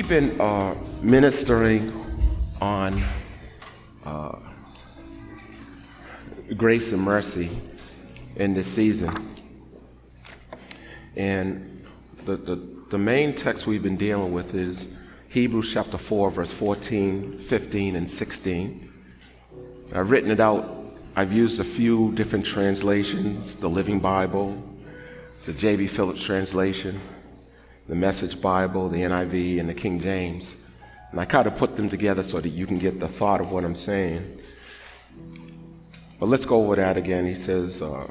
We've 0.00 0.08
been 0.08 0.40
uh, 0.40 0.74
ministering 1.02 1.92
on 2.58 3.02
uh, 4.02 4.38
grace 6.56 6.92
and 6.92 7.02
mercy 7.02 7.50
in 8.36 8.54
this 8.54 8.66
season. 8.66 9.14
And 11.16 11.86
the, 12.24 12.38
the, 12.38 12.66
the 12.88 12.96
main 12.96 13.34
text 13.34 13.66
we've 13.66 13.82
been 13.82 13.98
dealing 13.98 14.32
with 14.32 14.54
is 14.54 14.98
Hebrews 15.28 15.70
chapter 15.70 15.98
4, 15.98 16.30
verse 16.30 16.50
14, 16.50 17.38
15, 17.38 17.96
and 17.96 18.10
16. 18.10 18.92
I've 19.94 20.10
written 20.10 20.30
it 20.30 20.40
out. 20.40 20.96
I've 21.14 21.34
used 21.34 21.60
a 21.60 21.64
few 21.64 22.12
different 22.12 22.46
translations 22.46 23.54
the 23.54 23.68
Living 23.68 24.00
Bible, 24.00 24.62
the 25.44 25.52
J.B. 25.52 25.88
Phillips 25.88 26.22
translation, 26.22 26.98
the 27.90 27.96
Message 27.96 28.40
Bible, 28.40 28.88
the 28.88 29.00
NIV, 29.00 29.58
and 29.58 29.68
the 29.68 29.74
King 29.74 30.00
James. 30.00 30.54
And 31.10 31.18
I 31.18 31.24
kind 31.24 31.48
of 31.48 31.56
put 31.56 31.76
them 31.76 31.90
together 31.90 32.22
so 32.22 32.40
that 32.40 32.50
you 32.50 32.64
can 32.64 32.78
get 32.78 33.00
the 33.00 33.08
thought 33.08 33.40
of 33.40 33.50
what 33.50 33.64
I'm 33.64 33.74
saying. 33.74 34.38
But 36.20 36.28
let's 36.28 36.44
go 36.44 36.62
over 36.62 36.76
that 36.76 36.96
again. 36.96 37.26
He 37.26 37.34
says, 37.34 37.82
uh, 37.82 38.06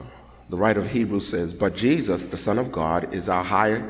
the 0.50 0.58
writer 0.58 0.82
of 0.82 0.88
Hebrews 0.88 1.26
says, 1.26 1.54
But 1.54 1.78
Jesus, 1.78 2.26
the 2.26 2.38
Son 2.38 2.60
of 2.60 2.74
God, 2.74 3.14
is 3.14 3.30
our 3.30 3.42
high 3.42 3.82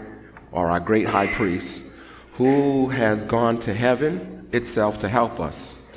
or 0.52 0.70
our 0.70 0.80
great 0.80 1.08
high 1.08 1.26
priest, 1.26 1.92
who 2.34 2.90
has 2.90 3.26
gone 3.26 3.59
to 3.62 3.74
heaven 3.74 4.48
itself 4.52 5.00
to 5.00 5.09
help 5.09 5.40
us. 5.40 5.88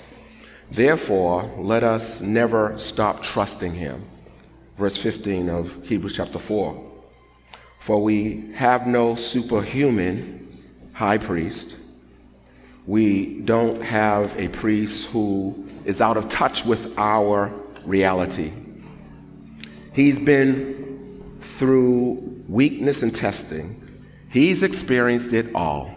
Therefore, 0.71 1.51
let 1.59 1.84
us 1.84 2.23
never 2.23 2.79
stop 2.79 3.23
trusting 3.23 3.75
him. 3.75 4.06
Verse 4.79 4.97
15 4.97 5.51
of 5.51 5.84
Hebrews 5.84 6.15
chapter 6.17 6.39
4. 6.39 6.92
For 7.83 8.00
we 8.00 8.52
have 8.55 8.86
no 8.86 9.16
superhuman 9.16 10.62
high 10.92 11.19
priest. 11.19 11.75
We 12.86 13.41
don't 13.41 13.83
have 13.83 14.38
a 14.38 14.47
priest 14.47 15.06
who 15.06 15.66
is 15.84 16.00
out 16.00 16.16
of 16.16 16.28
touch 16.28 16.64
with 16.64 16.97
our 16.97 17.53
reality. 17.84 18.53
He's 19.92 20.20
been 20.20 21.41
through 21.41 22.44
weakness 22.48 23.03
and 23.03 23.14
testing, 23.14 24.00
he's 24.30 24.62
experienced 24.62 25.33
it 25.33 25.53
all. 25.53 25.91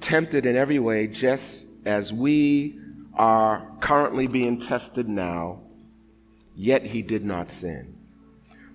Tempted 0.00 0.44
in 0.44 0.56
every 0.56 0.80
way, 0.80 1.06
just 1.06 1.66
as 1.84 2.12
we 2.12 2.80
are 3.14 3.64
currently 3.78 4.26
being 4.26 4.60
tested 4.60 5.08
now, 5.08 5.60
yet 6.56 6.82
he 6.82 7.00
did 7.00 7.24
not 7.24 7.52
sin. 7.52 7.99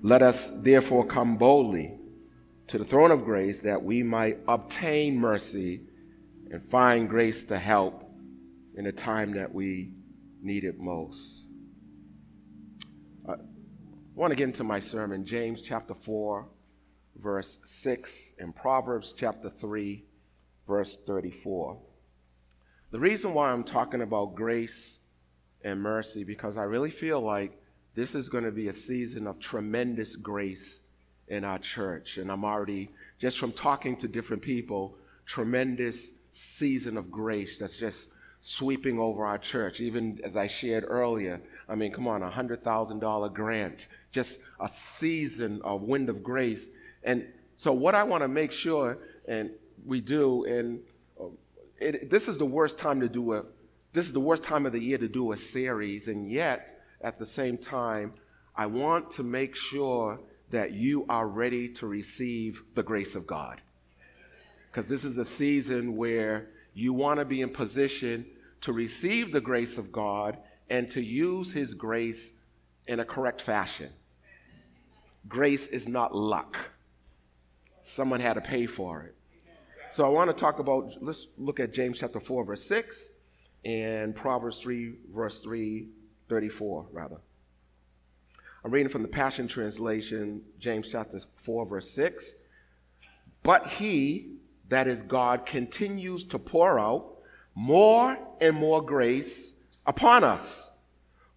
Let 0.05 0.21
us 0.21 0.51
therefore 0.61 1.07
come 1.07 1.35
boldly 1.35 1.97
to 2.67 2.77
the 2.77 2.85
throne 2.85 3.09
of 3.09 3.25
grace 3.25 3.61
that 3.61 3.81
we 3.81 4.03
might 4.03 4.37
obtain 4.47 5.17
mercy 5.17 5.81
and 6.51 6.63
find 6.69 7.09
grace 7.09 7.43
to 7.45 7.57
help 7.57 8.07
in 8.75 8.83
the 8.83 8.91
time 8.91 9.31
that 9.33 9.51
we 9.51 9.93
need 10.43 10.63
it 10.63 10.79
most. 10.79 11.45
I 13.27 13.33
want 14.13 14.29
to 14.29 14.35
get 14.35 14.43
into 14.43 14.63
my 14.63 14.79
sermon, 14.79 15.25
James 15.25 15.63
chapter 15.63 15.95
4, 15.95 16.49
verse 17.15 17.57
6, 17.65 18.33
and 18.37 18.55
Proverbs 18.55 19.11
chapter 19.17 19.49
3, 19.59 20.05
verse 20.67 20.99
34. 21.07 21.79
The 22.91 22.99
reason 22.99 23.33
why 23.33 23.49
I'm 23.49 23.63
talking 23.63 24.03
about 24.03 24.35
grace 24.35 24.99
and 25.63 25.81
mercy, 25.81 26.23
because 26.23 26.59
I 26.59 26.63
really 26.65 26.91
feel 26.91 27.21
like 27.21 27.59
this 27.95 28.13
is 28.13 28.29
going 28.29 28.43
to 28.43 28.51
be 28.51 28.67
a 28.67 28.73
season 28.73 29.25
of 29.25 29.39
tremendous 29.39 30.15
grace 30.15 30.81
in 31.29 31.43
our 31.43 31.57
church. 31.57 32.17
And 32.17 32.31
I'm 32.31 32.43
already, 32.43 32.91
just 33.19 33.39
from 33.39 33.51
talking 33.53 33.95
to 33.97 34.07
different 34.07 34.41
people, 34.41 34.95
tremendous 35.25 36.11
season 36.31 36.97
of 36.97 37.09
grace 37.09 37.57
that's 37.57 37.77
just 37.77 38.07
sweeping 38.41 38.99
over 38.99 39.25
our 39.25 39.37
church. 39.37 39.79
Even 39.79 40.19
as 40.23 40.35
I 40.35 40.47
shared 40.47 40.85
earlier, 40.87 41.41
I 41.67 41.75
mean, 41.75 41.91
come 41.91 42.07
on, 42.07 42.21
a 42.21 42.29
$100,000 42.29 43.33
grant, 43.33 43.87
just 44.11 44.39
a 44.59 44.67
season 44.67 45.61
of 45.63 45.81
wind 45.81 46.09
of 46.09 46.21
grace. 46.21 46.67
And 47.03 47.25
so, 47.55 47.71
what 47.71 47.95
I 47.95 48.03
want 48.03 48.21
to 48.23 48.27
make 48.27 48.51
sure, 48.51 48.97
and 49.27 49.49
we 49.85 50.01
do, 50.01 50.43
and 50.45 50.79
uh, 51.19 51.25
it, 51.79 52.09
this 52.09 52.27
is 52.27 52.37
the 52.37 52.45
worst 52.45 52.77
time 52.77 52.99
to 52.99 53.07
do 53.07 53.33
a, 53.33 53.43
this 53.93 54.05
is 54.05 54.13
the 54.13 54.19
worst 54.19 54.43
time 54.43 54.65
of 54.65 54.73
the 54.73 54.79
year 54.79 54.97
to 54.97 55.07
do 55.07 55.31
a 55.31 55.37
series, 55.37 56.09
and 56.09 56.29
yet, 56.29 56.74
at 57.05 57.19
the 57.19 57.25
same 57.25 57.55
time, 57.55 58.11
I 58.55 58.65
want 58.65 59.11
to 59.11 59.23
make 59.23 59.55
sure 59.55 60.19
that 60.49 60.71
you 60.71 61.05
are 61.07 61.27
ready 61.27 61.69
to 61.75 61.85
receive 61.85 62.63
the 62.73 62.81
grace 62.81 63.13
of 63.13 63.27
God. 63.27 63.61
Because 64.71 64.89
this 64.89 65.05
is 65.05 65.19
a 65.19 65.23
season 65.23 65.95
where 65.95 66.47
you 66.73 66.93
want 66.93 67.19
to 67.19 67.25
be 67.25 67.41
in 67.41 67.49
position 67.49 68.25
to 68.61 68.73
receive 68.73 69.31
the 69.31 69.39
grace 69.39 69.77
of 69.77 69.91
God 69.91 70.37
and 70.71 70.89
to 70.91 71.01
use 71.01 71.51
His 71.51 71.75
grace 71.75 72.31
in 72.87 72.99
a 72.99 73.05
correct 73.05 73.39
fashion. 73.39 73.91
Grace 75.27 75.67
is 75.67 75.87
not 75.87 76.15
luck, 76.15 76.57
someone 77.83 78.19
had 78.19 78.33
to 78.33 78.41
pay 78.41 78.65
for 78.65 79.03
it. 79.03 79.15
So 79.91 80.05
I 80.05 80.09
want 80.09 80.31
to 80.31 80.35
talk 80.35 80.57
about, 80.57 80.91
let's 81.01 81.27
look 81.37 81.59
at 81.59 81.71
James 81.71 81.99
chapter 81.99 82.19
4, 82.19 82.45
verse 82.45 82.63
6, 82.63 83.09
and 83.63 84.15
Proverbs 84.15 84.57
3, 84.57 84.95
verse 85.13 85.39
3 85.39 85.87
34, 86.29 86.87
rather. 86.91 87.17
I'm 88.63 88.71
reading 88.71 88.89
from 88.89 89.03
the 89.03 89.07
Passion 89.07 89.47
Translation, 89.47 90.41
James 90.59 90.89
chapter 90.91 91.19
4, 91.37 91.65
verse 91.67 91.89
6. 91.91 92.33
But 93.43 93.67
he, 93.67 94.37
that 94.69 94.87
is 94.87 95.03
God, 95.03 95.45
continues 95.45 96.23
to 96.25 96.39
pour 96.39 96.79
out 96.79 97.17
more 97.53 98.17
and 98.41 98.55
more 98.55 98.81
grace 98.81 99.59
upon 99.85 100.23
us. 100.23 100.71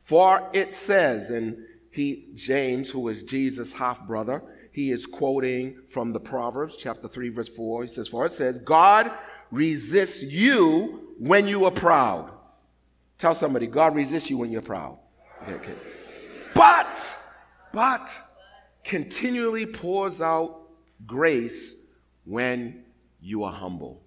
For 0.04 0.48
it 0.54 0.74
says, 0.74 1.28
and 1.28 1.58
he, 1.90 2.28
James, 2.34 2.88
who 2.88 3.08
is 3.08 3.22
Jesus' 3.22 3.74
half 3.74 4.06
brother, 4.06 4.42
he 4.72 4.90
is 4.90 5.04
quoting 5.04 5.82
from 5.90 6.12
the 6.12 6.20
Proverbs 6.20 6.76
chapter 6.78 7.08
3, 7.08 7.28
verse 7.28 7.48
4. 7.48 7.82
He 7.82 7.88
says, 7.88 8.08
For 8.08 8.24
it 8.24 8.32
says, 8.32 8.58
God 8.60 9.10
resists 9.50 10.22
you 10.22 11.14
when 11.18 11.46
you 11.46 11.66
are 11.66 11.70
proud. 11.70 12.30
Tell 13.18 13.34
somebody, 13.34 13.66
God 13.66 13.94
resists 13.94 14.30
you 14.30 14.38
when 14.38 14.50
you're 14.50 14.62
proud. 14.62 14.98
Okay. 15.48 15.74
But, 16.54 17.16
but, 17.72 18.16
continually 18.84 19.66
pours 19.66 20.20
out 20.20 20.68
grace 21.06 21.86
when 22.24 22.84
you 23.20 23.44
are 23.44 23.52
humble. 23.52 24.02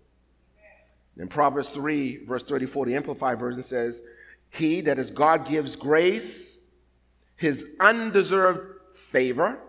In 1.17 1.27
Proverbs 1.27 1.69
3, 1.69 2.25
verse 2.25 2.43
34, 2.43 2.85
the 2.85 2.95
Amplified 2.95 3.39
Version 3.39 3.63
says, 3.63 4.01
He, 4.49 4.81
that 4.81 4.97
is 4.97 5.11
God, 5.11 5.47
gives 5.47 5.75
grace, 5.75 6.59
his 7.35 7.65
undeserved 7.79 8.79
favor, 9.11 9.59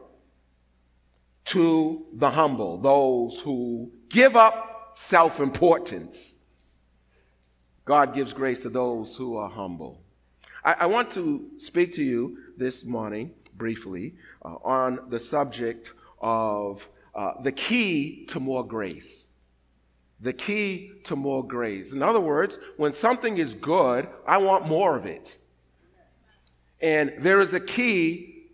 to 1.46 2.06
the 2.14 2.30
humble, 2.30 2.78
those 2.78 3.40
who 3.40 3.90
give 4.08 4.36
up 4.36 4.92
self 4.94 5.40
importance. 5.40 6.41
God 7.84 8.14
gives 8.14 8.32
grace 8.32 8.62
to 8.62 8.68
those 8.68 9.16
who 9.16 9.36
are 9.36 9.48
humble. 9.48 10.00
I, 10.64 10.74
I 10.80 10.86
want 10.86 11.10
to 11.12 11.50
speak 11.58 11.94
to 11.96 12.02
you 12.02 12.38
this 12.56 12.84
morning, 12.84 13.32
briefly, 13.54 14.14
uh, 14.44 14.56
on 14.64 15.00
the 15.08 15.18
subject 15.18 15.90
of 16.20 16.86
uh, 17.14 17.42
the 17.42 17.52
key 17.52 18.24
to 18.26 18.40
more 18.40 18.64
grace. 18.64 19.28
The 20.20 20.32
key 20.32 20.92
to 21.04 21.16
more 21.16 21.44
grace. 21.44 21.92
In 21.92 22.02
other 22.02 22.20
words, 22.20 22.58
when 22.76 22.92
something 22.92 23.38
is 23.38 23.54
good, 23.54 24.08
I 24.26 24.38
want 24.38 24.68
more 24.68 24.96
of 24.96 25.04
it. 25.04 25.36
And 26.80 27.12
there 27.18 27.40
is 27.40 27.54
a 27.54 27.60
key 27.60 28.48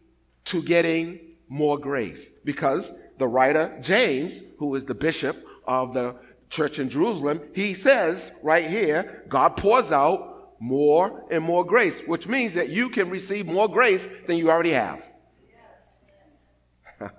to 0.47 0.63
getting 0.63 1.21
more 1.49 1.79
grace 1.79 2.31
because 2.45 2.93
the 3.19 3.27
writer, 3.27 3.77
James, 3.83 4.41
who 4.59 4.75
is 4.75 4.87
the 4.87 4.95
bishop 4.95 5.45
of 5.67 5.93
the 5.93 6.15
church 6.51 6.79
in 6.79 6.89
Jerusalem, 6.89 7.41
he 7.55 7.75
says 7.75 8.33
right 8.43 8.69
here, 8.69 9.25
God 9.29 9.57
pours 9.57 9.93
out 9.93 10.55
more 10.61 11.25
and 11.31 11.45
more 11.45 11.65
grace, 11.65 12.01
which 12.07 12.27
means 12.27 12.55
that 12.55 12.69
you 12.69 12.89
can 12.89 13.11
receive 13.11 13.47
more 13.47 13.69
grace 13.69 14.09
than 14.27 14.37
you 14.37 14.51
already 14.51 14.73
have. 14.73 15.03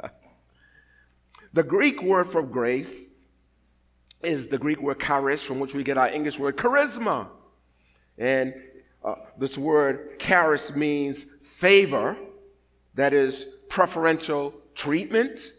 the 1.53 1.63
Greek 1.63 2.01
word 2.01 2.27
for 2.27 2.43
grace 2.43 3.07
is 4.21 4.47
the 4.47 4.57
Greek 4.57 4.81
word 4.81 4.99
charis, 4.99 5.41
from 5.41 5.59
which 5.59 5.73
we 5.73 5.83
get 5.83 5.97
our 5.97 6.09
English 6.09 6.37
word 6.37 6.57
charisma. 6.57 7.27
And 8.17 8.53
uh, 9.03 9.15
this 9.37 9.57
word 9.57 10.19
charis 10.19 10.75
means 10.75 11.25
favor, 11.43 12.17
that 12.95 13.13
is 13.13 13.45
preferential 13.69 14.53
treatment. 14.75 15.53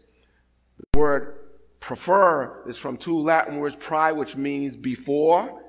The 0.77 0.99
word 0.99 1.40
prefer 1.81 2.63
is 2.67 2.77
from 2.77 2.95
two 2.95 3.19
Latin 3.19 3.57
words, 3.57 3.75
pri, 3.75 4.13
which 4.13 4.37
means 4.37 4.77
before, 4.77 5.61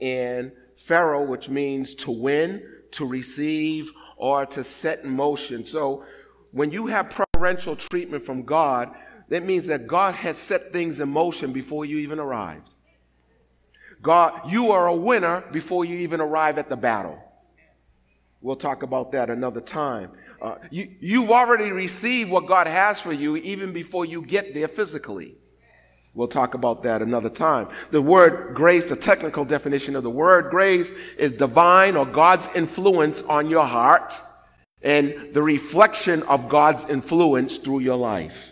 and 0.00 0.50
fero, 0.76 1.24
which 1.24 1.48
means 1.48 1.94
to 1.94 2.10
win, 2.10 2.62
to 2.92 3.06
receive, 3.06 3.92
or 4.16 4.46
to 4.46 4.64
set 4.64 5.04
in 5.04 5.10
motion. 5.10 5.64
So 5.64 6.04
when 6.50 6.72
you 6.72 6.88
have 6.88 7.10
preferential 7.10 7.76
treatment 7.76 8.24
from 8.24 8.42
God, 8.42 8.90
that 9.28 9.44
means 9.44 9.66
that 9.66 9.86
God 9.86 10.14
has 10.14 10.38
set 10.38 10.72
things 10.72 10.98
in 10.98 11.08
motion 11.10 11.52
before 11.52 11.84
you 11.84 11.98
even 11.98 12.18
arrived. 12.18 12.70
God, 14.00 14.50
you 14.50 14.72
are 14.72 14.86
a 14.86 14.94
winner 14.94 15.44
before 15.52 15.84
you 15.84 15.98
even 15.98 16.20
arrive 16.20 16.56
at 16.56 16.68
the 16.68 16.76
battle. 16.76 17.22
We'll 18.40 18.56
talk 18.56 18.82
about 18.82 19.12
that 19.12 19.28
another 19.28 19.60
time. 19.60 20.12
Uh, 20.40 20.54
you, 20.70 20.94
you've 21.00 21.30
already 21.30 21.72
received 21.72 22.30
what 22.30 22.46
God 22.46 22.68
has 22.68 23.00
for 23.00 23.12
you 23.12 23.36
even 23.36 23.72
before 23.72 24.06
you 24.06 24.22
get 24.22 24.54
there 24.54 24.68
physically. 24.68 25.36
We'll 26.18 26.26
talk 26.26 26.54
about 26.54 26.82
that 26.82 27.00
another 27.00 27.30
time. 27.30 27.68
The 27.92 28.02
word 28.02 28.52
grace, 28.52 28.88
the 28.88 28.96
technical 28.96 29.44
definition 29.44 29.94
of 29.94 30.02
the 30.02 30.10
word 30.10 30.50
grace, 30.50 30.90
is 31.16 31.30
divine 31.30 31.96
or 31.96 32.04
God's 32.04 32.48
influence 32.56 33.22
on 33.22 33.48
your 33.48 33.64
heart 33.64 34.12
and 34.82 35.32
the 35.32 35.44
reflection 35.44 36.24
of 36.24 36.48
God's 36.48 36.84
influence 36.90 37.58
through 37.58 37.78
your 37.80 37.96
life. 37.96 38.50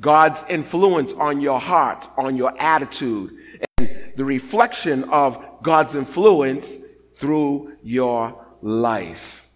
God's 0.00 0.42
influence 0.48 1.12
on 1.12 1.40
your 1.40 1.60
heart, 1.60 2.08
on 2.16 2.36
your 2.36 2.52
attitude, 2.60 3.30
and 3.78 3.88
the 4.16 4.24
reflection 4.24 5.04
of 5.04 5.40
God's 5.62 5.94
influence 5.94 6.74
through 7.14 7.76
your 7.84 8.44
life. 8.60 9.48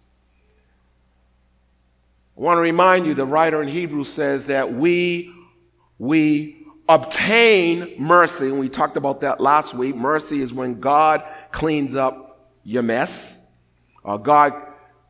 I 2.37 2.41
want 2.41 2.57
to 2.57 2.61
remind 2.61 3.05
you 3.05 3.13
the 3.15 3.25
writer 3.25 3.61
in 3.61 3.67
Hebrews 3.67 4.07
says 4.07 4.45
that 4.45 4.73
we 4.73 5.33
we 5.99 6.56
obtain 6.89 7.95
mercy, 7.97 8.45
and 8.45 8.59
we 8.59 8.69
talked 8.69 8.97
about 8.97 9.21
that 9.21 9.41
last 9.41 9.73
week. 9.73 9.95
Mercy 9.95 10.41
is 10.41 10.53
when 10.53 10.79
God 10.79 11.23
cleans 11.51 11.95
up 11.95 12.49
your 12.63 12.83
mess. 12.83 13.45
God 14.23 14.53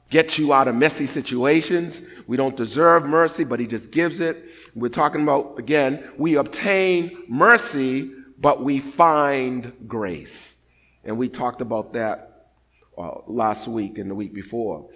gets 0.09 0.37
you 0.37 0.53
out 0.53 0.67
of 0.67 0.75
messy 0.75 1.05
situations. 1.05 2.01
We 2.27 2.37
don't 2.37 2.55
deserve 2.55 3.05
mercy, 3.05 3.43
but 3.43 3.59
He 3.59 3.67
just 3.67 3.91
gives 3.91 4.19
it. 4.19 4.45
We're 4.75 4.89
talking 4.89 5.21
about, 5.21 5.59
again, 5.59 6.03
we 6.17 6.35
obtain 6.35 7.25
mercy, 7.27 8.11
but 8.39 8.63
we 8.63 8.79
find 8.79 9.73
grace. 9.87 10.61
And 11.03 11.17
we 11.17 11.29
talked 11.29 11.61
about 11.61 11.93
that 11.93 12.49
uh, 12.97 13.19
last 13.27 13.67
week 13.67 13.97
and 13.97 14.09
the 14.09 14.15
week 14.15 14.33
before. 14.33 14.89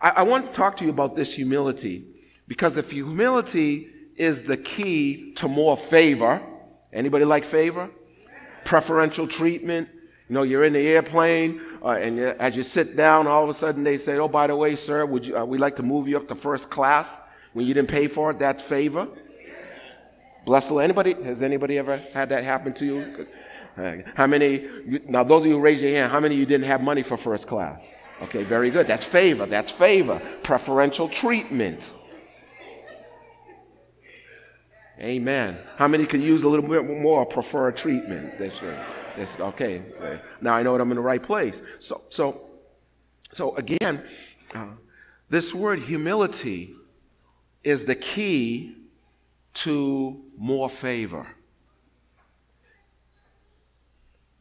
I, 0.00 0.10
I 0.10 0.22
want 0.22 0.46
to 0.46 0.52
talk 0.52 0.76
to 0.78 0.84
you 0.84 0.90
about 0.90 1.16
this 1.16 1.32
humility 1.34 2.06
because 2.46 2.76
if 2.76 2.90
humility 2.90 3.90
is 4.18 4.42
the 4.42 4.56
key 4.56 5.32
to 5.34 5.48
more 5.48 5.76
favor, 5.76 6.42
anybody 6.92 7.24
like 7.24 7.44
favor? 7.44 7.88
Preferential 8.64 9.26
treatment. 9.26 9.88
You 10.28 10.34
know, 10.34 10.42
you're 10.42 10.64
in 10.64 10.74
the 10.74 10.86
airplane, 10.86 11.60
uh, 11.82 11.92
and 11.92 12.18
as 12.18 12.54
you 12.54 12.62
sit 12.62 12.96
down, 12.96 13.26
all 13.26 13.42
of 13.42 13.48
a 13.48 13.54
sudden 13.54 13.82
they 13.82 13.96
say, 13.96 14.18
"Oh, 14.18 14.28
by 14.28 14.46
the 14.46 14.56
way, 14.56 14.76
sir, 14.76 15.06
would 15.06 15.24
you? 15.24 15.38
Uh, 15.38 15.44
we'd 15.44 15.60
like 15.60 15.76
to 15.76 15.82
move 15.82 16.06
you 16.06 16.18
up 16.18 16.28
to 16.28 16.34
first 16.34 16.68
class 16.68 17.08
when 17.54 17.66
you 17.66 17.72
didn't 17.72 17.88
pay 17.88 18.08
for 18.08 18.30
it. 18.32 18.38
That's 18.38 18.62
favor." 18.62 19.08
Bless 20.44 20.68
the. 20.68 20.76
Anybody, 20.76 21.14
has 21.24 21.42
anybody 21.42 21.78
ever 21.78 21.96
had 22.12 22.28
that 22.28 22.44
happen 22.44 22.74
to 22.74 22.84
you? 22.84 23.26
How 24.14 24.26
many, 24.26 24.66
now 25.06 25.22
those 25.22 25.42
of 25.42 25.46
you 25.46 25.54
who 25.54 25.60
raise 25.60 25.80
your 25.80 25.92
hand, 25.92 26.10
how 26.10 26.18
many 26.18 26.34
of 26.34 26.40
you 26.40 26.46
didn't 26.46 26.66
have 26.66 26.82
money 26.82 27.02
for 27.02 27.16
first 27.16 27.46
class? 27.46 27.88
Okay, 28.22 28.42
very 28.42 28.70
good. 28.70 28.88
That's 28.88 29.04
favor. 29.04 29.46
That's 29.46 29.70
favor. 29.70 30.20
Preferential 30.42 31.08
treatment. 31.08 31.92
Amen. 35.00 35.58
How 35.76 35.86
many 35.86 36.06
could 36.06 36.22
use 36.22 36.42
a 36.42 36.48
little 36.48 36.68
bit 36.68 36.84
more 36.84 37.24
preferred 37.24 37.76
treatment? 37.76 38.38
That's, 38.38 38.60
uh, 38.60 38.84
that's 39.16 39.38
okay. 39.38 39.82
Now 40.40 40.54
I 40.54 40.62
know 40.62 40.72
that 40.72 40.80
I'm 40.80 40.90
in 40.90 40.96
the 40.96 41.02
right 41.02 41.22
place. 41.22 41.60
So, 41.78 42.02
so, 42.10 42.48
so 43.32 43.54
again, 43.56 44.02
uh, 44.54 44.72
this 45.28 45.54
word 45.54 45.78
humility 45.80 46.74
is 47.62 47.84
the 47.84 47.94
key 47.94 48.74
to 49.54 50.20
more 50.36 50.68
favor. 50.68 51.26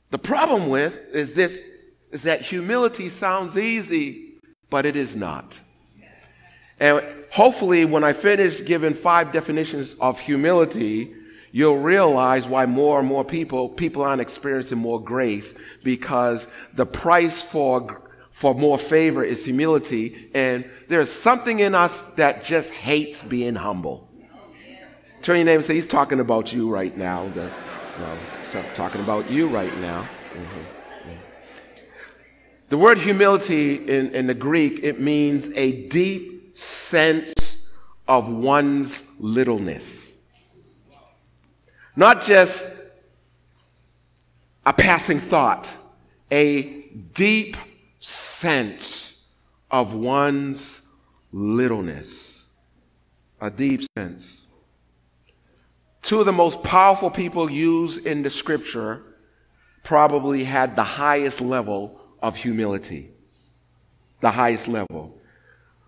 The 0.09 0.17
problem 0.17 0.69
with 0.69 0.97
is 1.11 1.33
this 1.33 1.63
is 2.11 2.23
that 2.23 2.41
humility 2.41 3.09
sounds 3.09 3.57
easy, 3.57 4.35
but 4.69 4.85
it 4.85 4.95
is 4.95 5.15
not. 5.15 5.57
And 6.79 7.03
hopefully, 7.31 7.85
when 7.85 8.03
I 8.03 8.13
finish 8.13 8.63
giving 8.63 8.93
five 8.93 9.31
definitions 9.31 9.95
of 9.99 10.19
humility, 10.19 11.13
you'll 11.51 11.79
realize 11.79 12.47
why 12.47 12.65
more 12.65 12.99
and 12.99 13.07
more 13.07 13.23
people 13.23 13.69
people 13.69 14.03
aren't 14.03 14.21
experiencing 14.21 14.77
more 14.77 15.01
grace 15.01 15.53
because 15.83 16.47
the 16.73 16.85
price 16.85 17.41
for 17.41 18.01
for 18.31 18.53
more 18.53 18.77
favor 18.77 19.23
is 19.23 19.43
humility, 19.43 20.29
and 20.35 20.63
there's 20.87 21.11
something 21.11 21.59
in 21.59 21.73
us 21.73 21.99
that 22.17 22.43
just 22.43 22.71
hates 22.71 23.23
being 23.23 23.55
humble. 23.55 24.07
Turn 25.23 25.37
your 25.37 25.45
name 25.45 25.55
and 25.55 25.65
say, 25.65 25.73
He's 25.73 25.87
talking 25.87 26.19
about 26.19 26.53
you 26.53 26.69
right 26.69 26.95
now. 26.95 27.27
The, 27.29 27.49
talking 28.75 29.01
about 29.01 29.29
you 29.31 29.47
right 29.47 29.75
now. 29.79 30.07
Mm-hmm. 30.33 31.13
The 32.69 32.77
word 32.77 32.97
humility 32.99 33.75
in, 33.75 34.13
in 34.13 34.27
the 34.27 34.33
Greek, 34.33 34.83
it 34.83 34.99
means 34.99 35.49
a 35.55 35.87
deep 35.87 36.36
sense 36.57 37.69
of 38.07 38.29
one's 38.29 39.03
littleness. 39.19 40.23
Not 41.95 42.23
just 42.23 42.65
a 44.65 44.73
passing 44.73 45.19
thought, 45.19 45.67
a 46.31 46.81
deep 47.13 47.57
sense 47.99 49.27
of 49.69 49.93
one's 49.93 50.87
littleness. 51.31 52.45
A 53.39 53.51
deep 53.51 53.81
sense. 53.95 54.41
Two 56.01 56.19
of 56.21 56.25
the 56.25 56.33
most 56.33 56.63
powerful 56.63 57.11
people 57.11 57.51
used 57.51 58.07
in 58.07 58.23
the 58.23 58.29
scripture 58.29 59.03
probably 59.83 60.43
had 60.43 60.75
the 60.75 60.83
highest 60.83 61.39
level 61.39 62.01
of 62.21 62.35
humility. 62.35 63.11
The 64.21 64.31
highest 64.31 64.67
level. 64.67 65.16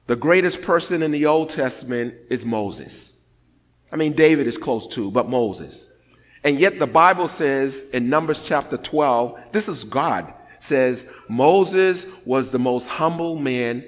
The 0.10 0.16
greatest 0.16 0.63
person 0.63 1.04
in 1.04 1.12
the 1.12 1.28
Old 1.28 1.51
Testament 1.51 2.16
is 2.32 2.44
Moses. 2.44 3.16
I 3.92 3.96
mean, 3.96 4.13
David 4.13 4.48
is 4.48 4.58
close 4.58 4.88
too, 4.88 5.12
but 5.12 5.30
Moses. 5.30 5.86
And 6.44 6.60
yet 6.60 6.80
the 6.80 6.88
Bible 6.88 7.28
says 7.28 7.80
in 7.94 8.10
Numbers 8.10 8.42
chapter 8.44 8.75
12, 8.75 9.39
this 9.51 9.68
is 9.68 9.84
God, 9.84 10.34
says 10.58 11.06
Moses 11.28 12.08
was 12.25 12.50
the 12.50 12.58
most 12.58 12.88
humble 12.88 13.36
man 13.36 13.88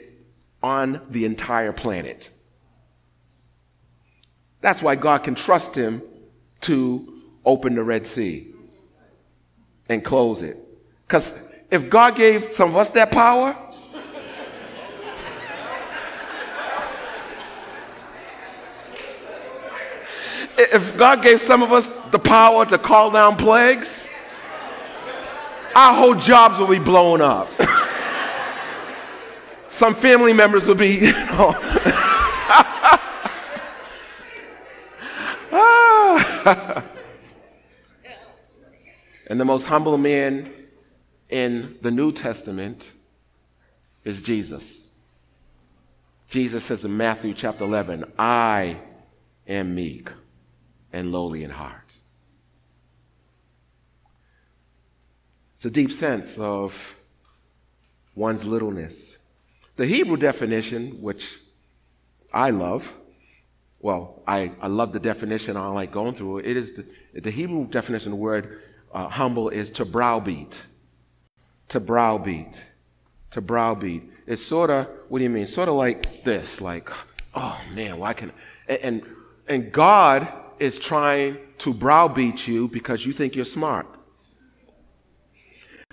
on 0.62 1.02
the 1.10 1.26
entire 1.26 1.74
planet. 1.74 2.30
That's 4.62 4.84
why 4.84 4.94
God 4.98 5.24
can 5.24 5.34
trust 5.34 5.74
him 5.74 6.04
to 6.62 7.20
open 7.44 7.74
the 7.74 7.84
Red 7.84 8.06
Sea 8.06 8.54
and 9.90 10.06
close 10.06 10.44
it. 10.44 10.60
Because 11.08 11.34
if 11.72 11.90
God 11.90 12.16
gave 12.16 12.54
some 12.54 12.70
of 12.70 12.78
us 12.78 12.92
that 12.92 13.12
power, 13.12 13.58
if 20.74 20.98
God 20.98 21.22
gave 21.22 21.42
some 21.42 21.64
of 21.64 21.72
us 21.72 21.90
the 22.12 22.20
power 22.20 22.66
to 22.66 22.78
call 22.78 23.12
down 23.12 23.38
plagues, 23.38 24.08
our 25.76 25.94
whole 25.94 26.16
jobs 26.16 26.60
will 26.60 26.68
be 26.68 26.80
blown 26.80 27.22
up. 27.22 27.52
some 29.70 29.96
family 29.96 30.34
members 30.34 30.68
will 30.68 30.76
be, 30.76 30.96
you 30.96 31.12
know. 31.12 31.56
and 39.28 39.40
the 39.40 39.46
most 39.46 39.66
humble 39.66 39.98
man 39.98 40.52
in 41.30 41.78
the 41.82 41.92
New 41.92 42.12
Testament 42.12 42.84
is 44.04 44.22
Jesus. 44.22 44.90
Jesus 46.30 46.66
says 46.66 46.86
in 46.86 46.96
Matthew 46.96 47.34
chapter 47.34 47.64
11, 47.64 48.12
I 48.18 48.78
am 49.48 49.76
meek 49.76 50.10
and 50.94 51.12
lowly 51.12 51.44
in 51.44 51.50
heart. 51.50 51.78
It's 55.56 55.66
a 55.66 55.70
deep 55.70 55.92
sense 55.92 56.38
of 56.38 56.96
one's 58.16 58.44
littleness. 58.44 59.18
The 59.76 59.86
Hebrew 59.86 60.18
definition, 60.18 61.02
which 61.02 61.38
I 62.34 62.50
love, 62.50 62.92
well, 63.80 64.22
I, 64.28 64.52
I 64.62 64.68
love 64.68 64.92
the 64.92 65.00
definition. 65.00 65.58
I 65.58 65.68
like 65.68 65.92
going 65.92 66.16
through 66.16 66.40
it. 66.40 66.46
It 66.46 66.58
is 66.58 66.74
the, 66.74 66.86
the 67.14 67.32
Hebrew 67.32 67.68
definition 67.68 68.12
of 68.12 68.18
the 68.18 68.22
word 68.24 68.62
uh, 68.94 69.08
humble 69.08 69.50
is 69.50 69.70
to 69.72 69.86
browbeat. 69.86 70.60
To 71.70 71.80
browbeat. 71.80 72.62
To 73.32 73.42
browbeat. 73.42 74.04
It's 74.28 74.44
sort 74.44 74.70
of, 74.70 74.88
what 75.10 75.20
do 75.20 75.24
you 75.24 75.30
mean? 75.30 75.48
Sort 75.48 75.70
of 75.70 75.76
like 75.76 76.24
this, 76.24 76.60
like, 76.62 76.90
oh 77.34 77.60
man, 77.74 77.98
why 77.98 78.14
can, 78.14 78.32
and, 78.68 78.80
and, 78.80 79.06
and 79.48 79.72
God 79.72 80.28
is 80.62 80.78
trying 80.78 81.40
to 81.58 81.74
browbeat 81.74 82.48
you 82.48 82.68
because 82.68 83.04
you 83.04 83.12
think 83.12 83.36
you're 83.36 83.44
smart. 83.44 83.88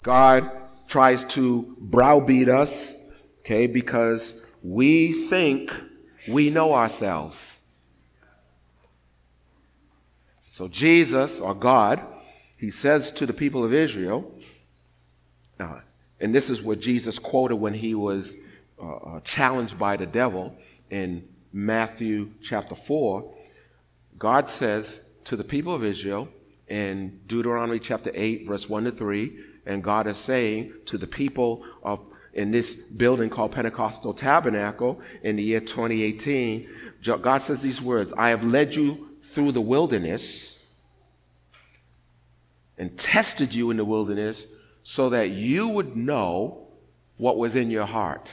God 0.03 0.51
tries 0.87 1.25
to 1.25 1.75
browbeat 1.79 2.51
us, 2.51 3.11
okay, 3.41 3.67
because 3.67 4.43
we 4.63 5.29
think 5.29 5.73
we 6.29 6.51
know 6.51 6.75
ourselves. 6.75 7.55
So 10.51 10.69
Jesus, 10.69 11.41
or 11.41 11.55
God, 11.55 12.03
he 12.59 12.71
says 12.71 13.11
to 13.13 13.25
the 13.25 13.33
people 13.33 13.65
of 13.65 13.73
Israel, 13.73 14.31
uh, 15.59 15.81
and 16.21 16.35
this 16.35 16.51
is 16.51 16.61
what 16.61 16.79
Jesus 16.79 17.19
quoted 17.19 17.57
when 17.57 17.73
he 17.73 17.95
was 17.95 18.35
uh, 18.79 18.97
uh 18.97 19.21
challenged 19.21 19.79
by 19.79 19.97
the 19.97 20.07
devil 20.07 20.55
in 20.91 21.27
Matthew 21.55 22.33
chapter 22.43 22.75
4. 22.75 23.38
God 24.19 24.51
says 24.51 25.05
to 25.25 25.37
the 25.37 25.45
people 25.45 25.75
of 25.75 25.85
Israel 25.85 26.29
in 26.69 27.21
Deuteronomy 27.27 27.79
chapter 27.79 28.11
8, 28.15 28.47
verse 28.47 28.69
1 28.69 28.85
to 28.85 28.91
3, 28.91 29.39
and 29.67 29.83
God 29.83 30.07
is 30.07 30.19
saying 30.19 30.73
to 30.87 30.99
the 30.99 31.07
people 31.07 31.65
of 31.83 32.01
in 32.35 32.51
this 32.51 32.73
building 32.73 33.31
called 33.31 33.53
Pentecostal 33.53 34.15
Tabernacle 34.15 35.01
in 35.23 35.37
the 35.37 35.43
year 35.43 35.61
2018, 35.61 36.69
God 37.21 37.39
says 37.39 37.63
these 37.63 37.83
words 37.83 38.13
I 38.13 38.31
have 38.31 38.45
led 38.45 38.75
you 38.75 39.09
through 39.31 39.53
the 39.53 39.61
wilderness 39.61 40.73
and 42.77 42.97
tested 42.99 43.53
you 43.53 43.71
in 43.71 43.77
the 43.77 43.85
wilderness 43.85 44.47
so 44.83 45.11
that 45.11 45.31
you 45.31 45.69
would 45.69 45.97
know 45.97 46.69
what 47.17 47.37
was 47.37 47.57
in 47.57 47.71
your 47.71 47.87
heart. 47.87 48.31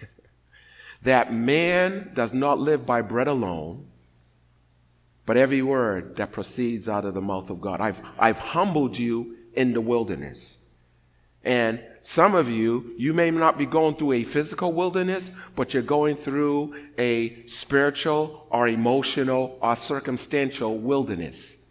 that 1.02 1.32
man 1.32 2.12
does 2.14 2.32
not 2.32 2.58
live 2.58 2.86
by 2.86 3.02
bread 3.02 3.26
alone, 3.26 3.88
but 5.26 5.36
every 5.36 5.62
word 5.62 6.16
that 6.16 6.32
proceeds 6.32 6.88
out 6.88 7.04
of 7.04 7.14
the 7.14 7.20
mouth 7.20 7.50
of 7.50 7.60
God. 7.60 7.80
I've, 7.80 8.00
I've 8.18 8.38
humbled 8.38 8.98
you 8.98 9.36
in 9.54 9.72
the 9.72 9.80
wilderness. 9.80 10.58
And 11.44 11.80
some 12.02 12.34
of 12.34 12.48
you, 12.48 12.94
you 12.96 13.12
may 13.14 13.30
not 13.30 13.58
be 13.58 13.66
going 13.66 13.96
through 13.96 14.12
a 14.12 14.24
physical 14.24 14.72
wilderness, 14.72 15.30
but 15.54 15.72
you're 15.72 15.82
going 15.82 16.16
through 16.16 16.74
a 16.98 17.46
spiritual 17.46 18.46
or 18.50 18.68
emotional 18.68 19.58
or 19.60 19.76
circumstantial 19.76 20.78
wilderness. 20.78 21.62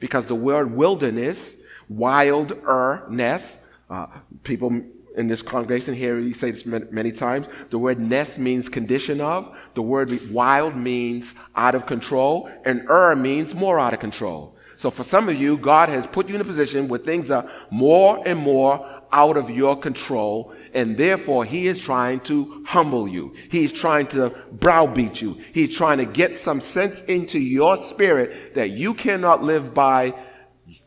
Because 0.00 0.26
the 0.26 0.34
word 0.34 0.72
wilderness, 0.72 1.62
wilderness, 1.88 3.56
uh, 3.88 4.06
people 4.42 4.82
in 5.14 5.28
this 5.28 5.42
congregation 5.42 5.94
here, 5.94 6.18
you 6.18 6.34
say 6.34 6.50
this 6.50 6.66
many 6.66 7.12
times, 7.12 7.46
the 7.70 7.78
word 7.78 8.00
nest 8.00 8.38
means 8.38 8.68
condition 8.68 9.20
of, 9.20 9.54
the 9.74 9.82
word 9.82 10.30
wild 10.30 10.76
means 10.76 11.34
out 11.54 11.74
of 11.74 11.86
control, 11.86 12.50
and 12.64 12.88
er 12.90 13.14
means 13.14 13.54
more 13.54 13.78
out 13.78 13.94
of 13.94 14.00
control. 14.00 14.56
So 14.76 14.90
for 14.90 15.04
some 15.04 15.28
of 15.28 15.36
you, 15.36 15.56
God 15.56 15.88
has 15.88 16.06
put 16.06 16.28
you 16.28 16.34
in 16.34 16.40
a 16.40 16.44
position 16.44 16.88
where 16.88 16.98
things 16.98 17.30
are 17.30 17.48
more 17.70 18.22
and 18.26 18.38
more 18.38 18.90
out 19.12 19.36
of 19.36 19.48
your 19.48 19.78
control, 19.78 20.52
and 20.74 20.96
therefore 20.96 21.44
He 21.44 21.68
is 21.68 21.78
trying 21.78 22.18
to 22.20 22.64
humble 22.66 23.06
you. 23.06 23.34
He's 23.50 23.70
trying 23.70 24.08
to 24.08 24.30
browbeat 24.50 25.22
you. 25.22 25.40
He's 25.52 25.76
trying 25.76 25.98
to 25.98 26.04
get 26.04 26.36
some 26.36 26.60
sense 26.60 27.02
into 27.02 27.38
your 27.38 27.76
spirit 27.76 28.56
that 28.56 28.70
you 28.70 28.94
cannot 28.94 29.44
live 29.44 29.72
by 29.72 30.14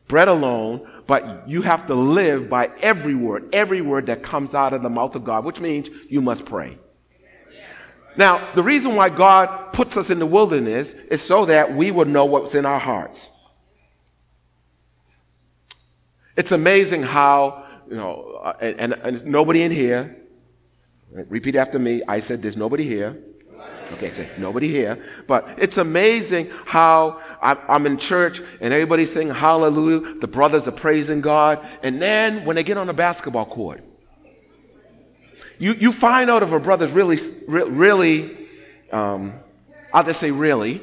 bread 0.10 0.28
alone, 0.28 0.86
but 1.08 1.48
you 1.48 1.62
have 1.62 1.88
to 1.88 1.96
live 1.96 2.50
by 2.50 2.70
every 2.82 3.16
word, 3.16 3.50
every 3.54 3.82
word 3.82 4.08
that 4.08 4.22
comes 4.22 4.54
out 4.54 4.74
of 4.74 4.84
the 4.84 4.90
mouth 4.90 5.16
of 5.16 5.24
God, 5.24 5.46
which 5.46 5.60
means 5.60 5.90
you 6.10 6.22
must 6.22 6.46
pray. 6.46 6.78
Now, 8.18 8.54
the 8.56 8.64
reason 8.64 8.96
why 8.96 9.10
God 9.10 9.72
puts 9.74 9.96
us 9.96 10.10
in 10.10 10.20
the 10.20 10.26
wilderness 10.26 10.92
is 10.92 11.22
so 11.22 11.46
that 11.46 11.74
we 11.74 11.92
would 11.92 12.08
know 12.08 12.26
what's 12.26 12.56
in 12.56 12.66
our 12.66 12.80
hearts. 12.80 13.30
It's 16.36 16.52
amazing 16.52 17.04
how, 17.04 17.66
you 17.90 17.96
know, 17.96 18.40
uh, 18.44 18.54
and, 18.60 18.80
and, 18.80 18.94
and 18.94 19.26
nobody 19.26 19.64
in 19.64 19.72
here, 19.72 20.18
repeat 21.12 21.56
after 21.56 21.80
me. 21.80 22.02
I 22.08 22.20
said, 22.20 22.42
There's 22.42 22.58
nobody 22.58 22.84
here. 22.84 23.18
Okay, 23.94 24.14
say 24.14 24.30
nobody 24.38 24.70
here. 24.70 25.04
But 25.28 25.48
it's 25.58 25.78
amazing 25.78 26.50
how 26.66 27.22
I'm 27.42 27.86
in 27.86 27.98
church 27.98 28.42
and 28.60 28.74
everybody's 28.74 29.12
saying 29.14 29.30
hallelujah. 29.30 30.16
The 30.16 30.28
brothers 30.28 30.68
are 30.68 30.72
praising 30.72 31.22
God. 31.22 31.66
And 31.84 32.02
then 32.02 32.46
when 32.46 32.56
they 32.56 32.64
get 32.64 32.78
on 32.78 32.88
the 32.88 32.94
basketball 32.94 33.46
court, 33.46 33.84
you, 35.60 35.74
you 35.74 35.92
find 35.92 36.30
out 36.30 36.44
if 36.44 36.52
a 36.52 36.60
brother's 36.60 36.92
really, 36.92 37.18
really, 37.48 38.38
um, 38.92 39.34
I'll 39.94 40.04
just 40.04 40.20
say 40.20 40.32
really, 40.32 40.82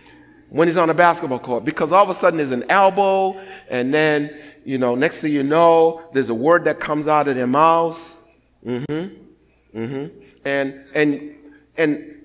when 0.48 0.68
he's 0.68 0.76
on 0.76 0.88
the 0.88 0.94
basketball 0.94 1.40
court 1.40 1.64
because 1.64 1.92
all 1.92 2.02
of 2.02 2.08
a 2.08 2.14
sudden 2.14 2.38
there's 2.38 2.52
an 2.52 2.64
elbow 2.70 3.38
and 3.68 3.92
then, 3.92 4.38
you 4.64 4.78
know, 4.78 4.94
next 4.94 5.20
thing 5.20 5.32
you 5.32 5.42
know, 5.42 6.08
there's 6.12 6.28
a 6.28 6.34
word 6.34 6.64
that 6.64 6.80
comes 6.80 7.08
out 7.08 7.28
of 7.28 7.36
their 7.36 7.46
mouths. 7.46 8.14
Mm-hmm. 8.64 9.78
Mm-hmm. 9.78 10.20
And, 10.44 10.84
and, 10.94 11.34
and 11.76 12.15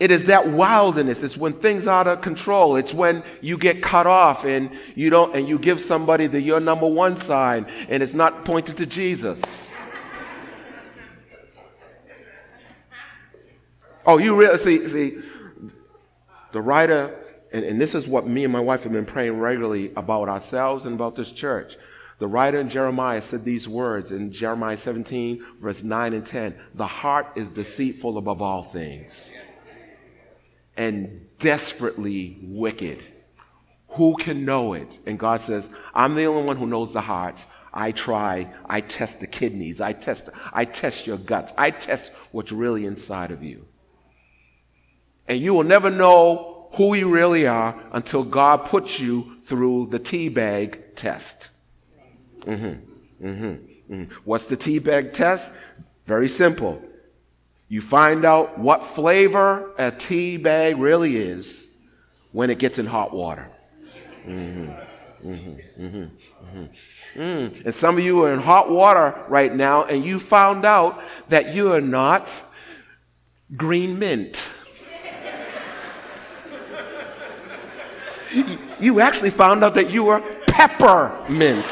it 0.00 0.12
is 0.12 0.24
that 0.24 0.46
wildness. 0.48 1.24
It's 1.24 1.36
when 1.36 1.54
things 1.54 1.86
are 1.88 2.00
out 2.00 2.06
of 2.06 2.20
control. 2.20 2.76
It's 2.76 2.94
when 2.94 3.24
you 3.40 3.58
get 3.58 3.82
cut 3.82 4.06
off 4.06 4.44
and 4.44 4.70
you 4.94 5.10
don't, 5.10 5.34
and 5.34 5.48
you 5.48 5.58
give 5.58 5.80
somebody 5.80 6.28
the 6.28 6.40
your 6.40 6.60
number 6.60 6.86
one 6.86 7.16
sign 7.16 7.66
and 7.88 8.02
it's 8.02 8.14
not 8.14 8.44
pointed 8.44 8.76
to 8.76 8.86
Jesus. 8.86 9.76
oh, 14.06 14.18
you 14.18 14.36
really 14.36 14.58
see, 14.58 14.86
see, 14.88 15.18
the 16.52 16.62
writer, 16.62 17.18
and, 17.52 17.64
and 17.64 17.80
this 17.80 17.96
is 17.96 18.06
what 18.06 18.26
me 18.26 18.44
and 18.44 18.52
my 18.52 18.60
wife 18.60 18.84
have 18.84 18.92
been 18.92 19.04
praying 19.04 19.38
regularly 19.40 19.92
about 19.96 20.28
ourselves 20.28 20.86
and 20.86 20.94
about 20.94 21.16
this 21.16 21.32
church. 21.32 21.76
The 22.20 22.28
writer 22.28 22.60
in 22.60 22.68
Jeremiah 22.68 23.22
said 23.22 23.44
these 23.44 23.68
words 23.68 24.12
in 24.12 24.30
Jeremiah 24.30 24.76
17, 24.76 25.44
verse 25.60 25.82
9 25.82 26.12
and 26.14 26.24
10 26.24 26.54
The 26.76 26.86
heart 26.86 27.26
is 27.34 27.48
deceitful 27.48 28.16
above 28.16 28.40
all 28.40 28.62
things 28.62 29.30
and 30.78 31.26
desperately 31.38 32.38
wicked. 32.40 33.02
Who 33.88 34.16
can 34.16 34.46
know 34.46 34.72
it? 34.74 34.88
And 35.04 35.18
God 35.18 35.40
says, 35.40 35.68
I'm 35.92 36.14
the 36.14 36.24
only 36.24 36.44
one 36.44 36.56
who 36.56 36.66
knows 36.66 36.92
the 36.92 37.00
hearts. 37.00 37.46
I 37.74 37.92
try, 37.92 38.50
I 38.64 38.80
test 38.80 39.20
the 39.20 39.26
kidneys, 39.26 39.80
I 39.80 39.92
test, 39.92 40.30
I 40.52 40.64
test 40.64 41.06
your 41.06 41.18
guts, 41.18 41.52
I 41.58 41.70
test 41.70 42.12
what's 42.32 42.50
really 42.50 42.86
inside 42.86 43.30
of 43.30 43.42
you. 43.42 43.66
And 45.26 45.40
you 45.40 45.52
will 45.52 45.64
never 45.64 45.90
know 45.90 46.68
who 46.72 46.94
you 46.94 47.10
really 47.10 47.46
are 47.46 47.78
until 47.92 48.24
God 48.24 48.64
puts 48.64 48.98
you 48.98 49.36
through 49.44 49.88
the 49.90 49.98
tea 49.98 50.28
bag 50.28 50.96
test. 50.96 51.48
Mm-hmm. 52.40 53.26
Mm-hmm. 53.26 53.94
Mm-hmm. 53.94 54.14
What's 54.24 54.46
the 54.46 54.56
tea 54.56 54.78
bag 54.78 55.12
test? 55.12 55.52
Very 56.06 56.28
simple. 56.28 56.82
You 57.68 57.82
find 57.82 58.24
out 58.24 58.58
what 58.58 58.86
flavor 58.88 59.72
a 59.78 59.90
tea 59.90 60.38
bag 60.38 60.78
really 60.78 61.16
is 61.16 61.76
when 62.32 62.50
it 62.50 62.58
gets 62.58 62.78
in 62.78 62.86
hot 62.86 63.12
water. 63.12 63.48
Mm-hmm. 64.26 64.70
Mm-hmm. 65.28 65.84
Mm-hmm. 65.84 67.20
Mm. 67.20 67.66
And 67.66 67.74
some 67.74 67.98
of 67.98 68.04
you 68.04 68.24
are 68.24 68.32
in 68.32 68.40
hot 68.40 68.70
water 68.70 69.14
right 69.28 69.54
now, 69.54 69.84
and 69.84 70.04
you 70.04 70.18
found 70.18 70.64
out 70.64 71.02
that 71.28 71.54
you 71.54 71.72
are 71.72 71.80
not 71.80 72.32
green 73.56 73.98
mint. 73.98 74.38
you 78.80 79.00
actually 79.00 79.30
found 79.30 79.64
out 79.64 79.74
that 79.74 79.90
you 79.90 80.04
were 80.04 80.20
peppermint. 80.46 81.66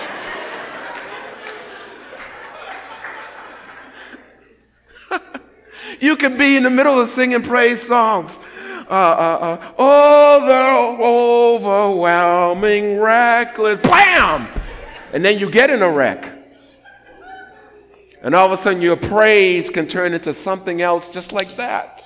You 6.01 6.17
can 6.17 6.37
be 6.37 6.57
in 6.57 6.63
the 6.63 6.71
middle 6.71 6.99
of 6.99 7.11
singing 7.11 7.43
praise 7.43 7.83
songs. 7.83 8.39
Uh, 8.89 8.93
uh, 8.93 9.59
uh, 9.59 9.73
oh, 9.79 10.47
the 10.47 11.65
overwhelming, 11.67 12.99
reckless, 13.01 13.81
bam! 13.81 14.49
And 15.13 15.25
then 15.25 15.39
you 15.39 15.51
get 15.51 15.71
in 15.71 15.83
a 15.83 15.91
wreck. 15.91 16.33
And 18.23 18.35
all 18.35 18.53
of 18.53 18.59
a 18.59 18.63
sudden, 18.63 18.81
your 18.81 18.97
praise 18.97 19.71
can 19.71 19.89
turn 19.89 20.15
into 20.15 20.33
something 20.35 20.83
else 20.83 21.09
just 21.09 21.33
like 21.33 21.57
that. 21.57 22.05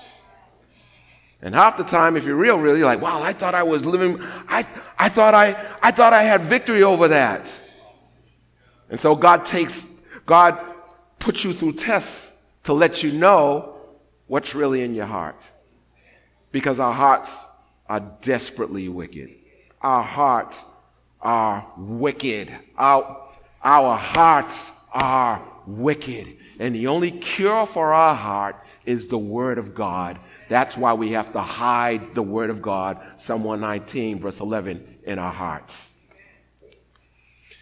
And 1.43 1.55
half 1.55 1.77
the 1.77 1.85
time, 1.85 2.17
if 2.17 2.25
you're 2.25 2.37
real, 2.37 2.59
really 2.59 2.83
like, 2.83 3.01
wow, 3.01 3.23
I 3.23 3.33
thought 3.33 3.55
I 3.55 3.63
was 3.63 3.85
living, 3.85 4.19
I, 4.49 4.67
I 4.99 5.09
thought 5.09 5.35
I, 5.35 5.57
I 5.83 5.91
thought 5.91 6.13
I 6.13 6.23
had 6.23 6.43
victory 6.43 6.83
over 6.83 7.09
that. 7.09 7.51
And 8.91 9.01
so 9.01 9.15
God 9.15 9.47
takes, 9.47 9.87
God 10.27 10.59
puts 11.19 11.45
you 11.45 11.53
through 11.55 11.75
tests 11.75 12.37
to 12.65 12.73
let 12.73 13.03
you 13.03 13.13
know 13.13 13.70
what's 14.31 14.55
really 14.55 14.83
in 14.83 14.95
your 14.95 15.07
heart. 15.07 15.43
Because 16.53 16.79
our 16.79 16.93
hearts 16.93 17.37
are 17.89 17.99
desperately 18.23 18.89
wicked. 18.89 19.35
Our 19.83 20.05
hearts 20.05 20.63
are 21.21 21.67
wicked. 21.77 22.57
Our, 22.79 23.29
our 23.65 23.97
hearts 23.97 24.71
are 24.93 25.45
wicked. 25.67 26.37
And 26.61 26.77
the 26.77 26.87
only 26.87 27.11
cure 27.11 27.67
for 27.67 27.93
our 27.93 28.15
heart 28.15 28.55
is 28.87 29.09
the 29.09 29.19
Word 29.19 29.59
of 29.59 29.75
God. 29.75 30.21
That's 30.49 30.77
why 30.77 30.93
we 30.95 31.11
have 31.11 31.33
to 31.33 31.41
hide 31.41 32.15
the 32.15 32.23
Word 32.23 32.51
of 32.51 32.63
God, 32.63 33.01
Psalm 33.17 33.43
119, 33.43 34.21
verse 34.21 34.39
11, 34.39 34.99
in 35.07 35.19
our 35.19 35.33
hearts. 35.33 35.93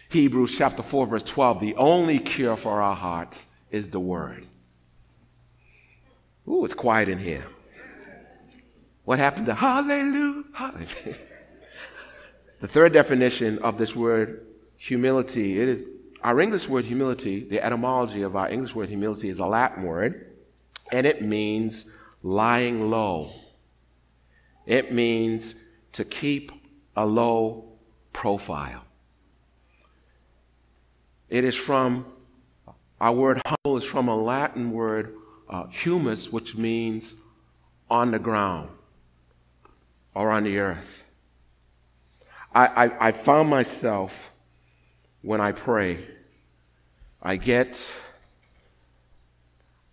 Hebrews 0.09 0.55
chapter 0.55 0.83
4, 0.83 1.07
verse 1.07 1.23
12, 1.23 1.61
the 1.61 1.75
only 1.77 2.19
cure 2.19 2.55
for 2.55 2.79
our 2.79 2.95
hearts 2.95 3.47
is 3.71 3.89
the 3.89 3.99
Word. 3.99 4.45
Ooh, 6.49 6.65
it's 6.65 6.73
quiet 6.73 7.09
in 7.09 7.19
here. 7.19 7.43
What 9.05 9.19
happened 9.19 9.45
to 9.47 9.55
hallelujah? 9.55 10.43
hallelujah. 10.53 10.87
the 12.59 12.67
third 12.67 12.93
definition 12.93 13.59
of 13.59 13.77
this 13.77 13.95
word 13.95 14.45
humility, 14.77 15.59
it 15.61 15.69
is 15.69 15.85
our 16.23 16.39
English 16.41 16.67
word 16.67 16.85
humility, 16.85 17.43
the 17.43 17.63
etymology 17.63 18.23
of 18.23 18.35
our 18.35 18.49
English 18.49 18.75
word 18.75 18.89
humility 18.89 19.29
is 19.29 19.39
a 19.39 19.45
Latin 19.45 19.83
word, 19.83 20.35
and 20.91 21.07
it 21.07 21.21
means 21.21 21.85
lying 22.23 22.89
low. 22.89 23.31
It 24.65 24.91
means 24.91 25.55
to 25.93 26.03
keep 26.03 26.51
a 26.95 27.05
low 27.05 27.69
profile. 28.11 28.83
It 31.29 31.43
is 31.43 31.55
from, 31.55 32.05
our 32.99 33.13
word 33.13 33.41
humble 33.45 33.77
is 33.77 33.83
from 33.83 34.09
a 34.09 34.15
Latin 34.15 34.71
word, 34.71 35.15
uh, 35.49 35.67
humus, 35.67 36.31
which 36.31 36.55
means 36.55 37.15
on 37.89 38.11
the 38.11 38.19
ground 38.19 38.69
or 40.13 40.31
on 40.31 40.43
the 40.43 40.59
earth. 40.59 41.03
I, 42.53 42.85
I, 42.85 43.07
I 43.07 43.11
found 43.11 43.49
myself 43.49 44.31
when 45.21 45.41
I 45.41 45.51
pray, 45.51 46.05
I 47.21 47.35
get 47.35 47.79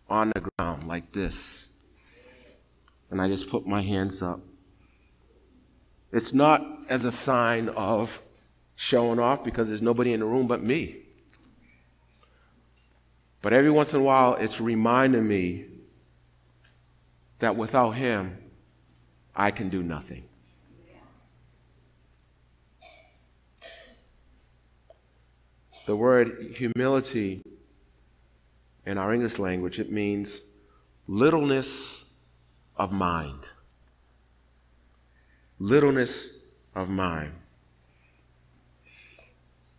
on 0.09 0.33
the 0.35 0.41
ground 0.41 0.87
like 0.87 1.13
this 1.13 1.69
and 3.11 3.21
I 3.21 3.29
just 3.29 3.49
put 3.49 3.67
my 3.67 3.83
hands 3.83 4.23
up. 4.23 4.41
It's 6.13 6.33
not 6.33 6.65
as 6.89 7.05
a 7.05 7.13
sign 7.13 7.69
of 7.71 8.21
showing 8.75 9.19
off 9.19 9.45
because 9.45 9.69
there's 9.69 9.83
nobody 9.83 10.13
in 10.13 10.21
the 10.21 10.27
room 10.27 10.47
but 10.47 10.63
me. 10.63 11.06
But 13.43 13.53
every 13.53 13.71
once 13.71 13.93
in 13.93 14.01
a 14.01 14.03
while, 14.03 14.35
it's 14.35 14.61
reminding 14.61 15.27
me 15.27 15.67
that 17.39 17.57
without 17.57 17.93
Him, 17.93 18.39
I 19.35 19.51
can 19.51 19.69
do 19.69 19.83
nothing. 19.83 20.25
The 25.87 25.95
word 25.95 26.55
humility 26.57 27.43
in 28.85 28.99
our 28.99 29.13
English 29.13 29.39
language, 29.39 29.79
it 29.79 29.93
means 29.93 30.41
littleness 31.07 32.13
of 32.77 32.93
mind. 32.93 33.41
Littleness 35.59 36.45
of 36.75 36.89
mind. 36.89 37.33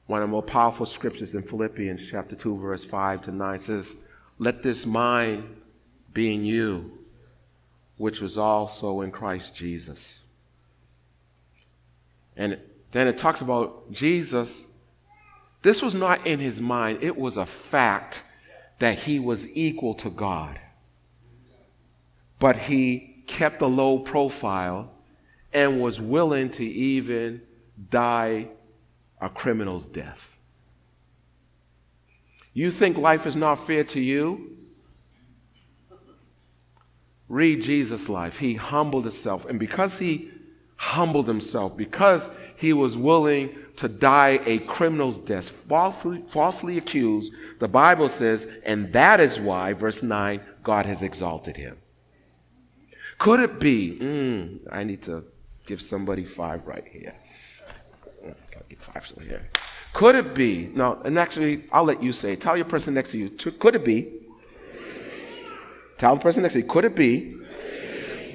One 0.08 0.22
of 0.22 0.28
the 0.28 0.32
more 0.32 0.44
powerful 0.44 0.86
scriptures 0.86 1.36
in 1.36 1.44
Philippians 1.44 2.10
chapter 2.10 2.36
2, 2.36 2.58
verse 2.58 2.84
5 2.84 3.24
to 3.24 3.32
9 3.32 3.60
says, 3.60 3.96
Let 4.40 4.64
this 4.64 4.86
mind 4.86 5.44
be 6.14 6.34
in 6.34 6.46
you, 6.46 6.98
which 7.98 8.22
was 8.22 8.38
also 8.38 9.02
in 9.02 9.12
Christ 9.12 9.56
Jesus. 9.56 10.20
And 12.36 12.58
then 12.92 13.08
it 13.08 13.18
talks 13.18 13.42
about 13.42 13.92
Jesus. 13.92 14.66
This 15.62 15.82
was 15.82 15.94
not 15.94 16.26
in 16.26 16.40
his 16.40 16.60
mind, 16.62 17.00
it 17.02 17.18
was 17.18 17.38
a 17.38 17.46
fact 17.46 18.24
that 18.80 19.00
he 19.00 19.20
was 19.20 19.48
equal 19.56 19.94
to 19.96 20.10
God 20.10 20.60
but 22.40 22.56
he 22.56 23.24
kept 23.26 23.62
a 23.62 23.68
low 23.68 24.00
profile 24.00 24.92
and 25.54 25.82
was 25.82 26.00
willing 26.00 26.50
to 26.52 26.64
even 26.64 27.42
die 27.90 28.48
a 29.20 29.30
criminal's 29.30 29.86
death. 29.86 30.38
You 32.54 32.72
think 32.72 32.98
life 32.98 33.28
is 33.28 33.36
not 33.36 33.68
fair 33.68 33.84
to 33.86 34.00
you? 34.00 34.58
Read 37.30 37.62
Jesus' 37.62 38.10
life. 38.10 38.38
He 38.38 38.56
humbled 38.56 39.06
himself. 39.06 39.46
And 39.46 39.60
because 39.60 40.00
he 40.00 40.32
humbled 40.76 41.28
himself, 41.28 41.76
because 41.76 42.30
he 42.56 42.74
was 42.74 42.96
willing 42.96 43.56
to 43.76 43.88
die 43.88 44.40
a 44.46 44.60
criminal's 44.60 45.20
death, 45.20 45.50
falsely, 45.50 46.24
falsely 46.30 46.78
accused, 46.78 47.34
the 47.60 47.68
Bible 47.68 48.10
says, 48.10 48.48
and 48.64 48.92
that 48.94 49.20
is 49.20 49.40
why, 49.40 49.74
verse 49.74 50.02
9, 50.02 50.42
God 50.64 50.86
has 50.86 51.04
exalted 51.04 51.58
him. 51.58 51.78
Could 53.18 53.40
it 53.40 53.60
be? 53.60 53.98
Mm, 54.00 54.60
I 54.72 54.84
need 54.84 55.02
to 55.04 55.26
give 55.66 55.82
somebody 55.82 56.24
five 56.24 56.66
right 56.66 56.88
here. 56.88 57.16
Here. 59.22 59.50
Could 59.94 60.16
it 60.16 60.34
be? 60.34 60.70
No, 60.74 61.02
and 61.04 61.18
actually, 61.18 61.64
I'll 61.72 61.84
let 61.84 62.02
you 62.02 62.12
say. 62.12 62.36
Tell 62.36 62.56
your 62.56 62.66
person 62.66 62.94
next 62.94 63.12
to 63.12 63.18
you. 63.18 63.30
Could 63.30 63.76
it 63.76 63.86
be? 63.86 64.14
Tell 65.98 66.16
the 66.16 66.22
person 66.22 66.44
next 66.44 66.54
to 66.54 66.62
you. 66.62 66.66
Could 66.66 66.86
it 66.86 66.96
be? 66.96 67.36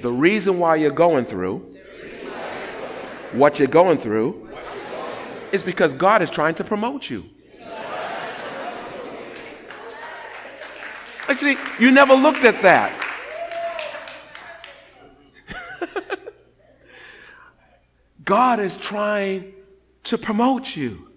The 0.01 0.11
reason 0.11 0.59
why 0.59 0.75
you're 0.75 0.91
going 0.91 1.25
through 1.25 1.73
what 3.33 3.59
you're 3.59 3.67
going 3.67 3.97
through 3.97 4.49
is 5.51 5.63
because 5.63 5.93
God 5.93 6.21
is 6.21 6.29
trying 6.29 6.55
to 6.55 6.63
promote 6.63 7.09
you. 7.09 7.25
Actually, 11.27 11.57
you 11.79 11.91
never 11.91 12.13
looked 12.13 12.43
at 12.43 12.61
that. 12.61 12.91
God 18.23 18.59
is 18.59 18.77
trying 18.77 19.53
to 20.05 20.17
promote 20.17 20.75
you. 20.75 21.09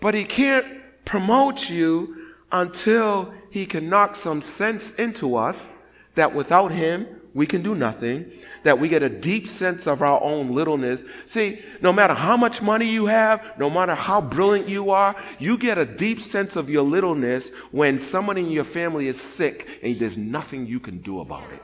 But 0.00 0.14
He 0.14 0.24
can't 0.24 0.66
promote 1.04 1.68
you 1.68 2.32
until 2.50 3.32
He 3.50 3.66
can 3.66 3.88
knock 3.88 4.16
some 4.16 4.40
sense 4.40 4.94
into 4.94 5.36
us 5.36 5.74
that 6.14 6.34
without 6.34 6.72
Him, 6.72 7.06
we 7.34 7.46
can 7.46 7.62
do 7.62 7.74
nothing, 7.74 8.30
that 8.62 8.78
we 8.78 8.88
get 8.88 9.02
a 9.02 9.08
deep 9.08 9.48
sense 9.48 9.86
of 9.86 10.02
our 10.02 10.22
own 10.22 10.52
littleness. 10.54 11.04
See, 11.26 11.60
no 11.82 11.92
matter 11.92 12.14
how 12.14 12.36
much 12.36 12.62
money 12.62 12.86
you 12.86 13.06
have, 13.06 13.42
no 13.58 13.68
matter 13.68 13.94
how 13.94 14.20
brilliant 14.20 14.68
you 14.68 14.90
are, 14.90 15.16
you 15.38 15.58
get 15.58 15.76
a 15.76 15.84
deep 15.84 16.22
sense 16.22 16.56
of 16.56 16.70
your 16.70 16.82
littleness 16.82 17.50
when 17.72 18.00
someone 18.00 18.38
in 18.38 18.50
your 18.50 18.64
family 18.64 19.08
is 19.08 19.20
sick 19.20 19.80
and 19.82 19.98
there's 19.98 20.16
nothing 20.16 20.66
you 20.66 20.80
can 20.80 20.98
do 20.98 21.20
about 21.20 21.52
it. 21.52 21.62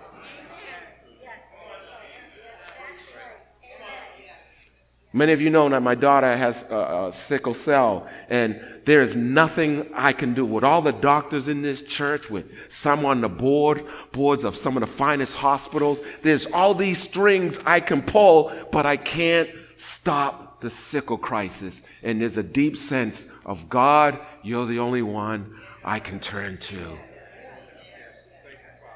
Many 5.13 5.33
of 5.33 5.41
you 5.41 5.51
know 5.51 5.69
that 5.69 5.83
my 5.83 5.97
daughter 5.97 6.37
has 6.37 6.63
a, 6.71 7.09
a, 7.09 7.13
sickle 7.13 7.55
cell, 7.55 8.07
and 8.29 8.61
there 8.85 9.01
is 9.01 9.17
nothing 9.17 9.91
I 9.93 10.13
can 10.13 10.35
do. 10.35 10.45
With 10.45 10.63
all 10.63 10.83
the 10.83 10.93
doctors 10.93 11.49
in 11.49 11.63
this 11.63 11.83
church, 11.83 12.31
with 12.31 12.47
some 12.69 13.05
on 13.05 13.21
the 13.21 13.29
board, 13.29 13.85
boards 14.13 14.45
of 14.45 14.57
some 14.57 14.77
of 14.77 14.83
the 14.83 14.87
finest 14.87 15.35
hospitals, 15.35 15.99
there's 16.23 16.47
all 16.47 16.75
these 16.75 17.01
strings 17.01 17.59
I 17.67 17.81
can 17.81 18.03
pull, 18.03 18.53
but 18.71 18.87
I 18.87 18.97
can't 18.97 19.51
stop 19.75 20.61
the 20.61 20.71
sickle 20.71 21.19
crisis. 21.19 21.83
And 22.05 22.21
there's 22.21 22.37
a 22.37 22.43
deep 22.43 22.77
sense 22.77 23.27
of 23.45 23.69
God, 23.69 24.19
you're 24.45 24.67
the 24.67 24.79
only 24.79 25.03
one 25.03 25.57
I 25.85 25.99
can 25.99 26.21
turn 26.21 26.59
to. 26.59 26.99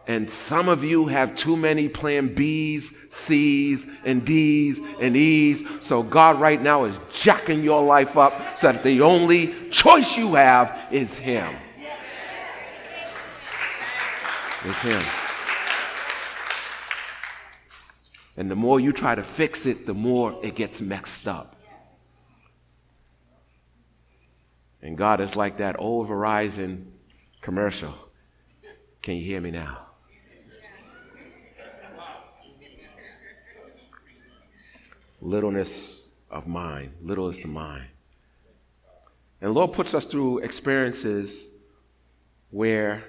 And 0.07 0.31
some 0.31 0.69
of 0.69 0.85
you 0.85 1.07
have 1.07 1.35
too 1.35 1.57
many 1.57 1.89
plan 1.89 2.35
B's, 2.35 2.93
C's, 3.09 3.87
and 4.05 4.25
D's, 4.25 4.79
and 5.01 5.17
E's. 5.17 5.63
So 5.81 6.03
God 6.03 6.39
right 6.39 6.61
now 6.61 6.85
is 6.85 6.99
jacking 7.13 7.63
your 7.63 7.83
life 7.83 8.19
up 8.19 8.59
so 8.59 8.71
that 8.71 8.83
the 8.83 9.01
only 9.01 9.71
choice 9.71 10.17
you 10.17 10.35
have 10.35 10.79
is 10.91 11.17
Him. 11.17 11.57
Is 14.67 14.77
Him. 14.77 15.03
And 18.37 18.51
the 18.51 18.57
more 18.57 18.81
you 18.81 18.93
try 18.93 19.15
to 19.15 19.23
fix 19.23 19.65
it, 19.65 19.87
the 19.87 19.95
more 19.95 20.39
it 20.43 20.55
gets 20.55 20.81
messed 20.81 21.29
up. 21.29 21.57
And 24.83 24.99
God 24.99 25.21
is 25.21 25.35
like 25.35 25.59
that 25.59 25.77
old 25.79 26.09
Verizon 26.09 26.85
commercial. 27.41 27.95
Can 29.01 29.17
you 29.17 29.25
hear 29.25 29.41
me 29.41 29.51
now? 29.51 29.84
Littleness 35.25 36.03
of 36.31 36.47
mind, 36.47 36.93
littleness 37.03 37.43
of 37.43 37.51
mind. 37.51 37.87
And 39.41 39.53
Lord 39.53 39.73
puts 39.73 39.95
us 39.95 40.05
through 40.05 40.39
experiences 40.39 41.49
where 42.51 43.03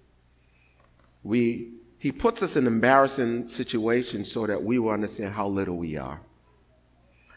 we 1.22 1.72
he 1.98 2.12
puts 2.12 2.42
us 2.42 2.56
in 2.56 2.66
embarrassing 2.66 3.48
situations 3.48 4.30
so 4.30 4.46
that 4.46 4.62
we 4.62 4.78
will 4.78 4.90
understand 4.90 5.34
how 5.34 5.48
little 5.48 5.76
we 5.76 5.96
are. 5.96 6.20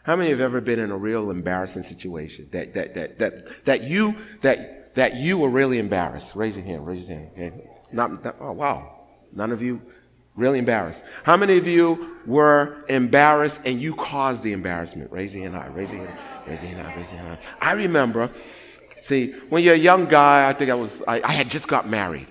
How 0.04 0.16
many 0.16 0.30
have 0.30 0.40
ever 0.40 0.60
been 0.60 0.78
in 0.78 0.90
a 0.90 0.96
real 0.96 1.30
embarrassing 1.30 1.82
situation 1.82 2.48
that 2.52 2.74
that 2.74 2.94
that 2.94 3.18
that 3.18 3.64
that 3.64 3.84
you 3.84 4.16
that 4.42 4.94
that 4.94 5.16
you 5.16 5.38
were 5.38 5.50
really 5.50 5.78
embarrassed? 5.78 6.36
Raise 6.36 6.56
your 6.56 6.64
hand. 6.64 6.86
Raise 6.86 7.08
your 7.08 7.18
hand. 7.18 7.30
Okay. 7.32 7.70
Not, 7.92 8.24
not 8.24 8.36
oh 8.40 8.52
wow. 8.52 9.00
None 9.32 9.52
of 9.52 9.62
you 9.62 9.80
really 10.36 10.58
embarrassed. 10.58 11.02
How 11.24 11.36
many 11.36 11.56
of 11.56 11.66
you 11.66 12.16
were 12.26 12.84
embarrassed 12.88 13.62
and 13.64 13.80
you 13.80 13.94
caused 13.94 14.42
the 14.42 14.52
embarrassment? 14.52 15.10
Raise 15.10 15.34
your 15.34 15.44
hand 15.44 15.54
high. 15.54 15.66
Raise 15.68 15.90
your 15.90 16.06
hand. 16.06 16.18
Raise 16.46 16.62
your 16.62 16.72
hand 16.72 16.86
high. 16.86 16.96
Raise 16.96 17.10
your 17.10 17.18
hand 17.20 17.38
high. 17.38 17.68
I 17.68 17.72
remember. 17.72 18.30
See, 19.02 19.32
when 19.48 19.62
you're 19.64 19.74
a 19.74 19.78
young 19.78 20.06
guy, 20.06 20.48
I 20.48 20.52
think 20.52 20.70
I 20.70 20.74
was. 20.74 21.02
I, 21.08 21.22
I 21.22 21.32
had 21.32 21.50
just 21.50 21.68
got 21.68 21.88
married, 21.88 22.28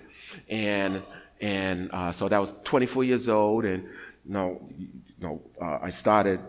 and 0.48 1.02
and 1.42 1.90
uh, 1.92 2.12
so 2.12 2.30
that 2.30 2.38
was 2.38 2.54
24 2.64 3.04
years 3.04 3.28
old, 3.28 3.66
and 3.66 3.84
you 3.84 4.34
know, 4.34 4.62
you 4.78 4.88
know, 5.20 5.42
uh, 5.62 5.80
I 5.82 5.90
started 5.90 6.40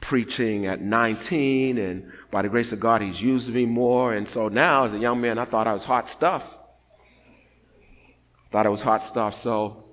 preaching 0.00 0.66
at 0.66 0.80
19, 0.80 1.78
and 1.78 2.10
by 2.30 2.42
the 2.42 2.48
grace 2.48 2.72
of 2.72 2.80
God, 2.80 3.02
He's 3.02 3.20
used 3.22 3.52
me 3.52 3.64
more. 3.64 4.14
And 4.14 4.28
so 4.28 4.48
now, 4.48 4.86
as 4.86 4.94
a 4.94 4.98
young 4.98 5.20
man, 5.20 5.38
I 5.38 5.44
thought 5.44 5.66
I 5.66 5.72
was 5.72 5.84
hot 5.84 6.08
stuff. 6.08 6.58
Thought 8.50 8.66
I 8.66 8.70
was 8.70 8.82
hot 8.82 9.04
stuff. 9.04 9.34
So 9.34 9.84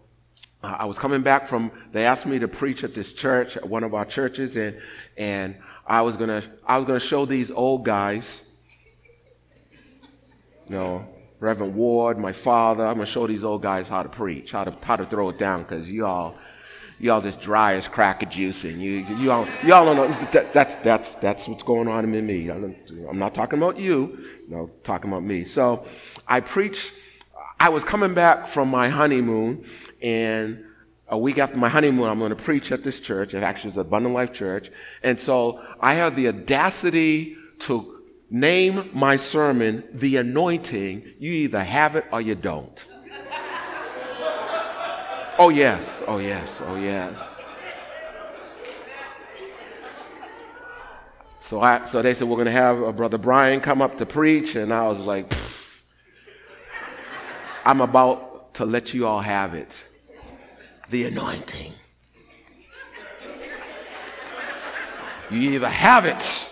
I 0.63 0.85
was 0.85 0.97
coming 0.97 1.21
back 1.21 1.47
from. 1.47 1.71
They 1.91 2.05
asked 2.05 2.25
me 2.25 2.39
to 2.39 2.47
preach 2.47 2.83
at 2.83 2.95
this 2.95 3.13
church, 3.13 3.57
at 3.57 3.67
one 3.67 3.83
of 3.83 3.93
our 3.93 4.05
churches, 4.05 4.55
and 4.55 4.79
and 5.15 5.55
I 5.85 6.01
was 6.01 6.15
gonna 6.17 6.43
I 6.65 6.77
was 6.77 6.87
gonna 6.87 6.99
show 6.99 7.25
these 7.25 7.51
old 7.51 7.85
guys, 7.85 8.41
you 10.65 10.75
know, 10.75 11.07
Reverend 11.39 11.75
Ward, 11.75 12.17
my 12.17 12.33
father. 12.33 12.85
I'm 12.85 12.95
gonna 12.95 13.05
show 13.05 13.27
these 13.27 13.43
old 13.43 13.61
guys 13.61 13.87
how 13.87 14.01
to 14.01 14.09
preach, 14.09 14.51
how 14.51 14.63
to 14.63 14.71
how 14.81 14.95
to 14.95 15.05
throw 15.05 15.29
it 15.29 15.37
down, 15.37 15.61
because 15.61 15.87
you 15.89 16.07
all 16.07 16.35
y'all 16.99 17.21
just 17.21 17.39
dry 17.39 17.75
as 17.75 17.87
cracker 17.87 18.25
juice, 18.25 18.63
and 18.63 18.81
you 18.81 19.05
you 19.15 19.31
all 19.31 19.47
y'all 19.63 19.85
don't 19.85 19.95
know 19.95 20.11
that's 20.31 20.75
that's 20.77 21.15
that's 21.15 21.47
what's 21.47 21.63
going 21.63 21.87
on 21.87 22.11
in 22.11 22.25
me. 22.25 22.49
I'm 22.49 23.19
not 23.19 23.35
talking 23.35 23.59
about 23.59 23.79
you, 23.79 24.25
no, 24.47 24.71
talking 24.83 25.11
about 25.11 25.23
me. 25.23 25.43
So 25.43 25.85
I 26.27 26.39
preach. 26.39 26.91
I 27.59 27.69
was 27.69 27.83
coming 27.83 28.13
back 28.13 28.47
from 28.47 28.69
my 28.69 28.89
honeymoon, 28.89 29.65
and 30.01 30.63
a 31.07 31.17
week 31.17 31.37
after 31.37 31.57
my 31.57 31.69
honeymoon, 31.69 32.07
I'm 32.07 32.19
going 32.19 32.29
to 32.29 32.35
preach 32.35 32.71
at 32.71 32.83
this 32.83 32.99
church. 32.99 33.33
It 33.33 33.43
actually 33.43 33.71
is 33.71 33.77
Abundant 33.77 34.13
Life 34.13 34.33
Church, 34.33 34.71
and 35.03 35.19
so 35.19 35.63
I 35.79 35.95
had 35.95 36.15
the 36.15 36.27
audacity 36.27 37.35
to 37.59 38.01
name 38.29 38.89
my 38.93 39.15
sermon 39.15 39.83
"The 39.93 40.17
Anointing." 40.17 41.13
You 41.17 41.31
either 41.31 41.63
have 41.63 41.95
it 41.95 42.05
or 42.11 42.21
you 42.21 42.35
don't. 42.35 42.83
Oh, 45.39 45.49
yes. 45.49 46.01
Oh, 46.07 46.17
yes. 46.17 46.63
Oh, 46.65 46.75
yes. 46.77 47.15
So, 51.41 51.61
I, 51.61 51.85
so 51.85 52.01
they 52.01 52.15
said, 52.15 52.27
We're 52.27 52.37
going 52.37 52.47
to 52.47 52.51
have 52.51 52.81
a 52.81 52.91
Brother 52.91 53.19
Brian 53.19 53.61
come 53.61 53.79
up 53.79 53.99
to 53.99 54.05
preach. 54.07 54.55
And 54.55 54.73
I 54.73 54.87
was 54.87 54.97
like, 54.97 55.31
I'm 57.67 57.81
about 57.81 58.53
to 58.53 58.65
let 58.65 58.93
you 58.93 59.05
all 59.05 59.19
have 59.19 59.53
it. 59.53 59.83
The 60.89 61.03
anointing. 61.03 61.73
You 65.29 65.51
either 65.51 65.67
have 65.67 66.05
it 66.05 66.47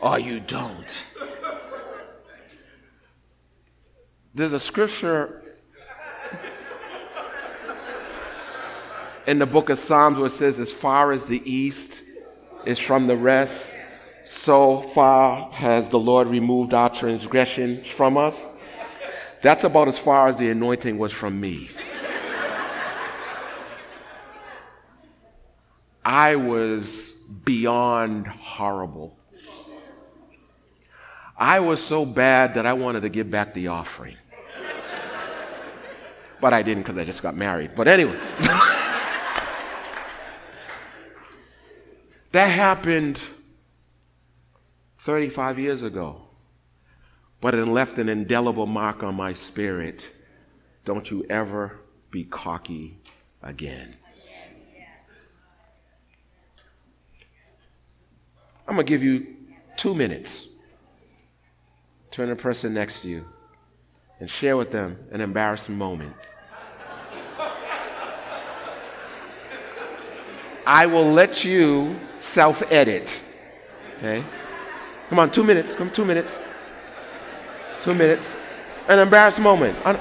or 0.00 0.16
you 0.20 0.38
don't. 0.38 1.04
There's 4.32 4.52
a 4.52 4.60
scripture 4.60 5.42
in 9.26 9.40
the 9.40 9.46
book 9.46 9.70
of 9.70 9.80
Psalms 9.80 10.18
where 10.18 10.28
it 10.28 10.30
says, 10.30 10.60
As 10.60 10.70
far 10.70 11.10
as 11.10 11.24
the 11.24 11.42
east 11.44 12.00
is 12.64 12.78
from 12.78 13.08
the 13.08 13.16
rest, 13.16 13.74
so 14.24 14.82
far 14.82 15.50
has 15.50 15.88
the 15.88 15.98
Lord 15.98 16.28
removed 16.28 16.74
our 16.74 16.90
transgression 16.90 17.82
from 17.96 18.16
us. 18.16 18.55
That's 19.46 19.62
about 19.62 19.86
as 19.86 19.96
far 19.96 20.26
as 20.26 20.34
the 20.38 20.50
anointing 20.50 20.98
was 20.98 21.12
from 21.12 21.40
me. 21.40 21.68
I 26.04 26.34
was 26.34 27.12
beyond 27.44 28.26
horrible. 28.26 29.16
I 31.38 31.60
was 31.60 31.80
so 31.80 32.04
bad 32.04 32.54
that 32.54 32.66
I 32.66 32.72
wanted 32.72 33.02
to 33.02 33.08
give 33.08 33.30
back 33.30 33.54
the 33.54 33.68
offering. 33.68 34.16
But 36.40 36.52
I 36.52 36.62
didn't 36.62 36.82
because 36.82 36.98
I 36.98 37.04
just 37.04 37.22
got 37.22 37.36
married. 37.36 37.76
But 37.76 37.86
anyway. 37.86 38.18
That 42.32 42.48
happened 42.48 43.20
35 44.98 45.58
years 45.60 45.84
ago, 45.84 46.25
but 47.46 47.54
it 47.54 47.64
left 47.64 47.96
an 47.98 48.08
indelible 48.08 48.66
mark 48.66 49.04
on 49.04 49.14
my 49.14 49.32
spirit. 49.32 50.04
Don't 50.84 51.08
you 51.12 51.24
ever 51.30 51.78
be 52.10 52.24
cocky 52.24 52.98
again. 53.40 53.94
I'm 58.66 58.74
going 58.74 58.84
to 58.84 58.90
give 58.90 59.04
you 59.04 59.28
two 59.76 59.94
minutes. 59.94 60.48
Turn 62.10 62.26
to 62.26 62.34
the 62.34 62.42
person 62.42 62.74
next 62.74 63.02
to 63.02 63.08
you 63.08 63.24
and 64.18 64.28
share 64.28 64.56
with 64.56 64.72
them 64.72 64.98
an 65.12 65.20
embarrassing 65.20 65.78
moment. 65.78 66.16
I 70.66 70.86
will 70.86 71.12
let 71.12 71.44
you 71.44 71.96
self 72.18 72.60
edit. 72.72 73.22
Okay? 73.98 74.24
Come 75.10 75.20
on, 75.20 75.30
two 75.30 75.44
minutes. 75.44 75.76
Come, 75.76 75.92
two 75.92 76.04
minutes. 76.04 76.36
Two 77.82 77.94
minutes. 77.94 78.32
An 78.88 78.98
embarrassed 78.98 79.38
moment. 79.38 79.78
A, 79.84 79.98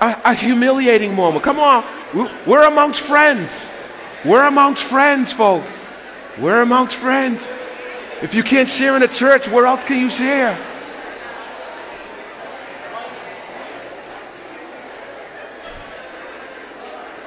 a, 0.00 0.20
a 0.24 0.34
humiliating 0.34 1.14
moment. 1.14 1.44
Come 1.44 1.58
on. 1.58 1.84
We're 2.46 2.64
amongst 2.64 3.00
friends. 3.00 3.68
We're 4.24 4.44
amongst 4.44 4.84
friends, 4.84 5.32
folks. 5.32 5.90
We're 6.38 6.62
amongst 6.62 6.96
friends. 6.96 7.46
If 8.22 8.34
you 8.34 8.42
can't 8.42 8.68
share 8.68 8.96
in 8.96 9.02
a 9.02 9.08
church, 9.08 9.48
where 9.48 9.66
else 9.66 9.84
can 9.84 10.00
you 10.00 10.08
share? 10.08 10.58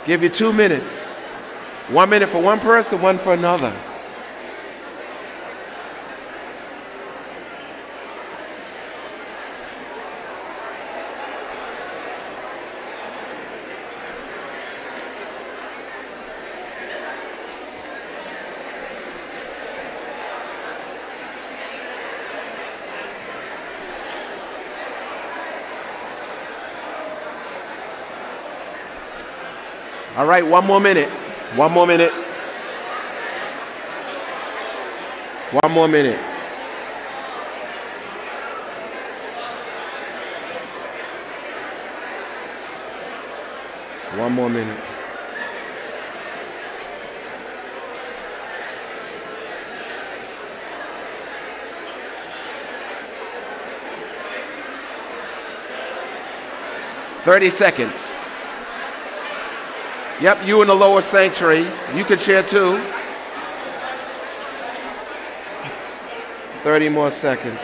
Give 0.06 0.24
you 0.24 0.30
two 0.30 0.54
minutes. 0.54 1.04
One 1.90 2.10
minute 2.10 2.30
for 2.30 2.42
one 2.42 2.60
person, 2.60 3.02
one 3.02 3.18
for 3.18 3.34
another. 3.34 3.76
All 30.18 30.26
right, 30.26 30.44
one 30.44 30.66
more 30.66 30.80
minute. 30.80 31.10
One 31.56 31.72
more 31.74 31.86
minute. 31.86 32.12
One 35.52 35.72
more 35.72 35.88
minute. 35.88 36.20
One 44.18 44.32
more 44.34 44.50
minute. 44.50 44.80
Thirty 57.22 57.52
seconds. 57.52 58.17
Yep, 60.20 60.48
you 60.48 60.64
in 60.64 60.68
the 60.68 60.74
lower 60.74 61.04
sanctuary. 61.04 61.68
You 61.96 62.04
can 62.04 62.18
share 62.18 62.42
too. 62.42 62.82
30 66.64 66.90
more 66.90 67.12
seconds. 67.12 67.60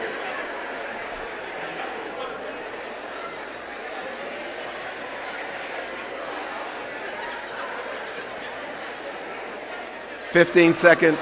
Fifteen 10.29 10.75
seconds. 10.75 11.21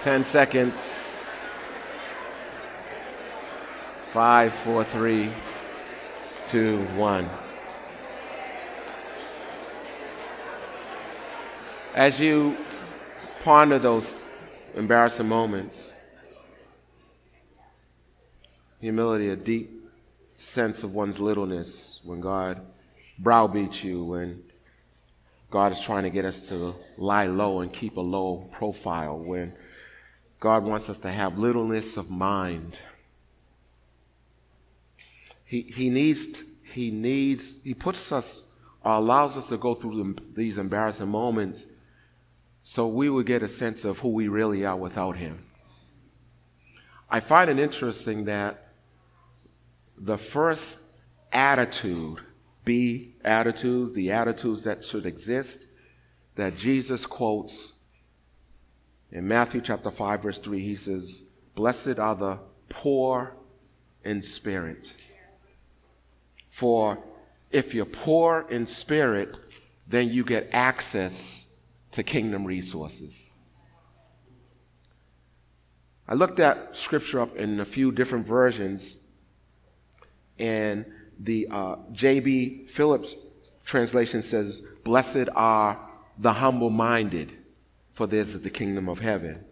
Ten 0.00 0.24
seconds. 0.24 1.01
Five, 4.12 4.52
four, 4.52 4.84
three, 4.84 5.30
two, 6.44 6.84
one. 6.96 7.30
As 11.94 12.20
you 12.20 12.58
ponder 13.42 13.78
those 13.78 14.22
embarrassing 14.74 15.26
moments, 15.26 15.92
humility, 18.80 19.30
a 19.30 19.36
deep 19.36 19.90
sense 20.34 20.82
of 20.82 20.92
one's 20.92 21.18
littleness 21.18 22.02
when 22.04 22.20
God 22.20 22.60
browbeats 23.18 23.82
you, 23.82 24.04
when 24.04 24.42
God 25.50 25.72
is 25.72 25.80
trying 25.80 26.02
to 26.02 26.10
get 26.10 26.26
us 26.26 26.48
to 26.48 26.74
lie 26.98 27.28
low 27.28 27.60
and 27.60 27.72
keep 27.72 27.96
a 27.96 28.02
low 28.02 28.46
profile, 28.52 29.18
when 29.18 29.54
God 30.38 30.64
wants 30.64 30.90
us 30.90 30.98
to 30.98 31.10
have 31.10 31.38
littleness 31.38 31.96
of 31.96 32.10
mind. 32.10 32.78
He, 35.52 35.60
he 35.60 35.90
needs, 35.90 36.42
he 36.62 36.90
needs, 36.90 37.58
he 37.62 37.74
puts 37.74 38.10
us, 38.10 38.50
or 38.82 38.92
allows 38.92 39.36
us 39.36 39.50
to 39.50 39.58
go 39.58 39.74
through 39.74 40.16
these 40.34 40.56
embarrassing 40.56 41.08
moments 41.08 41.66
so 42.62 42.88
we 42.88 43.10
would 43.10 43.26
get 43.26 43.42
a 43.42 43.48
sense 43.48 43.84
of 43.84 43.98
who 43.98 44.08
we 44.08 44.28
really 44.28 44.64
are 44.64 44.78
without 44.78 45.14
him. 45.14 45.44
I 47.10 47.20
find 47.20 47.50
it 47.50 47.58
interesting 47.58 48.24
that 48.24 48.68
the 49.98 50.16
first 50.16 50.78
attitude, 51.32 52.20
be 52.64 53.14
attitudes, 53.22 53.92
the 53.92 54.10
attitudes 54.10 54.62
that 54.62 54.82
should 54.82 55.04
exist, 55.04 55.66
that 56.34 56.56
Jesus 56.56 57.04
quotes 57.04 57.74
in 59.10 59.28
Matthew 59.28 59.60
chapter 59.60 59.90
5, 59.90 60.22
verse 60.22 60.38
3, 60.38 60.60
he 60.60 60.76
says, 60.76 61.24
Blessed 61.54 61.98
are 61.98 62.16
the 62.16 62.38
poor 62.70 63.36
in 64.02 64.22
spirit. 64.22 64.90
For 66.52 66.98
if 67.50 67.74
you're 67.74 67.86
poor 67.86 68.46
in 68.50 68.66
spirit, 68.66 69.38
then 69.88 70.10
you 70.10 70.22
get 70.22 70.50
access 70.52 71.50
to 71.92 72.02
kingdom 72.02 72.44
resources. 72.44 73.30
I 76.06 76.14
looked 76.14 76.40
at 76.40 76.76
scripture 76.76 77.20
up 77.20 77.34
in 77.36 77.58
a 77.58 77.64
few 77.64 77.90
different 77.90 78.26
versions, 78.26 78.98
and 80.38 80.84
the 81.18 81.48
uh, 81.50 81.76
J.B. 81.92 82.66
Phillips 82.68 83.14
translation 83.64 84.20
says, 84.20 84.60
Blessed 84.84 85.30
are 85.34 85.80
the 86.18 86.34
humble 86.34 86.68
minded, 86.68 87.32
for 87.94 88.06
this 88.06 88.34
is 88.34 88.42
the 88.42 88.50
kingdom 88.50 88.90
of 88.90 88.98
heaven. 88.98 89.42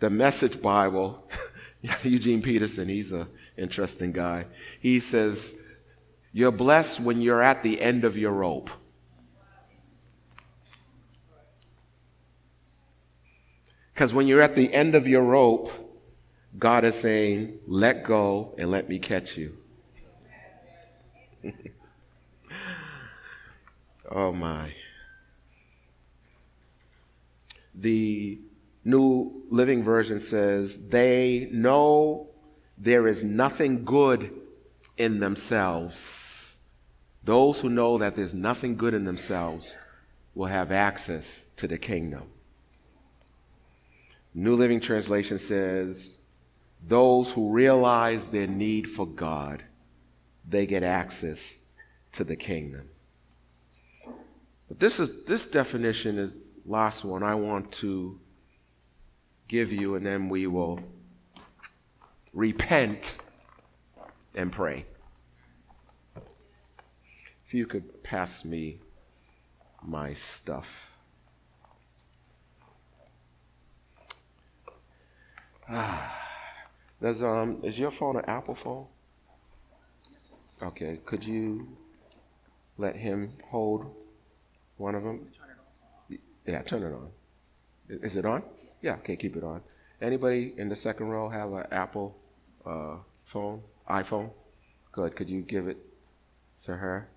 The 0.00 0.10
Message 0.10 0.60
Bible, 0.60 1.22
Eugene 2.02 2.42
Peterson, 2.42 2.88
he's 2.88 3.12
an 3.12 3.28
interesting 3.56 4.10
guy. 4.10 4.46
He 4.80 4.98
says, 4.98 5.52
You're 6.32 6.52
blessed 6.52 7.00
when 7.00 7.20
you're 7.20 7.42
at 7.42 7.62
the 7.62 7.80
end 7.80 8.04
of 8.04 8.16
your 8.16 8.32
rope. 8.32 8.70
Because 13.92 14.14
when 14.14 14.26
you're 14.26 14.40
at 14.40 14.56
the 14.56 14.72
end 14.72 14.94
of 14.94 15.06
your 15.06 15.22
rope, 15.22 15.70
God 16.58 16.84
is 16.84 16.98
saying, 16.98 17.58
Let 17.66 18.04
go 18.04 18.54
and 18.58 18.70
let 18.70 18.88
me 18.88 18.98
catch 18.98 19.36
you. 19.36 19.56
oh 24.10 24.32
my. 24.32 24.72
The 27.74 28.38
New 28.84 29.44
Living 29.50 29.82
Version 29.82 30.18
says, 30.20 30.88
They 30.88 31.48
know 31.52 32.28
there 32.78 33.06
is 33.06 33.22
nothing 33.22 33.84
good 33.84 34.32
in 34.96 35.20
themselves. 35.20 36.21
Those 37.24 37.60
who 37.60 37.68
know 37.68 37.98
that 37.98 38.16
there's 38.16 38.34
nothing 38.34 38.76
good 38.76 38.94
in 38.94 39.04
themselves 39.04 39.76
will 40.34 40.46
have 40.46 40.72
access 40.72 41.44
to 41.56 41.68
the 41.68 41.78
kingdom. 41.78 42.24
New 44.34 44.56
Living 44.56 44.80
Translation 44.80 45.38
says, 45.38 46.16
Those 46.86 47.30
who 47.30 47.50
realize 47.50 48.26
their 48.26 48.46
need 48.46 48.90
for 48.90 49.06
God, 49.06 49.62
they 50.48 50.66
get 50.66 50.82
access 50.82 51.58
to 52.12 52.24
the 52.24 52.36
kingdom. 52.36 52.88
But 54.68 54.80
this 54.80 54.98
is 54.98 55.24
this 55.24 55.46
definition 55.46 56.18
is 56.18 56.32
last 56.64 57.04
one 57.04 57.22
I 57.22 57.34
want 57.34 57.70
to 57.72 58.18
give 59.48 59.70
you, 59.70 59.96
and 59.96 60.04
then 60.04 60.28
we 60.28 60.46
will 60.46 60.80
repent 62.32 63.14
and 64.34 64.50
pray. 64.50 64.86
If 67.52 67.56
you 67.56 67.66
could 67.66 68.02
pass 68.02 68.46
me 68.46 68.78
my 69.82 70.14
stuff. 70.14 70.74
Ah. 75.68 76.16
Does 77.02 77.22
um 77.22 77.60
is 77.62 77.78
your 77.78 77.90
phone 77.90 78.16
an 78.16 78.24
Apple 78.24 78.54
phone? 78.54 78.86
Okay. 80.62 81.00
Could 81.04 81.24
you 81.24 81.68
let 82.78 82.96
him 82.96 83.32
hold 83.50 83.94
one 84.78 84.94
of 84.94 85.02
them? 85.02 85.28
Yeah, 86.46 86.62
turn 86.62 86.82
it 86.84 86.94
on. 86.94 87.10
Is 87.90 88.16
it 88.16 88.24
on? 88.24 88.44
Yeah. 88.80 88.94
Okay, 88.94 89.16
keep 89.16 89.36
it 89.36 89.44
on. 89.44 89.60
Anybody 90.00 90.54
in 90.56 90.70
the 90.70 90.76
second 90.76 91.08
row 91.08 91.28
have 91.28 91.52
an 91.52 91.66
Apple 91.70 92.16
uh, 92.64 92.96
phone, 93.26 93.60
iPhone? 93.90 94.30
Good. 94.90 95.14
Could 95.16 95.28
you 95.28 95.42
give 95.42 95.68
it 95.68 95.76
to 96.64 96.76
her? 96.76 97.11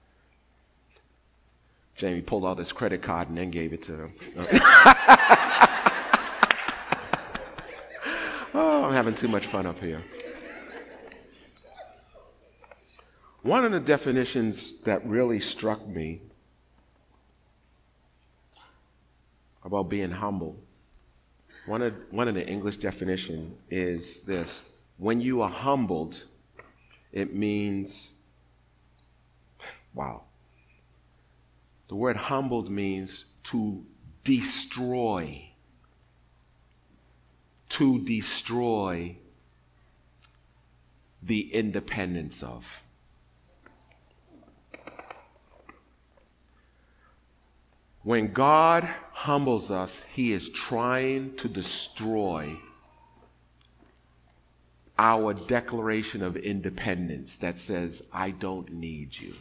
Jamie 1.95 2.21
pulled 2.21 2.45
out 2.45 2.57
his 2.57 2.73
credit 2.73 3.01
card 3.01 3.29
and 3.29 3.37
then 3.37 3.49
gave 3.49 3.71
it 3.71 3.83
to 3.83 3.93
him. 3.93 4.13
oh, 8.53 8.83
I'm 8.83 8.93
having 8.93 9.15
too 9.15 9.29
much 9.29 9.45
fun 9.47 9.65
up 9.65 9.79
here. 9.79 10.03
One 13.43 13.63
of 13.63 13.71
the 13.71 13.79
definitions 13.79 14.73
that 14.81 15.05
really 15.05 15.39
struck 15.39 15.87
me 15.87 16.21
about 19.63 19.87
being 19.89 20.11
humble, 20.11 20.57
one 21.65 21.81
of, 21.81 21.93
one 22.11 22.27
of 22.27 22.35
the 22.35 22.45
English 22.45 22.77
definition 22.77 23.55
is 23.69 24.23
this. 24.23 24.77
When 24.97 25.21
you 25.21 25.41
are 25.41 25.49
humbled, 25.49 26.23
it 27.13 27.33
means, 27.33 28.09
wow. 29.93 30.23
The 31.87 31.95
word 31.95 32.17
humbled 32.17 32.69
means 32.69 33.25
to 33.45 33.85
destroy. 34.23 35.49
To 37.69 37.99
destroy 37.99 39.17
the 41.21 41.53
independence 41.53 42.43
of. 42.43 42.81
When 48.03 48.33
God 48.33 48.87
humbles 49.11 49.71
us, 49.71 50.03
He 50.13 50.31
is 50.31 50.49
trying 50.49 51.35
to 51.37 51.47
destroy 51.47 52.55
our 54.97 55.33
declaration 55.33 56.21
of 56.21 56.37
independence 56.37 57.35
that 57.37 57.59
says, 57.59 58.03
I 58.13 58.29
don't 58.29 58.71
need 58.71 59.17
you. 59.17 59.33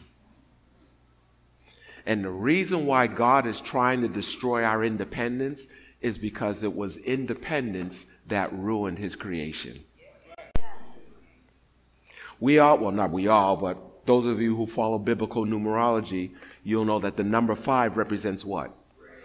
And 2.05 2.23
the 2.23 2.29
reason 2.29 2.85
why 2.85 3.07
God 3.07 3.47
is 3.47 3.59
trying 3.59 4.01
to 4.01 4.07
destroy 4.07 4.63
our 4.63 4.83
independence 4.83 5.65
is 6.01 6.17
because 6.17 6.61
it 6.61 6.75
was 6.75 6.97
independence 6.97 8.05
that 8.27 8.53
ruined 8.53 8.99
his 8.99 9.15
creation. 9.15 9.83
We 12.39 12.59
all, 12.59 12.77
well, 12.77 12.91
not 12.91 13.11
we 13.11 13.27
all, 13.27 13.55
but 13.57 14.05
those 14.05 14.25
of 14.25 14.41
you 14.41 14.55
who 14.55 14.67
follow 14.67 14.99
biblical 14.99 15.45
numerology, 15.45 16.31
you'll 16.63 16.85
know 16.85 16.99
that 16.99 17.17
the 17.17 17.23
number 17.23 17.55
five 17.55 17.97
represents 17.97 18.45
what? 18.45 18.71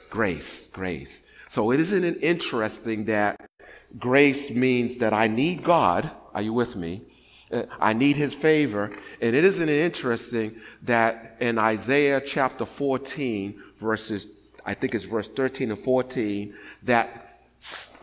Grace. 0.09 0.71
Grace. 0.71 1.23
So 1.49 1.73
isn't 1.73 2.05
it 2.05 2.23
interesting 2.23 3.07
that 3.07 3.51
grace 3.99 4.51
means 4.51 4.99
that 4.99 5.13
I 5.13 5.27
need 5.27 5.65
God? 5.65 6.11
Are 6.33 6.43
you 6.43 6.53
with 6.53 6.77
me? 6.77 7.03
Uh, 7.51 7.65
I 7.81 7.93
need 7.93 8.17
his 8.17 8.35
favor. 8.35 8.97
And 9.21 9.35
it 9.35 9.45
isn't 9.45 9.69
interesting 9.69 10.57
that 10.83 11.37
in 11.41 11.59
Isaiah 11.59 12.21
chapter 12.21 12.65
14, 12.65 13.61
verses, 13.81 14.27
I 14.65 14.75
think 14.75 14.95
it's 14.95 15.05
verse 15.05 15.29
13 15.29 15.73
and 15.73 15.83
14, 15.83 16.55
that, 16.85 17.41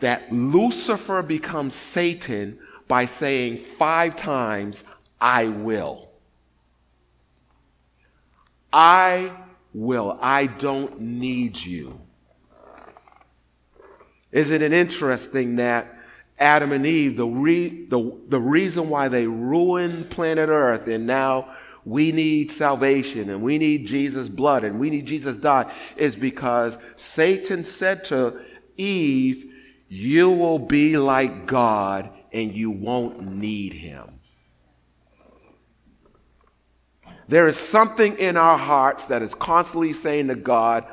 that 0.00 0.32
Lucifer 0.32 1.22
becomes 1.22 1.74
Satan 1.74 2.58
by 2.86 3.04
saying 3.04 3.64
five 3.78 4.16
times, 4.16 4.84
I 5.20 5.46
will. 5.46 6.08
I 8.72 9.32
will. 9.72 10.18
I 10.20 10.46
don't 10.46 11.00
need 11.00 11.58
you. 11.58 12.00
Isn't 14.30 14.60
it 14.60 14.72
interesting 14.72 15.56
that 15.56 15.97
Adam 16.38 16.72
and 16.72 16.86
Eve, 16.86 17.16
the, 17.16 17.26
re, 17.26 17.86
the, 17.86 18.16
the 18.28 18.40
reason 18.40 18.88
why 18.88 19.08
they 19.08 19.26
ruined 19.26 20.10
planet 20.10 20.48
Earth 20.48 20.86
and 20.86 21.06
now 21.06 21.54
we 21.84 22.12
need 22.12 22.52
salvation 22.52 23.30
and 23.30 23.42
we 23.42 23.58
need 23.58 23.86
Jesus' 23.86 24.28
blood 24.28 24.62
and 24.62 24.78
we 24.78 24.90
need 24.90 25.06
Jesus' 25.06 25.38
die 25.38 25.72
is 25.96 26.14
because 26.16 26.76
Satan 26.96 27.64
said 27.64 28.04
to 28.06 28.40
Eve, 28.76 29.50
You 29.88 30.30
will 30.30 30.58
be 30.58 30.98
like 30.98 31.46
God 31.46 32.10
and 32.32 32.54
you 32.54 32.70
won't 32.70 33.22
need 33.22 33.72
him. 33.72 34.20
There 37.26 37.46
is 37.46 37.56
something 37.56 38.16
in 38.18 38.36
our 38.36 38.58
hearts 38.58 39.06
that 39.06 39.22
is 39.22 39.34
constantly 39.34 39.92
saying 39.92 40.28
to 40.28 40.34
God, 40.34 40.84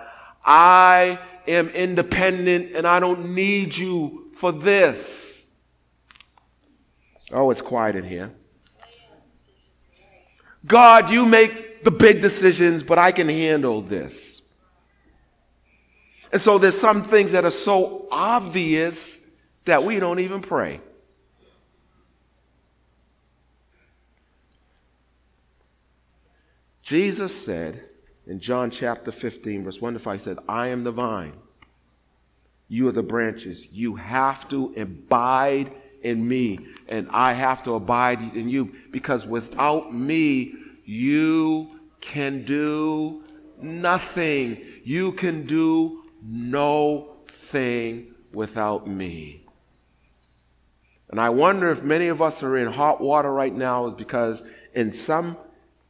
I 0.45 1.19
am 1.47 1.69
independent 1.69 2.75
and 2.75 2.85
I 2.87 2.99
don't 2.99 3.33
need 3.35 3.75
you 3.75 4.31
for 4.37 4.51
this. 4.51 5.34
Oh, 7.31 7.51
it's 7.51 7.61
quiet 7.61 7.95
in 7.95 8.03
here. 8.03 8.31
God, 10.65 11.11
you 11.11 11.25
make 11.25 11.83
the 11.83 11.91
big 11.91 12.21
decisions, 12.21 12.83
but 12.83 12.97
I 12.97 13.11
can 13.11 13.29
handle 13.29 13.81
this. 13.81 14.53
And 16.31 16.41
so 16.41 16.57
there's 16.57 16.79
some 16.79 17.03
things 17.03 17.31
that 17.31 17.45
are 17.45 17.51
so 17.51 18.07
obvious 18.11 19.21
that 19.65 19.83
we 19.83 19.99
don't 19.99 20.19
even 20.19 20.41
pray. 20.41 20.81
Jesus 26.81 27.35
said 27.35 27.83
in 28.27 28.39
John 28.39 28.69
chapter 28.69 29.11
15, 29.11 29.63
verse 29.63 29.81
1 29.81 29.93
to 29.93 29.99
5, 29.99 30.17
he 30.19 30.23
said, 30.23 30.37
I 30.47 30.67
am 30.67 30.83
the 30.83 30.91
vine. 30.91 31.33
You 32.67 32.87
are 32.89 32.91
the 32.91 33.03
branches. 33.03 33.67
You 33.71 33.95
have 33.95 34.47
to 34.49 34.73
abide 34.77 35.71
in 36.05 36.25
me, 36.27 36.59
and 36.87 37.07
I 37.09 37.33
have 37.33 37.63
to 37.63 37.73
abide 37.73 38.35
in 38.35 38.47
you, 38.47 38.73
because 38.91 39.25
without 39.25 39.93
me, 39.93 40.53
you 40.85 41.79
can 41.99 42.45
do 42.45 43.23
nothing. 43.59 44.61
You 44.83 45.11
can 45.13 45.47
do 45.47 46.03
no 46.21 47.15
thing 47.27 48.13
without 48.31 48.87
me. 48.87 49.41
And 51.09 51.19
I 51.19 51.29
wonder 51.29 51.69
if 51.69 51.81
many 51.83 52.07
of 52.07 52.21
us 52.21 52.43
are 52.43 52.55
in 52.55 52.71
hot 52.71 53.01
water 53.01 53.31
right 53.31 53.53
now 53.53 53.87
is 53.87 53.93
because 53.95 54.43
in 54.73 54.93
some 54.93 55.37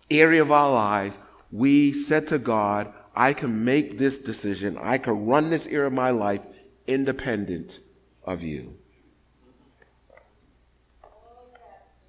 area 0.09 0.41
of 0.41 0.51
our 0.51 0.71
lives, 0.71 1.17
we 1.51 1.91
said 1.91 2.27
to 2.29 2.37
God, 2.37 2.93
I 3.15 3.33
can 3.33 3.65
make 3.65 3.97
this 3.97 4.17
decision. 4.17 4.77
I 4.77 4.97
can 4.97 5.25
run 5.25 5.49
this 5.49 5.67
area 5.67 5.87
of 5.87 5.93
my 5.93 6.11
life 6.11 6.41
independent 6.87 7.79
of 8.23 8.41
you. 8.41 8.77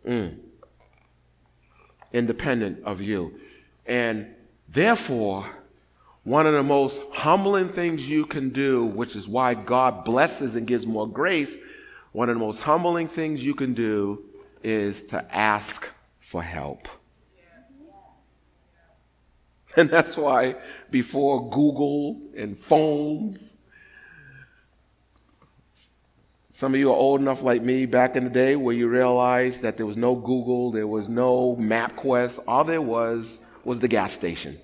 Mm. 0.07 0.37
Independent 2.13 2.85
of 2.85 3.01
you. 3.01 3.35
And 3.87 4.35
therefore, 4.69 5.51
one 6.25 6.47
of 6.47 6.55
the 6.55 6.63
most 6.63 7.01
humbling 7.13 7.69
things 7.69 8.09
you 8.09 8.27
can 8.27 8.51
do, 8.51 8.85
which 8.85 9.15
is 9.17 9.29
why 9.29 9.55
God 9.55 10.05
blesses 10.05 10.55
and 10.55 10.67
gives 10.67 10.87
more 10.87 11.09
grace, 11.09 11.55
one 12.13 12.29
of 12.29 12.37
the 12.37 12.41
most 12.41 12.61
humbling 12.61 13.09
things 13.09 13.45
you 13.45 13.55
can 13.55 13.75
do 13.75 14.25
is 14.63 15.03
to 15.05 15.25
ask 15.35 15.89
for 16.21 16.43
help. 16.43 16.89
And 19.77 19.91
that's 19.91 20.17
why 20.17 20.57
before 20.91 21.51
Google 21.51 22.19
and 22.35 22.59
phones, 22.59 23.56
some 26.57 26.73
of 26.73 26.81
you 26.81 26.89
are 26.89 26.97
old 26.97 27.21
enough 27.21 27.43
like 27.43 27.61
me 27.61 27.85
back 27.85 28.17
in 28.17 28.25
the 28.25 28.31
day 28.31 28.57
where 28.57 28.75
you 28.75 28.89
realized 28.89 29.61
that 29.61 29.77
there 29.77 29.85
was 29.85 29.99
no 29.99 30.15
Google, 30.15 30.71
there 30.71 30.87
was 30.87 31.07
no 31.07 31.55
MapQuest, 31.57 32.45
all 32.49 32.65
there 32.65 32.81
was 32.81 33.41
was 33.63 33.79
the 33.79 33.89
gas 33.89 34.13
station. 34.15 34.59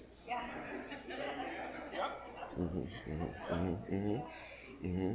Mm-hmm, 2.59 2.79
mm-hmm, 2.79 3.95
mm-hmm, 3.95 4.87
mm-hmm, 4.87 5.13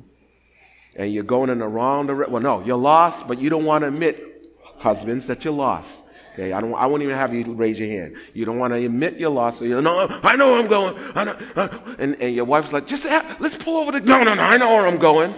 and 0.98 1.12
you're 1.12 1.24
going 1.24 1.50
in 1.50 1.58
the 1.58 1.68
wrong 1.68 2.06
direction. 2.06 2.32
Well, 2.32 2.44
no, 2.44 2.64
you're 2.64 2.78
lost, 2.78 3.28
but 3.28 3.40
you 3.40 3.50
don't 3.50 3.66
want 3.66 3.82
to 3.82 3.88
admit, 3.88 4.48
husbands, 4.78 5.26
that 5.28 5.44
you're 5.44 5.54
lost. 5.54 5.98
Okay, 6.34 6.54
I 6.54 6.62
don't. 6.62 6.76
I 6.76 6.86
won't 6.86 7.02
even 7.02 7.16
have 7.16 7.34
you 7.34 7.54
raise 7.54 7.80
your 7.80 7.88
hand. 7.88 8.16
You 8.36 8.46
don't 8.46 8.60
want 8.60 8.74
to 8.74 8.86
admit 8.86 9.18
your 9.18 9.32
loss. 9.32 9.58
So 9.58 9.66
you 9.66 9.82
know, 9.82 10.08
I 10.22 10.36
know 10.36 10.52
where 10.52 10.62
I'm 10.62 10.68
going. 10.68 10.96
I 11.16 11.24
know, 11.24 11.38
uh, 11.56 11.80
and, 11.98 12.22
and 12.22 12.36
your 12.36 12.46
wife's 12.46 12.72
like, 12.72 12.86
just 12.86 13.06
let's 13.40 13.56
pull 13.56 13.78
over 13.78 13.94
the. 13.94 14.02
No, 14.02 14.24
no, 14.24 14.36
no. 14.36 14.44
I 14.44 14.58
know 14.58 14.70
where 14.70 14.86
I'm 14.86 15.00
going. 15.00 15.34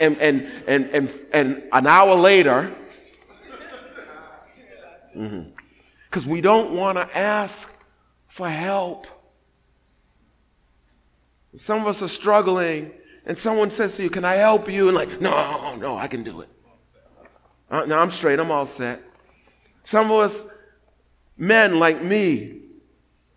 And 0.00 0.18
and 0.18 0.50
and 0.66 0.90
and 0.90 1.26
and 1.32 1.62
an 1.72 1.86
hour 1.86 2.14
later, 2.14 2.74
because 5.12 6.24
mm-hmm. 6.24 6.30
we 6.30 6.40
don't 6.40 6.72
want 6.72 6.98
to 6.98 7.16
ask 7.16 7.72
for 8.26 8.48
help. 8.48 9.06
Some 11.56 11.80
of 11.80 11.86
us 11.86 12.02
are 12.02 12.08
struggling, 12.08 12.90
and 13.24 13.38
someone 13.38 13.70
says 13.70 13.96
to 13.96 14.02
you, 14.02 14.10
"Can 14.10 14.24
I 14.24 14.34
help 14.34 14.68
you?" 14.68 14.88
And 14.88 14.96
like, 14.96 15.20
no, 15.20 15.76
no, 15.76 15.96
I 15.96 16.06
can 16.06 16.22
do 16.22 16.40
it. 16.40 16.48
Uh, 17.70 17.84
no, 17.84 17.98
I'm 17.98 18.10
straight. 18.10 18.38
I'm 18.38 18.50
all 18.50 18.66
set. 18.66 19.02
Some 19.84 20.10
of 20.10 20.18
us, 20.18 20.48
men 21.36 21.78
like 21.78 22.02
me, 22.02 22.60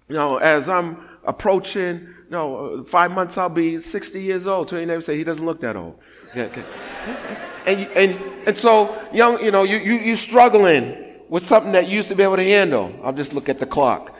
you 0.07 0.15
know, 0.15 0.37
as 0.37 0.67
I'm 0.67 1.07
approaching, 1.23 1.99
you 1.99 2.31
know, 2.31 2.83
five 2.87 3.11
months 3.11 3.37
I'll 3.37 3.49
be 3.49 3.79
60 3.79 4.21
years 4.21 4.47
old. 4.47 4.71
Your 4.71 4.85
neighbor, 4.85 5.01
say 5.01 5.17
he 5.17 5.23
doesn't 5.23 5.45
look 5.45 5.61
that 5.61 5.75
old. 5.75 5.99
And, 6.35 7.87
and, 7.95 8.19
and 8.47 8.57
so, 8.57 9.01
young, 9.13 9.43
you 9.43 9.51
know, 9.51 9.63
you, 9.63 9.77
you, 9.77 9.93
you're 9.95 10.17
struggling 10.17 11.05
with 11.27 11.45
something 11.45 11.71
that 11.73 11.87
you 11.87 11.97
used 11.97 12.09
to 12.09 12.15
be 12.15 12.23
able 12.23 12.37
to 12.37 12.43
handle. 12.43 12.93
I'll 13.03 13.13
just 13.13 13.33
look 13.33 13.49
at 13.49 13.57
the 13.57 13.65
clock. 13.65 14.15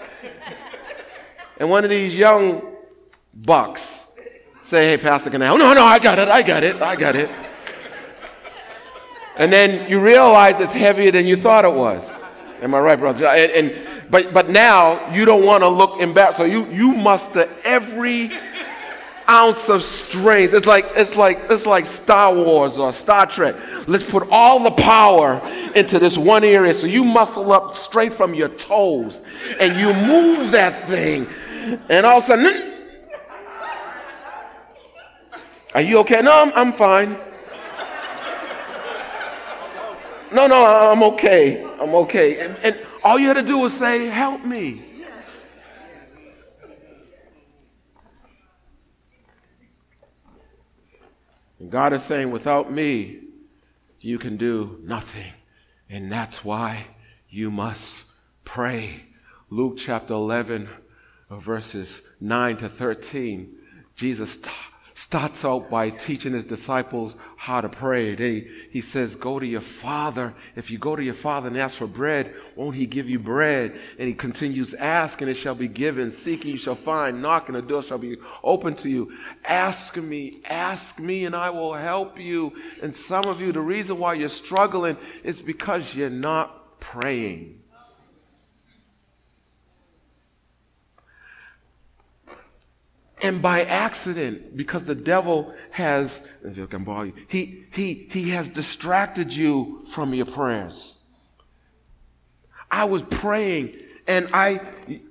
And 1.60 1.70
one 1.70 1.84
of 1.84 1.90
these 1.90 2.16
young 2.16 2.62
bucks 3.34 4.00
say, 4.64 4.90
hey, 4.90 4.98
Pastor, 4.98 5.30
can 5.30 5.42
I? 5.42 5.56
No, 5.56 5.74
no, 5.74 5.84
I 5.84 6.00
got 6.00 6.20
it, 6.20 6.28
I 6.28 6.42
got 6.42 6.64
it, 6.64 6.82
I 6.82 6.96
got 6.96 7.16
it. 7.16 7.30
And 9.36 9.52
then 9.52 9.90
you 9.90 10.02
realize 10.02 10.60
it's 10.60 10.74
heavier 10.74 11.12
than 11.12 11.26
you 11.26 11.38
thought 11.38 11.66
it 11.66 11.74
was. 11.74 12.08
Am 12.62 12.76
I 12.76 12.80
right, 12.80 13.00
brother? 13.00 13.26
And, 13.26 13.52
and 13.52 13.88
but 14.10 14.34
but 14.34 14.50
now 14.50 15.14
you 15.14 15.24
don't 15.24 15.46
want 15.46 15.64
to 15.64 15.70
look 15.70 16.02
embarrassed. 16.02 16.38
So 16.38 16.44
you 16.44 16.66
you 16.72 16.92
muster 16.92 17.48
every 17.64 18.32
ounce 19.30 19.70
of 19.70 19.84
strength. 19.84 20.54
It's 20.54 20.66
like 20.66 20.86
it's 20.96 21.16
like 21.16 21.40
it's 21.50 21.66
like 21.66 21.86
Star 21.86 22.34
Wars 22.34 22.78
or 22.78 22.92
Star 22.92 23.26
Trek. 23.26 23.56
Let's 23.88 24.04
put 24.04 24.28
all 24.32 24.64
the 24.64 24.72
power 24.72 25.42
into 25.76 26.00
this 26.00 26.18
one 26.18 26.44
area. 26.44 26.74
So 26.74 26.88
you 26.88 27.04
muscle 27.04 27.52
up 27.52 27.76
straight 27.76 28.14
from 28.14 28.34
your 28.34 28.50
toes 28.50 29.22
and 29.60 29.80
you 29.80 29.94
move 29.94 30.52
that 30.52 30.88
thing, 30.88 31.28
and 31.90 32.06
all 32.06 32.18
of 32.18 32.24
a 32.24 32.28
sudden, 32.28 32.74
are 35.76 35.82
you 35.82 36.00
okay? 36.00 36.22
No, 36.22 36.42
I'm, 36.42 36.52
I'm 36.56 36.74
fine. 36.74 37.18
No, 40.32 40.46
no, 40.46 40.66
I'm 40.66 41.02
okay. 41.04 41.64
I'm 41.80 41.96
okay. 41.96 42.40
And, 42.40 42.58
and 42.64 42.78
all 43.04 43.18
you 43.18 43.28
had 43.28 43.36
to 43.36 43.44
do 43.44 43.60
was 43.60 43.74
say, 43.74 44.06
Help 44.08 44.44
me. 44.44 44.89
And 51.60 51.70
God 51.70 51.94
is 51.94 52.04
saying, 52.04 52.32
Without 52.32 52.72
me, 52.72 53.20
you 54.00 54.18
can 54.18 54.38
do 54.38 54.80
nothing. 54.84 55.34
And 55.90 56.12
that's 56.12 56.44
why 56.46 56.88
you 57.30 57.52
must 57.52 58.14
pray. 58.46 59.04
Luke 59.50 59.78
chapter 59.78 60.14
11, 60.14 60.70
verses 61.30 62.02
9 62.22 62.58
to 62.58 62.70
13, 62.70 63.56
Jesus 63.96 64.38
taught 64.38 64.54
starts 65.00 65.46
out 65.46 65.70
by 65.70 65.90
teaching 65.90 66.34
his 66.34 66.44
disciples 66.44 67.16
how 67.40 67.62
to 67.62 67.70
pray. 67.70 68.16
They, 68.16 68.48
he 68.70 68.82
says, 68.82 69.16
Go 69.16 69.40
to 69.40 69.46
your 69.46 69.62
father. 69.62 70.34
If 70.58 70.70
you 70.70 70.78
go 70.78 70.98
to 70.98 71.02
your 71.02 71.14
father 71.14 71.48
and 71.48 71.58
ask 71.58 71.78
for 71.78 71.88
bread, 71.88 72.36
won't 72.58 72.76
he 72.76 72.86
give 72.86 73.10
you 73.10 73.18
bread? 73.18 73.80
And 73.98 74.10
he 74.10 74.14
continues, 74.14 74.74
Ask 74.74 75.22
and 75.22 75.32
it 75.32 75.36
shall 75.36 75.56
be 75.56 75.70
given. 75.70 76.12
Seeking 76.12 76.52
you 76.52 76.58
shall 76.58 76.76
find. 76.76 77.22
Knock 77.22 77.48
and 77.48 77.56
the 77.56 77.62
door 77.62 77.82
shall 77.82 77.98
be 77.98 78.18
open 78.44 78.76
to 78.76 78.90
you. 78.90 79.14
Ask 79.46 79.96
me, 79.96 80.42
ask 80.44 81.00
me, 81.00 81.24
and 81.24 81.34
I 81.34 81.50
will 81.50 81.74
help 81.74 82.20
you. 82.20 82.52
And 82.84 82.94
some 82.94 83.24
of 83.24 83.40
you, 83.40 83.54
the 83.54 83.62
reason 83.62 84.00
why 84.00 84.16
you're 84.16 84.28
struggling 84.28 84.98
is 85.24 85.40
because 85.40 85.96
you're 85.96 86.10
not 86.10 86.82
praying. 86.82 87.59
And 93.22 93.42
by 93.42 93.66
accident, 93.66 94.56
because 94.56 94.86
the 94.86 94.96
devil 94.96 95.54
has, 95.72 96.22
if 96.44 96.58
I 96.58 96.66
can 96.68 96.84
borrow 96.84 97.04
you, 97.04 97.14
he, 97.28 97.66
he, 97.72 98.08
he 98.10 98.30
has 98.30 98.48
distracted 98.48 99.34
you 99.34 99.86
from 99.92 100.14
your 100.14 100.26
prayers. 100.26 100.98
I 102.72 102.86
was 102.86 103.04
praying, 103.04 103.76
and 104.08 104.30
I, 104.34 104.62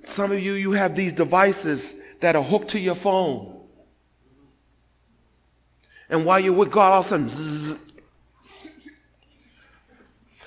some 0.05 0.31
of 0.31 0.39
you, 0.39 0.53
you 0.53 0.71
have 0.71 0.95
these 0.95 1.13
devices 1.13 2.01
that 2.21 2.35
are 2.35 2.43
hooked 2.43 2.69
to 2.71 2.79
your 2.79 2.95
phone. 2.95 3.59
And 6.09 6.25
while 6.25 6.39
you're 6.39 6.53
with 6.53 6.71
God, 6.71 6.91
all 6.91 6.99
of 7.01 7.05
a 7.05 7.09
sudden, 7.09 7.29
zzz, 7.29 7.77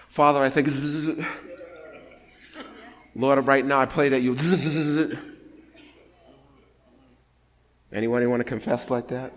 Father, 0.09 0.43
I 0.43 0.51
think, 0.51 0.69
zzz, 0.69 1.25
Lord, 3.15 3.47
right 3.47 3.65
now 3.65 3.81
I 3.81 3.87
pray 3.87 4.09
that 4.09 4.21
you. 4.21 4.37
Anyone 7.93 8.29
want 8.31 8.41
to 8.41 8.45
confess 8.45 8.91
like 8.91 9.09
that? 9.09 9.33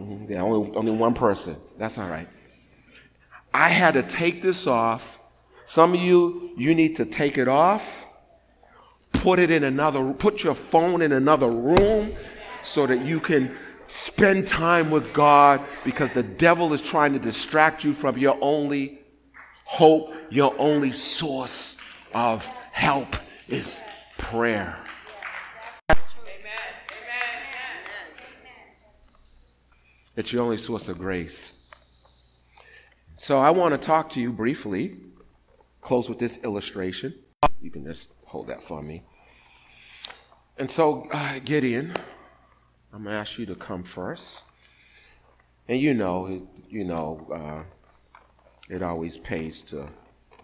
Mm-hmm. 0.00 0.32
Yeah, 0.32 0.42
only, 0.42 0.74
only 0.74 0.92
one 0.92 1.14
person. 1.14 1.56
That's 1.78 1.98
all 1.98 2.08
right. 2.08 2.28
I 3.52 3.68
had 3.68 3.94
to 3.94 4.02
take 4.02 4.42
this 4.42 4.66
off. 4.66 5.18
Some 5.66 5.94
of 5.94 6.00
you, 6.00 6.50
you 6.56 6.74
need 6.74 6.96
to 6.96 7.04
take 7.04 7.38
it 7.38 7.46
off, 7.46 8.04
put 9.12 9.38
it 9.38 9.50
in 9.50 9.64
another, 9.64 10.12
put 10.12 10.42
your 10.42 10.54
phone 10.54 11.02
in 11.02 11.12
another 11.12 11.50
room 11.50 12.14
so 12.62 12.86
that 12.86 13.04
you 13.04 13.20
can 13.20 13.56
spend 13.86 14.48
time 14.48 14.90
with 14.90 15.12
God 15.12 15.60
because 15.84 16.10
the 16.12 16.22
devil 16.22 16.72
is 16.72 16.80
trying 16.80 17.12
to 17.12 17.18
distract 17.18 17.84
you 17.84 17.92
from 17.92 18.16
your 18.18 18.38
only 18.40 19.00
hope, 19.64 20.12
your 20.30 20.54
only 20.58 20.92
source 20.92 21.76
of 22.14 22.44
help 22.72 23.16
is 23.48 23.80
prayer. 24.18 24.79
It's 30.20 30.34
your 30.34 30.42
only 30.42 30.58
source 30.58 30.86
of 30.88 30.98
grace. 30.98 31.54
So 33.16 33.38
I 33.38 33.48
want 33.48 33.72
to 33.72 33.78
talk 33.78 34.10
to 34.10 34.20
you 34.20 34.30
briefly, 34.30 34.98
close 35.80 36.10
with 36.10 36.18
this 36.18 36.36
illustration. 36.44 37.14
You 37.62 37.70
can 37.70 37.86
just 37.86 38.12
hold 38.26 38.48
that 38.48 38.62
for 38.62 38.82
me. 38.82 39.02
And 40.58 40.70
so, 40.70 41.08
uh, 41.10 41.38
Gideon, 41.42 41.94
I'm 42.92 43.04
going 43.04 43.14
to 43.14 43.18
ask 43.18 43.38
you 43.38 43.46
to 43.46 43.54
come 43.54 43.82
first. 43.82 44.42
And 45.68 45.80
you 45.80 45.94
know, 45.94 46.46
you 46.68 46.84
know, 46.84 47.26
uh, 47.32 48.14
it 48.68 48.82
always 48.82 49.16
pays 49.16 49.62
to 49.62 49.88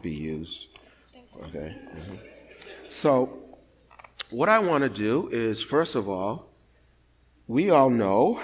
be 0.00 0.14
used. 0.14 0.68
Okay. 1.48 1.76
Mm-hmm. 1.94 2.14
So, 2.88 3.40
what 4.30 4.48
I 4.48 4.58
want 4.58 4.84
to 4.84 4.88
do 4.88 5.28
is, 5.28 5.60
first 5.60 5.96
of 5.96 6.08
all, 6.08 6.48
we 7.46 7.68
all 7.68 7.90
know 7.90 8.40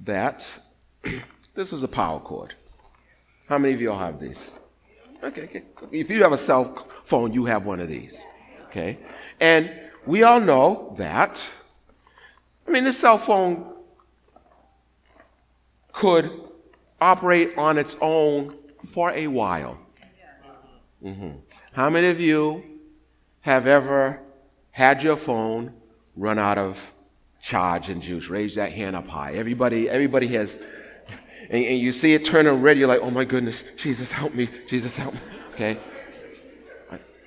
that 0.00 0.48
this 1.54 1.72
is 1.72 1.82
a 1.82 1.88
power 1.88 2.20
cord. 2.20 2.54
How 3.48 3.58
many 3.58 3.74
of 3.74 3.80
you 3.80 3.92
all 3.92 3.98
have 3.98 4.20
these? 4.20 4.52
Okay, 5.22 5.42
okay. 5.42 5.62
If 5.92 6.10
you 6.10 6.22
have 6.22 6.32
a 6.32 6.38
cell 6.38 6.86
phone, 7.04 7.32
you 7.32 7.44
have 7.46 7.64
one 7.64 7.80
of 7.80 7.88
these. 7.88 8.22
Okay. 8.66 8.98
And 9.40 9.70
we 10.04 10.22
all 10.22 10.40
know 10.40 10.94
that, 10.98 11.44
I 12.66 12.70
mean, 12.70 12.84
this 12.84 12.98
cell 12.98 13.18
phone 13.18 13.72
could 15.92 16.30
operate 17.00 17.56
on 17.56 17.78
its 17.78 17.96
own 18.00 18.54
for 18.92 19.10
a 19.12 19.26
while. 19.26 19.78
Mm-hmm. 21.02 21.30
How 21.72 21.90
many 21.90 22.08
of 22.08 22.20
you 22.20 22.62
have 23.40 23.66
ever 23.66 24.20
had 24.70 25.02
your 25.02 25.16
phone 25.16 25.72
run 26.16 26.38
out 26.38 26.58
of 26.58 26.92
charge 27.46 27.90
and 27.90 28.02
juice? 28.02 28.26
Raise 28.26 28.56
that 28.56 28.72
hand 28.72 28.96
up 28.96 29.06
high. 29.06 29.34
Everybody, 29.34 29.88
everybody 29.88 30.26
has, 30.26 30.58
and, 31.48 31.64
and 31.64 31.78
you 31.78 31.92
see 31.92 32.12
it 32.12 32.24
turning 32.24 32.60
red. 32.60 32.76
You're 32.76 32.88
like, 32.88 33.00
oh 33.00 33.10
my 33.10 33.24
goodness, 33.24 33.62
Jesus 33.76 34.10
help 34.10 34.34
me, 34.34 34.48
Jesus 34.68 34.96
help 34.96 35.14
me. 35.14 35.20
Okay, 35.54 35.78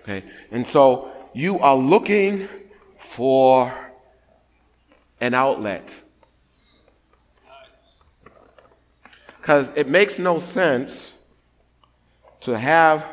okay, 0.03 0.23
and 0.51 0.67
so 0.67 1.09
you 1.33 1.57
are 1.59 1.77
looking 1.77 2.49
for 2.97 3.73
an 5.21 5.33
outlet. 5.33 5.89
Because 9.39 9.71
it 9.77 9.87
makes 9.87 10.19
no 10.19 10.39
sense 10.39 11.13
to 12.41 12.57
have 12.57 13.05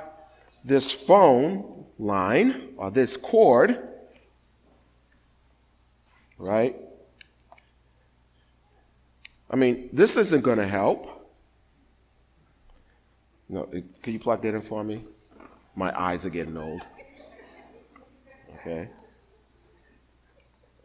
this 0.65 0.91
phone 0.91 1.85
line 2.01 2.75
or 2.77 2.91
this 2.91 3.17
cord, 3.17 3.79
right? 6.37 6.77
I 9.51 9.57
mean, 9.57 9.89
this 9.93 10.17
isn't 10.17 10.43
going 10.43 10.59
to 10.59 10.67
help. 10.67 11.13
No, 13.49 13.65
can 13.65 14.13
you 14.13 14.19
plug 14.19 14.43
that 14.43 14.55
in 14.55 14.63
for 14.63 14.83
me? 14.83 15.05
My 15.77 15.97
eyes 15.99 16.25
are 16.25 16.31
getting 16.31 16.57
old. 16.57 16.83
Okay. 18.55 18.89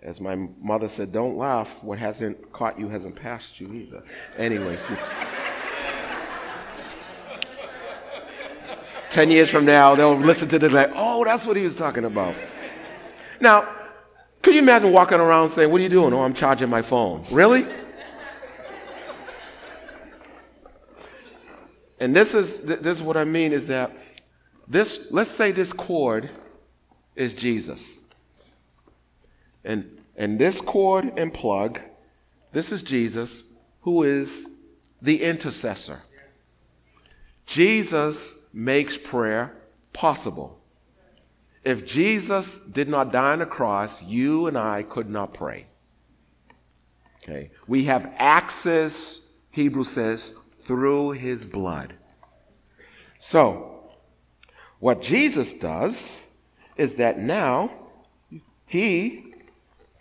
As 0.03 0.19
my 0.21 0.35
mother 0.35 0.89
said, 0.89 1.11
don't 1.11 1.37
laugh. 1.37 1.83
What 1.83 1.97
hasn't 1.97 2.51
caught 2.51 2.79
you 2.79 2.89
hasn't 2.89 3.15
passed 3.15 3.59
you 3.59 3.73
either. 3.73 4.03
Anyways. 4.37 4.79
10 9.09 9.29
years 9.29 9.49
from 9.49 9.65
now, 9.65 9.93
they'll 9.93 10.15
listen 10.15 10.47
to 10.49 10.57
this 10.57 10.71
like, 10.71 10.89
oh, 10.95 11.23
that's 11.25 11.45
what 11.45 11.57
he 11.57 11.63
was 11.63 11.75
talking 11.75 12.05
about. 12.05 12.33
Now, 13.39 13.67
could 14.41 14.53
you 14.53 14.61
imagine 14.61 14.91
walking 14.91 15.19
around 15.19 15.49
saying, 15.49 15.69
what 15.71 15.79
are 15.79 15.83
you 15.83 15.89
doing? 15.89 16.13
Oh, 16.13 16.21
I'm 16.21 16.33
charging 16.33 16.69
my 16.69 16.81
phone. 16.81 17.25
Really? 17.29 17.65
And 22.01 22.15
this 22.15 22.33
is, 22.33 22.57
this 22.57 22.97
is 22.97 23.01
what 23.01 23.15
I 23.15 23.25
mean 23.25 23.53
is 23.53 23.67
that 23.67 23.95
this, 24.67 25.07
let's 25.11 25.29
say 25.29 25.51
this 25.51 25.71
cord 25.71 26.31
is 27.15 27.35
Jesus. 27.35 27.99
And, 29.63 29.99
and 30.17 30.39
this 30.39 30.61
cord 30.61 31.13
and 31.15 31.31
plug, 31.31 31.79
this 32.53 32.71
is 32.71 32.81
Jesus, 32.81 33.55
who 33.81 34.01
is 34.01 34.47
the 34.99 35.21
intercessor. 35.21 36.01
Jesus 37.45 38.47
makes 38.51 38.97
prayer 38.97 39.55
possible. 39.93 40.59
If 41.63 41.85
Jesus 41.85 42.65
did 42.65 42.89
not 42.89 43.11
die 43.11 43.33
on 43.33 43.39
the 43.39 43.45
cross, 43.45 44.01
you 44.01 44.47
and 44.47 44.57
I 44.57 44.81
could 44.81 45.07
not 45.07 45.35
pray. 45.35 45.67
Okay. 47.21 47.51
We 47.67 47.83
have 47.83 48.11
access, 48.17 49.33
Hebrew 49.51 49.83
says, 49.83 50.35
through 50.71 51.11
his 51.11 51.45
blood. 51.45 51.93
So, 53.19 53.91
what 54.79 55.01
Jesus 55.01 55.51
does 55.51 56.17
is 56.77 56.95
that 56.95 57.19
now 57.19 57.71
he 58.67 59.33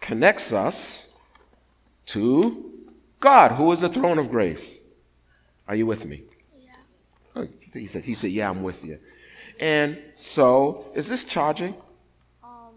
connects 0.00 0.52
us 0.52 1.16
to 2.06 2.70
God, 3.18 3.50
who 3.50 3.72
is 3.72 3.80
the 3.80 3.88
throne 3.88 4.20
of 4.20 4.30
grace. 4.30 4.78
Are 5.66 5.74
you 5.74 5.86
with 5.86 6.04
me? 6.04 6.22
Yeah. 7.34 7.46
He 7.72 7.88
said, 7.88 8.04
he 8.04 8.14
said, 8.14 8.30
yeah, 8.30 8.48
I'm 8.48 8.62
with 8.62 8.84
you. 8.84 9.00
And 9.58 10.00
so, 10.14 10.92
is 10.94 11.08
this 11.08 11.24
charging? 11.24 11.74
Um, 12.44 12.74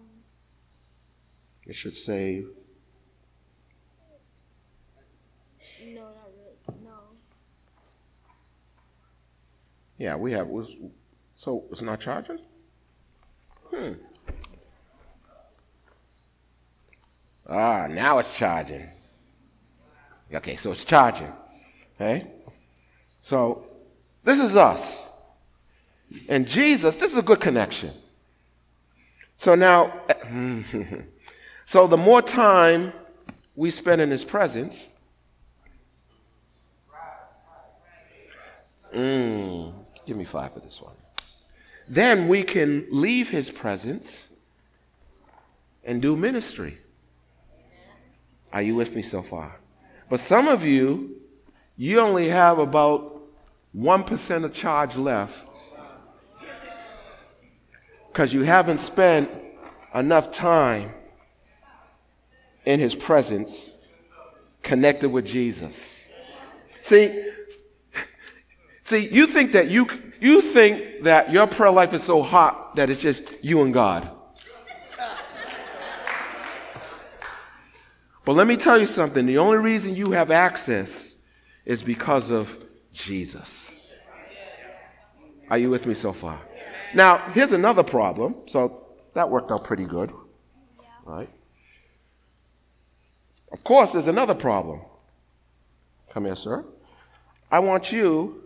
it 1.68 1.76
should 1.76 1.96
say. 1.96 2.44
No, 5.86 6.02
not 6.02 6.32
really. 6.36 6.84
No. 6.84 7.00
Yeah, 9.98 10.16
we 10.16 10.32
have. 10.34 10.48
Was 10.48 10.76
so 11.36 11.66
it's 11.72 11.82
not 11.82 12.00
charging. 12.00 12.40
Hmm. 13.74 13.94
Ah, 17.48 17.88
now 17.88 18.20
it's 18.20 18.36
charging. 18.36 18.88
Okay, 20.34 20.56
so 20.58 20.72
it's 20.72 20.86
charging. 20.86 21.32
Okay? 21.96 22.28
So 23.22 23.66
this 24.24 24.40
is 24.40 24.56
us. 24.56 25.04
And 26.30 26.48
Jesus, 26.48 26.98
this 26.98 27.12
is 27.12 27.18
a 27.18 27.22
good 27.22 27.40
connection. 27.40 27.92
So 29.38 29.56
now, 29.56 30.02
so 31.66 31.88
the 31.88 31.98
more 31.98 32.22
time 32.22 32.94
we 33.56 33.72
spend 33.72 34.02
in 34.02 34.10
his 34.10 34.24
presence, 34.24 34.86
mm, 38.96 39.74
give 40.06 40.18
me 40.18 40.26
five 40.26 40.54
for 40.54 40.60
this 40.60 40.82
one. 40.82 40.96
Then 41.88 42.28
we 42.28 42.44
can 42.44 42.88
leave 42.92 43.30
his 43.30 43.52
presence 43.52 44.18
and 45.84 46.02
do 46.02 46.16
ministry. 46.16 46.78
Are 48.52 48.62
you 48.62 48.76
with 48.76 48.96
me 48.96 49.02
so 49.02 49.22
far? 49.22 49.56
But 50.10 50.20
some 50.20 50.48
of 50.48 50.64
you, 50.64 51.18
you 51.76 52.00
only 52.00 52.30
have 52.30 52.60
about 52.60 53.22
1% 53.76 54.44
of 54.44 54.54
charge 54.54 54.96
left 54.96 55.58
because 58.08 58.32
you 58.32 58.44
haven't 58.44 58.80
spent 58.80 59.30
enough 59.96 60.32
time 60.32 60.92
in 62.66 62.80
his 62.80 62.94
presence 62.94 63.70
connected 64.62 65.10
with 65.10 65.26
Jesus. 65.26 66.00
See, 66.84 67.33
see, 68.94 69.08
you 69.08 69.28
think 69.28 69.54
that 69.54 69.70
you 69.70 69.88
you 70.20 70.42
think 70.42 71.04
that 71.04 71.32
your 71.32 71.48
prayer 71.48 71.72
life 71.72 71.94
is 71.94 72.04
so 72.04 72.22
hot 72.22 72.76
that 72.76 72.90
it's 72.90 73.02
just 73.02 73.24
you 73.42 73.62
and 73.62 73.74
God. 73.74 74.10
But 78.26 78.34
let 78.34 78.48
me 78.48 78.56
tell 78.56 78.80
you 78.80 78.86
something. 78.86 79.26
The 79.26 79.38
only 79.38 79.58
reason 79.58 79.96
you 79.96 80.12
have 80.12 80.32
access 80.32 81.16
is 81.66 81.84
because 81.84 82.30
of 82.30 82.56
Jesus. 82.94 83.70
Are 85.50 85.58
you 85.58 85.70
with 85.70 85.86
me 85.86 85.94
so 85.94 86.14
far? 86.14 86.40
Now, 86.94 87.18
here's 87.34 87.52
another 87.52 87.84
problem. 87.84 88.36
So 88.46 88.86
that 89.14 89.30
worked 89.30 89.52
out 89.52 89.66
pretty 89.66 89.84
good. 89.84 90.14
Right? 91.04 91.30
Of 93.52 93.64
course, 93.66 93.92
there's 93.92 94.08
another 94.08 94.36
problem. 94.36 94.82
Come 96.12 96.26
here, 96.26 96.36
sir. 96.36 96.64
I 97.52 97.60
want 97.60 97.92
you 97.92 98.43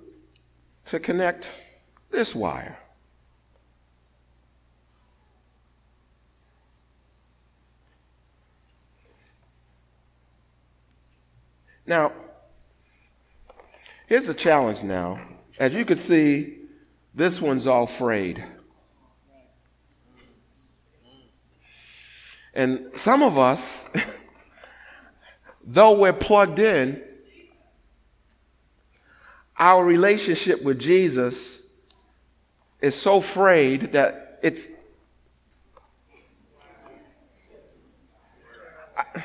to 0.88 1.00
connect 1.00 1.50
this 2.10 2.34
wire. 2.34 2.78
Now, 11.86 12.12
here's 14.08 14.28
the 14.28 14.34
challenge 14.34 14.84
now. 14.84 15.20
As 15.60 15.74
you 15.74 15.86
can 15.86 15.98
see, 15.98 16.58
this 17.14 17.42
one's 17.42 17.66
all 17.66 17.88
frayed. 17.88 18.44
And 22.54 22.92
some 22.96 23.24
of 23.24 23.38
us, 23.38 23.84
though 25.64 25.94
we're 25.94 26.14
plugged 26.14 26.60
in, 26.60 27.02
our 29.58 29.84
relationship 29.84 30.64
with 30.64 30.80
Jesus 30.80 31.58
is 32.82 32.96
so 32.96 33.22
frayed 33.22 33.94
that 33.94 34.40
it's. 34.44 34.68
I, 38.96 39.24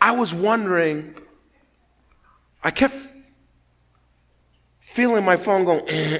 I 0.00 0.10
was 0.12 0.32
wondering, 0.34 1.14
I 2.62 2.70
kept 2.70 2.96
feeling 4.80 5.24
my 5.24 5.36
phone 5.36 5.64
going, 5.64 5.88
eh, 5.88 6.18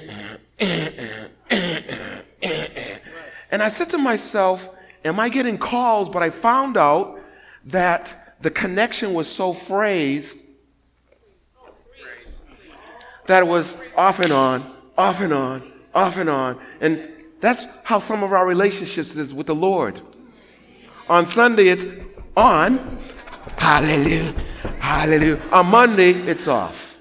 eh, 0.59 1.27
eh, 1.51 2.99
and 3.51 3.63
I 3.63 3.69
said 3.69 3.91
to 3.91 3.99
myself, 3.99 4.69
Am 5.05 5.19
I 5.19 5.29
getting 5.29 5.59
calls? 5.59 6.09
But 6.09 6.23
I 6.23 6.31
found 6.31 6.77
out 6.77 7.21
that 7.67 8.37
the 8.41 8.51
connection 8.51 9.15
was 9.15 9.31
so 9.31 9.53
phrased 9.53 10.39
that 13.27 13.47
was 13.47 13.75
off 13.97 14.21
and 14.21 14.33
on, 14.33 14.75
off 14.97 15.21
and 15.21 15.33
on, 15.33 15.73
off 15.95 16.17
and 16.17 16.29
on. 16.29 16.61
And 16.81 17.09
that's 17.41 17.67
how 17.85 17.99
some 17.99 18.23
of 18.23 18.33
our 18.33 18.47
relationships 18.47 19.17
is 19.17 19.35
with 19.35 19.47
the 19.47 19.55
Lord. 19.55 20.01
On 21.09 21.27
Sunday, 21.27 21.69
it's 21.69 21.87
on. 22.37 22.99
Hallelujah. 23.57 24.33
Hallelujah. 24.79 25.43
On 25.51 25.67
Monday, 25.67 26.13
it's 26.13 26.47
off. 26.47 26.97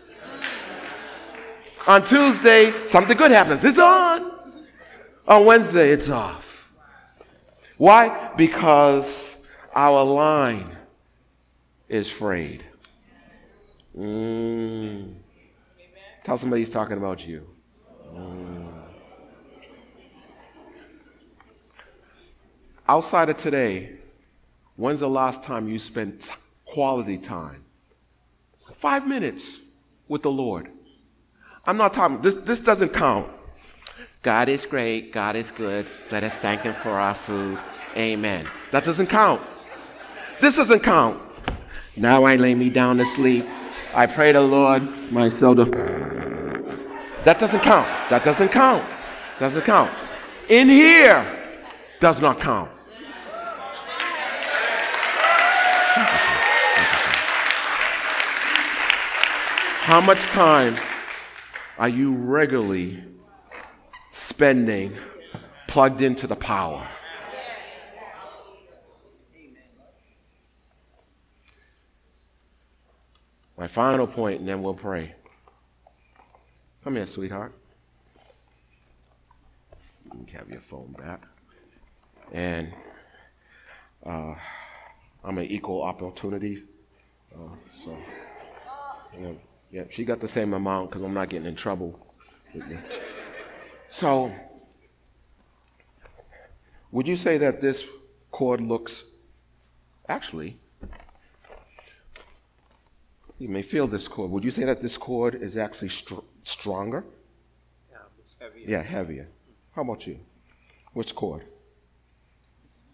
On 1.88 2.04
Tuesday, 2.04 2.72
something 2.88 3.18
good 3.18 3.32
happens. 3.32 3.64
It's 3.64 3.80
on. 3.80 4.32
On 5.28 5.46
Wednesday, 5.46 5.92
it's 5.92 6.10
off. 6.10 6.70
Why? 7.78 8.32
Because 8.36 9.38
our 9.74 10.04
line 10.04 10.78
is 11.90 12.10
frayed. 12.10 12.64
Mm. 13.98 15.21
Tell 16.24 16.38
somebody 16.38 16.62
he's 16.62 16.72
talking 16.72 16.98
about 16.98 17.26
you. 17.26 17.48
Mm. 18.14 18.72
Outside 22.88 23.30
of 23.30 23.38
today, 23.38 23.94
when's 24.76 25.00
the 25.00 25.10
last 25.10 25.44
time 25.44 25.68
you 25.68 25.80
spent 25.80 26.30
quality 26.66 27.18
time? 27.18 27.64
Five 28.78 29.08
minutes 29.08 29.60
with 30.08 30.22
the 30.22 30.32
Lord. 30.32 30.70
I'm 31.66 31.78
not 31.78 31.94
talking, 31.94 32.22
this, 32.22 32.36
this 32.36 32.62
doesn't 32.62 32.90
count. 32.90 33.30
God 34.24 34.50
is 34.50 34.66
great, 34.66 35.12
God 35.12 35.36
is 35.36 35.50
good. 35.52 35.88
Let 36.12 36.24
us 36.24 36.38
thank 36.38 36.62
Him 36.62 36.74
for 36.74 36.92
our 36.92 37.16
food. 37.16 37.58
Amen. 37.96 38.48
That 38.72 38.84
doesn't 38.84 39.08
count. 39.08 39.42
This 40.40 40.56
doesn't 40.56 40.82
count. 40.82 41.22
Now 41.96 42.24
I 42.24 42.36
lay 42.36 42.56
me 42.56 42.70
down 42.70 42.98
to 42.98 43.06
sleep. 43.06 43.46
I 43.94 44.06
pray 44.06 44.32
the 44.32 44.42
Lord, 44.42 44.84
my 45.12 45.28
soul 45.28 45.56
to. 45.56 45.66
That 47.26 47.40
doesn't 47.40 47.60
count. 47.60 47.88
That 48.10 48.24
doesn't 48.24 48.50
count. 48.50 48.84
Doesn't 49.38 49.64
count. 49.64 49.92
In 50.48 50.70
here 50.70 51.26
does 52.00 52.22
not 52.22 52.40
count. 52.40 52.72
How 59.84 60.00
much 60.00 60.20
time 60.30 60.78
are 61.78 61.90
you 61.90 62.16
regularly 62.16 63.04
spending 64.12 64.96
plugged 65.68 66.02
into 66.02 66.28
the 66.28 66.36
power? 66.36 66.88
My 73.62 73.68
final 73.68 74.08
point, 74.08 74.40
and 74.40 74.50
then 74.50 74.64
we'll 74.64 74.74
pray. 74.74 75.14
Come 76.84 76.96
here, 76.96 77.06
sweetheart. 77.06 77.54
You 80.06 80.26
can 80.26 80.40
have 80.40 80.50
your 80.50 80.62
phone 80.62 80.96
back. 80.98 81.22
And 82.32 82.74
uh, 84.04 84.34
I'm 85.24 85.38
an 85.38 85.44
equal 85.44 85.84
opportunities. 85.84 86.66
Uh, 87.36 87.54
so, 87.86 87.96
yeah, 89.72 89.84
she 89.92 90.06
got 90.06 90.22
the 90.22 90.28
same 90.28 90.56
amount 90.56 90.90
because 90.90 91.04
I'm 91.04 91.14
not 91.14 91.30
getting 91.30 91.48
in 91.48 91.56
trouble. 91.56 92.00
So, 93.90 94.34
would 96.92 97.08
you 97.08 97.16
say 97.16 97.38
that 97.38 97.62
this 97.62 97.84
cord 98.32 98.60
looks 98.60 99.04
actually 100.10 100.58
you 103.42 103.50
may 103.50 103.64
feel 103.64 103.88
this 103.88 104.08
cord. 104.08 104.30
Would 104.30 104.44
you 104.44 104.52
say 104.52 104.64
that 104.66 104.82
this 104.82 104.98
cord 104.98 105.34
is 105.34 105.58
actually 105.58 105.90
str- 105.90 106.28
stronger? 106.44 107.04
Yeah, 107.92 107.98
it's 108.20 108.38
heavier. 108.40 108.70
Yeah, 108.70 108.84
heavier. 108.84 109.28
How 109.76 109.82
about 109.82 110.06
you? 110.06 110.20
Which 110.94 111.16
cord? 111.16 111.44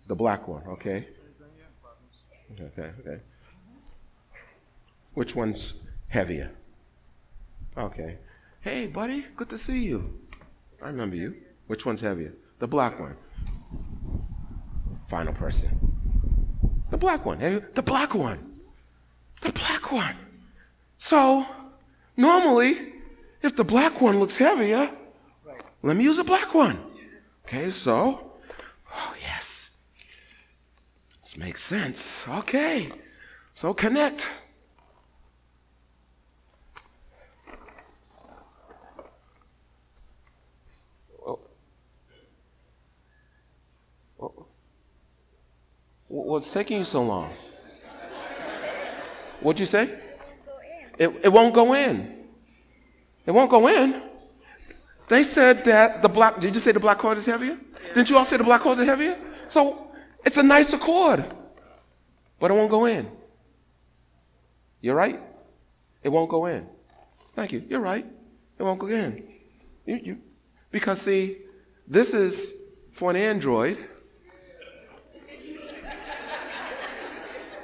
The 0.08 0.16
black 0.16 0.48
one, 0.48 0.64
okay. 0.68 1.06
Okay, 2.62 2.90
okay. 3.02 3.20
Which 5.16 5.36
one's 5.36 5.74
heavier? 6.08 6.50
Okay. 7.78 8.18
Hey, 8.62 8.88
buddy, 8.88 9.26
good 9.36 9.50
to 9.50 9.58
see 9.58 9.84
you. 9.84 10.18
I 10.82 10.88
remember 10.88 11.18
you. 11.18 11.36
Which 11.68 11.86
one's 11.86 12.00
heavier? 12.00 12.34
The 12.60 12.68
black 12.68 12.98
one. 13.00 13.18
Final 15.10 15.34
person. 15.34 15.70
The 16.90 16.98
black 16.98 17.26
one. 17.26 17.40
The 17.74 17.82
black 17.82 18.14
one. 18.14 18.62
The 19.42 19.52
black 19.52 19.92
one. 19.92 20.16
So, 20.98 21.46
normally, 22.16 22.94
if 23.42 23.56
the 23.56 23.64
black 23.64 24.02
one 24.02 24.20
looks 24.20 24.38
heavier, 24.38 24.90
let 25.84 25.96
me 25.96 26.04
use 26.04 26.18
a 26.18 26.24
black 26.24 26.54
one. 26.54 26.80
Okay, 27.46 27.72
so, 27.72 28.32
oh, 28.94 29.14
yes. 29.22 29.70
This 31.24 31.38
makes 31.38 31.64
sense. 31.64 32.28
Okay, 32.28 32.92
so 33.54 33.74
connect. 33.74 34.26
Oh. 41.26 41.40
Oh. 44.20 44.46
What's 46.08 46.52
taking 46.52 46.80
you 46.80 46.86
so 46.86 47.04
long? 47.04 47.32
What'd 49.40 49.60
you 49.60 49.68
say? 49.68 50.07
It, 50.98 51.10
it 51.24 51.30
won't 51.30 51.54
go 51.54 51.74
in. 51.74 52.26
It 53.26 53.32
won't 53.32 53.52
go 53.52 53.68
in. 53.68 54.02
They 55.08 55.24
said 55.24 55.64
that 55.66 56.02
the 56.02 56.10
black, 56.10 56.36
did 56.36 56.46
you 56.46 56.52
just 56.52 56.66
say 56.66 56.72
the 56.72 56.80
black 56.80 56.98
cord 56.98 57.18
is 57.18 57.26
heavier? 57.26 57.58
Yeah. 57.58 57.94
Didn't 57.94 58.10
you 58.10 58.18
all 58.18 58.26
say 58.26 58.38
the 58.38 58.44
black 58.44 58.62
cord 58.62 58.80
is 58.80 58.86
heavier? 58.86 59.18
So 59.50 59.92
it's 60.26 60.38
a 60.38 60.44
nicer 60.44 60.78
cord, 60.78 61.34
but 62.40 62.52
it 62.52 62.54
won't 62.54 62.72
go 62.72 62.86
in. 62.86 63.10
You're 64.82 64.96
right? 64.96 65.22
It 66.04 66.10
won't 66.10 66.30
go 66.30 66.46
in. 66.46 66.68
Thank 67.36 67.52
you. 67.52 67.64
You're 67.70 67.80
right. 67.80 68.06
It 68.58 68.64
won't 68.64 68.80
go 68.80 68.88
in. 68.88 69.24
You, 69.86 70.00
you, 70.04 70.18
because, 70.72 71.02
see, 71.02 71.38
this 71.88 72.14
is 72.14 72.54
for 72.92 73.12
an 73.12 73.16
Android. 73.16 73.78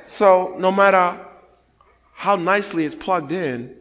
So 0.07 0.55
no 0.59 0.71
matter 0.71 1.19
how 2.23 2.37
nicely 2.37 2.85
it's 2.85 2.95
plugged 2.95 3.33
in, 3.33 3.75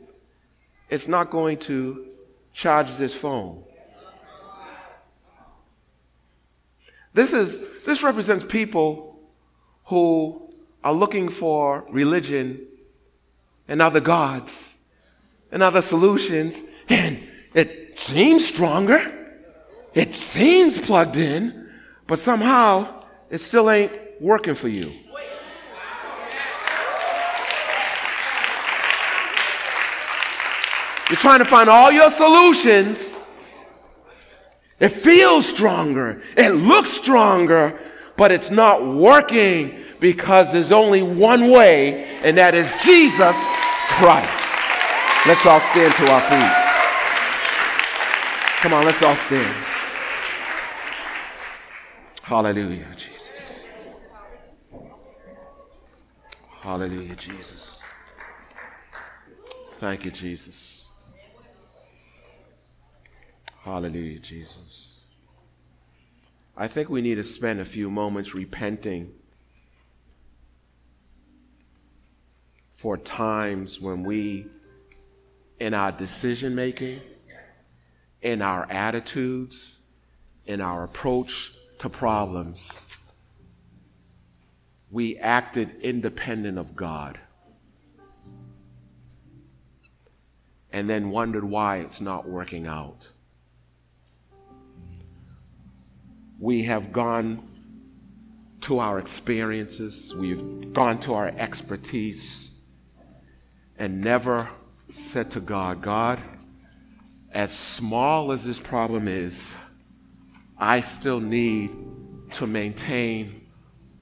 it's 0.91 1.07
not 1.07 1.31
going 1.31 1.57
to 1.57 2.09
charge 2.53 2.93
this 2.97 3.15
phone. 3.15 3.63
This 7.15 7.33
is 7.33 7.57
this 7.87 8.03
represents 8.03 8.45
people 8.45 9.17
who 9.85 10.51
are 10.83 10.93
looking 10.93 11.29
for 11.29 11.85
religion 11.89 12.67
and 13.69 13.81
other 13.81 14.01
gods 14.01 14.53
and 15.53 15.63
other 15.63 15.81
solutions, 15.81 16.61
and 16.89 17.21
it 17.55 17.97
seems 17.97 18.45
stronger. 18.45 19.01
It 19.95 20.17
seems 20.17 20.79
plugged 20.79 21.17
in, 21.17 21.71
but 22.09 22.19
somehow 22.19 23.05
it 23.31 23.39
still 23.39 23.71
ain't 23.71 23.93
working 24.21 24.57
for 24.57 24.69
you. 24.69 24.91
You're 31.13 31.21
trying 31.21 31.41
to 31.41 31.45
find 31.45 31.69
all 31.69 31.93
your 31.93 32.11
solutions. 32.11 33.15
It 34.81 34.89
feels 34.89 35.47
stronger, 35.47 36.23
it 36.39 36.53
looks 36.53 36.91
stronger, 36.91 37.79
but 38.17 38.33
it's 38.33 38.51
not 38.51 38.83
working 38.83 39.85
because 40.01 40.51
there's 40.53 40.73
only 40.73 41.03
one 41.03 41.51
way, 41.51 42.05
and 42.25 42.39
that 42.39 42.55
is 42.55 42.67
Jesus 42.83 43.37
Christ. 43.89 44.55
Let's 45.27 45.45
all 45.45 45.61
stand 45.61 45.93
to 45.97 46.11
our 46.11 46.23
feet. 46.23 46.53
Come 48.63 48.73
on, 48.73 48.87
let's 48.87 49.03
all 49.03 49.15
stand. 49.15 49.55
Hallelujah, 52.23 52.87
Jesus. 52.97 53.67
Hallelujah, 56.63 57.17
Jesus. 57.17 57.83
Thank 59.75 60.07
you, 60.07 60.11
Jesus. 60.11 60.82
Hallelujah, 63.65 64.19
Jesus. 64.19 64.89
I 66.57 66.67
think 66.67 66.89
we 66.89 67.01
need 67.01 67.15
to 67.15 67.25
spend 67.25 67.61
a 67.61 67.65
few 67.65 67.91
moments 67.91 68.35
repenting 68.35 69.13
for 72.75 72.97
times 72.97 73.81
when 73.81 74.03
we, 74.03 74.47
in 75.61 75.75
our 75.75 75.93
decision 75.93 76.57
making, 76.57 77.01
in 78.21 78.43
our 78.43 78.67
attitudes, 78.69 79.77
in 80.47 80.61
our 80.61 80.83
approach 80.83 81.53
to 81.79 81.89
problems, 81.89 82.73
we 84.91 85.19
acted 85.19 85.81
independent 85.81 86.59
of 86.59 86.75
God. 86.75 87.17
And 90.73 90.91
then 90.91 91.11
wondered 91.11 91.45
why 91.45 91.79
it's 91.79 92.01
not 92.01 92.29
working 92.29 92.67
out. 92.67 93.07
We 96.43 96.65
have 96.65 96.93
gone 96.93 97.49
to 98.63 98.81
our 98.81 98.99
experiences, 98.99 100.13
we've 100.13 100.73
gone 100.73 100.99
to 101.03 101.15
our 101.15 101.29
expertise, 101.29 102.61
and 103.79 104.01
never 104.01 104.49
said 104.91 105.31
to 105.31 105.41
God, 105.41 105.83
God, 105.83 106.19
as 107.31 107.57
small 107.57 108.33
as 108.33 108.45
this 108.45 108.59
problem 108.59 109.07
is, 109.07 109.55
I 110.59 110.81
still 110.81 111.21
need 111.21 111.71
to 112.33 112.49
maintain 112.49 113.47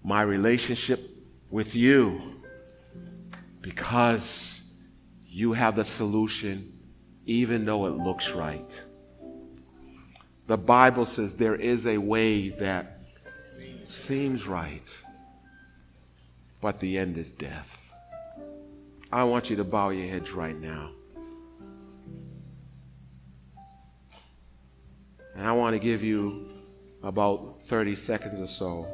my 0.02 0.22
relationship 0.22 1.10
with 1.50 1.76
you 1.76 2.40
because 3.60 4.80
you 5.26 5.52
have 5.52 5.76
the 5.76 5.84
solution, 5.84 6.72
even 7.26 7.66
though 7.66 7.84
it 7.84 7.98
looks 7.98 8.30
right. 8.30 8.80
The 10.50 10.56
Bible 10.56 11.06
says 11.06 11.36
there 11.36 11.54
is 11.54 11.86
a 11.86 11.96
way 11.96 12.48
that 12.48 13.02
seems 13.84 14.48
right, 14.48 14.82
but 16.60 16.80
the 16.80 16.98
end 16.98 17.18
is 17.18 17.30
death. 17.30 17.78
I 19.12 19.22
want 19.22 19.48
you 19.48 19.54
to 19.54 19.62
bow 19.62 19.90
your 19.90 20.08
heads 20.08 20.32
right 20.32 20.60
now. 20.60 20.90
And 25.36 25.46
I 25.46 25.52
want 25.52 25.74
to 25.74 25.78
give 25.78 26.02
you 26.02 26.48
about 27.04 27.60
30 27.66 27.94
seconds 27.94 28.40
or 28.40 28.48
so. 28.48 28.88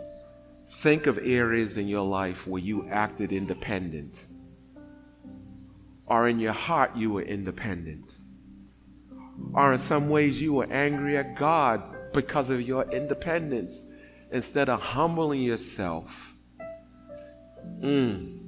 Think 0.71 1.07
of 1.07 1.19
areas 1.23 1.79
in 1.79 1.89
your 1.89 2.05
life 2.05 2.47
where 2.47 2.61
you 2.61 2.87
acted 2.91 3.33
independent, 3.33 4.15
or 6.05 6.29
in 6.29 6.39
your 6.39 6.53
heart 6.53 6.95
you 6.95 7.13
were 7.13 7.23
independent, 7.23 8.06
or 9.55 9.73
in 9.73 9.79
some 9.79 10.09
ways 10.09 10.41
you 10.41 10.53
were 10.53 10.69
angry 10.71 11.17
at 11.17 11.37
God 11.37 11.83
because 12.13 12.51
of 12.51 12.63
your 12.63 12.91
independence 12.91 13.75
instead 14.31 14.69
of 14.69 14.81
humbling 14.81 15.43
yourself. 15.43 16.35
Mm. 17.81 18.39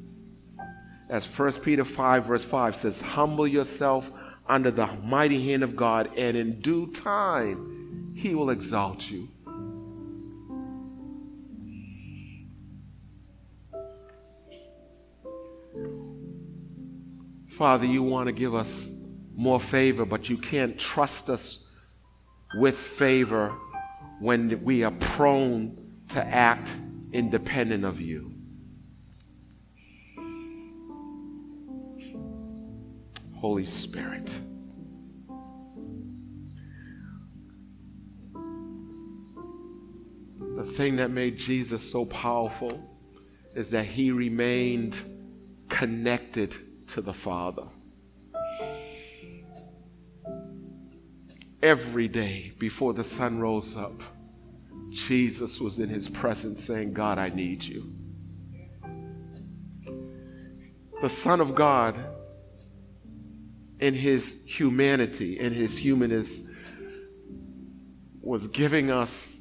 As 1.09 1.27
1 1.27 1.53
Peter 1.61 1.85
5, 1.85 2.25
verse 2.27 2.45
5 2.45 2.77
says, 2.77 3.01
Humble 3.01 3.47
yourself 3.47 4.11
under 4.47 4.71
the 4.71 4.87
mighty 5.05 5.51
hand 5.51 5.63
of 5.63 5.77
God, 5.77 6.11
and 6.17 6.37
in 6.37 6.61
due 6.61 6.93
time 6.93 8.15
he 8.15 8.35
will 8.35 8.51
exalt 8.51 9.11
you. 9.11 9.29
Father, 17.59 17.87
you 17.87 18.03
want 18.03 18.29
to 18.29 18.33
give 18.33 18.55
us 18.55 18.89
more 19.39 19.61
favor, 19.61 20.05
but 20.05 20.29
you 20.29 20.37
can't 20.37 20.77
trust 20.77 21.31
us 21.31 21.71
with 22.57 22.77
favor 22.77 23.55
when 24.19 24.61
we 24.65 24.83
are 24.83 24.91
prone 24.91 25.79
to 26.09 26.27
act 26.27 26.75
independent 27.13 27.85
of 27.85 28.01
you. 28.01 28.33
Holy 33.37 33.65
Spirit. 33.65 34.29
The 40.57 40.65
thing 40.65 40.97
that 40.97 41.13
made 41.13 41.39
Jesus 41.39 41.89
so 41.89 42.05
powerful 42.07 42.83
is 43.55 43.71
that 43.71 43.87
he 43.87 44.11
remained 44.11 44.97
connected 45.69 46.57
to 46.89 47.01
the 47.01 47.15
Father. 47.15 47.69
Every 51.63 52.09
day 52.09 52.53
before 52.59 52.93
the 52.93 53.05
sun 53.05 53.41
rose 53.41 53.77
up, 53.77 54.01
Jesus 54.91 55.61
was 55.61 55.79
in 55.79 55.89
his 55.89 56.09
presence 56.09 56.65
saying, 56.65 56.93
God, 56.93 57.19
I 57.19 57.29
need 57.31 57.65
you. 57.65 57.93
The 61.03 61.09
Son 61.09 61.41
of 61.41 61.55
God, 61.55 61.97
in 63.81 63.95
his 63.95 64.43
humanity, 64.47 65.39
in 65.39 65.53
his 65.53 65.77
humanness, 65.77 66.49
was 68.21 68.47
giving 68.49 68.91
us 68.91 69.39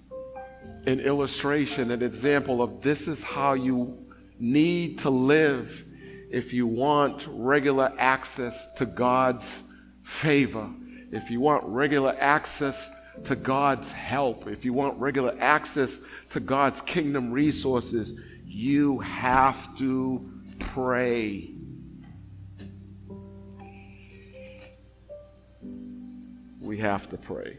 an 0.85 0.99
illustration, 0.99 1.91
an 1.91 2.01
example 2.01 2.61
of 2.61 2.81
this 2.81 3.07
is 3.07 3.23
how 3.23 3.53
you 3.53 4.07
need 4.39 4.99
to 4.99 5.09
live 5.09 5.83
if 6.31 6.53
you 6.53 6.67
want 6.67 7.25
regular 7.29 7.93
access 7.97 8.73
to 8.73 8.85
God's 8.85 9.63
favor, 10.03 10.69
if 11.11 11.31
you 11.31 11.39
want 11.39 11.63
regular 11.65 12.15
access 12.19 12.89
to 13.25 13.35
God's 13.35 13.91
help, 13.91 14.47
if 14.47 14.65
you 14.65 14.73
want 14.73 14.99
regular 14.99 15.35
access 15.39 15.99
to 16.31 16.39
God's 16.39 16.81
kingdom 16.81 17.31
resources, 17.31 18.19
you 18.45 18.99
have 18.99 19.75
to 19.77 20.29
pray. 20.59 21.49
We 26.61 26.77
have 26.79 27.09
to 27.09 27.17
pray. 27.17 27.57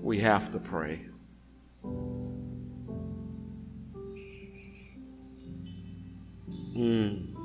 We 0.00 0.20
have 0.20 0.52
to 0.52 0.58
pray. 0.58 1.00
Mm. 6.76 7.35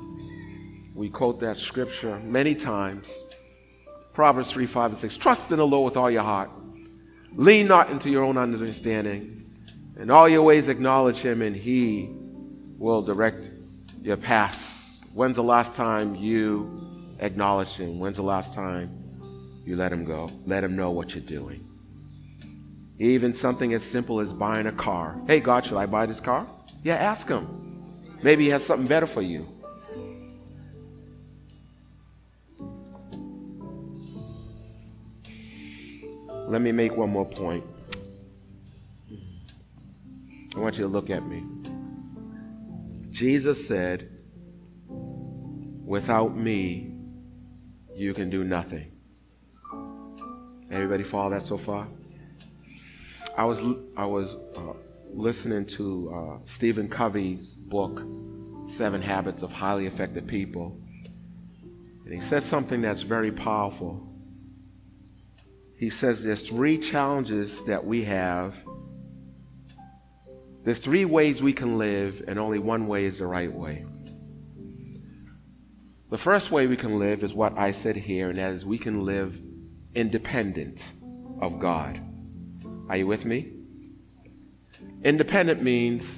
We 0.94 1.08
quote 1.08 1.40
that 1.40 1.56
scripture 1.56 2.18
many 2.18 2.54
times. 2.54 3.22
Proverbs 4.12 4.50
3, 4.50 4.66
5, 4.66 4.90
and 4.92 5.00
6. 5.00 5.16
Trust 5.16 5.50
in 5.52 5.58
the 5.58 5.66
Lord 5.66 5.92
with 5.92 5.96
all 5.96 6.10
your 6.10 6.22
heart. 6.22 6.50
Lean 7.34 7.66
not 7.66 7.90
into 7.90 8.10
your 8.10 8.24
own 8.24 8.36
understanding. 8.36 9.50
In 9.98 10.10
all 10.10 10.28
your 10.28 10.42
ways 10.42 10.68
acknowledge 10.68 11.18
him, 11.18 11.40
and 11.40 11.56
he 11.56 12.10
will 12.78 13.00
direct 13.00 13.42
your 14.02 14.18
paths. 14.18 14.98
When's 15.14 15.36
the 15.36 15.42
last 15.42 15.74
time 15.74 16.14
you 16.14 17.14
acknowledged 17.20 17.76
him? 17.76 17.98
When's 17.98 18.16
the 18.16 18.22
last 18.22 18.52
time 18.52 18.90
you 19.64 19.76
let 19.76 19.92
him 19.92 20.04
go? 20.04 20.28
Let 20.46 20.62
him 20.62 20.76
know 20.76 20.90
what 20.90 21.14
you're 21.14 21.24
doing. 21.24 21.66
Even 22.98 23.32
something 23.32 23.72
as 23.72 23.82
simple 23.82 24.20
as 24.20 24.32
buying 24.32 24.66
a 24.66 24.72
car. 24.72 25.18
Hey, 25.26 25.40
God, 25.40 25.64
should 25.64 25.78
I 25.78 25.86
buy 25.86 26.04
this 26.04 26.20
car? 26.20 26.46
Yeah, 26.82 26.96
ask 26.96 27.28
him. 27.28 27.46
Maybe 28.22 28.44
he 28.44 28.50
has 28.50 28.64
something 28.64 28.86
better 28.86 29.06
for 29.06 29.22
you. 29.22 29.46
Let 36.48 36.60
me 36.60 36.72
make 36.72 36.96
one 36.96 37.10
more 37.10 37.24
point. 37.24 37.64
I 40.54 40.58
want 40.58 40.76
you 40.76 40.84
to 40.84 40.88
look 40.88 41.08
at 41.08 41.26
me. 41.26 41.44
Jesus 43.10 43.66
said, 43.66 44.08
Without 44.88 46.36
me, 46.36 46.94
you 47.94 48.12
can 48.12 48.30
do 48.30 48.44
nothing. 48.44 48.90
Everybody 50.70 51.02
follow 51.02 51.30
that 51.30 51.42
so 51.42 51.58
far? 51.58 51.86
I 53.36 53.44
was 53.44 53.60
I 53.96 54.04
was 54.04 54.34
uh, 54.56 54.74
listening 55.12 55.66
to 55.66 56.12
uh, 56.14 56.38
Stephen 56.44 56.88
Covey's 56.88 57.54
book, 57.54 58.02
Seven 58.66 59.00
Habits 59.00 59.42
of 59.42 59.52
Highly 59.52 59.86
Effective 59.86 60.26
People, 60.26 60.78
and 62.04 62.12
he 62.12 62.20
says 62.20 62.44
something 62.44 62.82
that's 62.82 63.02
very 63.02 63.32
powerful. 63.32 64.11
He 65.82 65.90
says 65.90 66.22
there's 66.22 66.42
three 66.42 66.78
challenges 66.78 67.64
that 67.64 67.84
we 67.84 68.04
have. 68.04 68.54
There's 70.62 70.78
three 70.78 71.04
ways 71.04 71.42
we 71.42 71.52
can 71.52 71.76
live, 71.76 72.22
and 72.28 72.38
only 72.38 72.60
one 72.60 72.86
way 72.86 73.04
is 73.04 73.18
the 73.18 73.26
right 73.26 73.52
way. 73.52 73.84
The 76.08 76.16
first 76.16 76.52
way 76.52 76.68
we 76.68 76.76
can 76.76 77.00
live 77.00 77.24
is 77.24 77.34
what 77.34 77.58
I 77.58 77.72
said 77.72 77.96
here, 77.96 78.28
and 78.28 78.38
that 78.38 78.52
is 78.52 78.64
we 78.64 78.78
can 78.78 79.04
live 79.04 79.36
independent 79.96 80.88
of 81.40 81.58
God. 81.58 82.00
Are 82.88 82.98
you 82.98 83.08
with 83.08 83.24
me? 83.24 83.50
Independent 85.02 85.64
means 85.64 86.16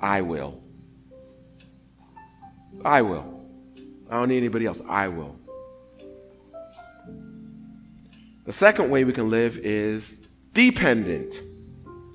I 0.00 0.22
will. 0.22 0.64
I 2.84 3.02
will. 3.02 3.46
I 4.10 4.18
don't 4.18 4.30
need 4.30 4.38
anybody 4.38 4.66
else. 4.66 4.80
I 4.88 5.06
will. 5.06 5.38
The 8.46 8.52
second 8.52 8.90
way 8.90 9.02
we 9.02 9.12
can 9.12 9.28
live 9.28 9.58
is 9.58 10.10
dependent 10.52 11.34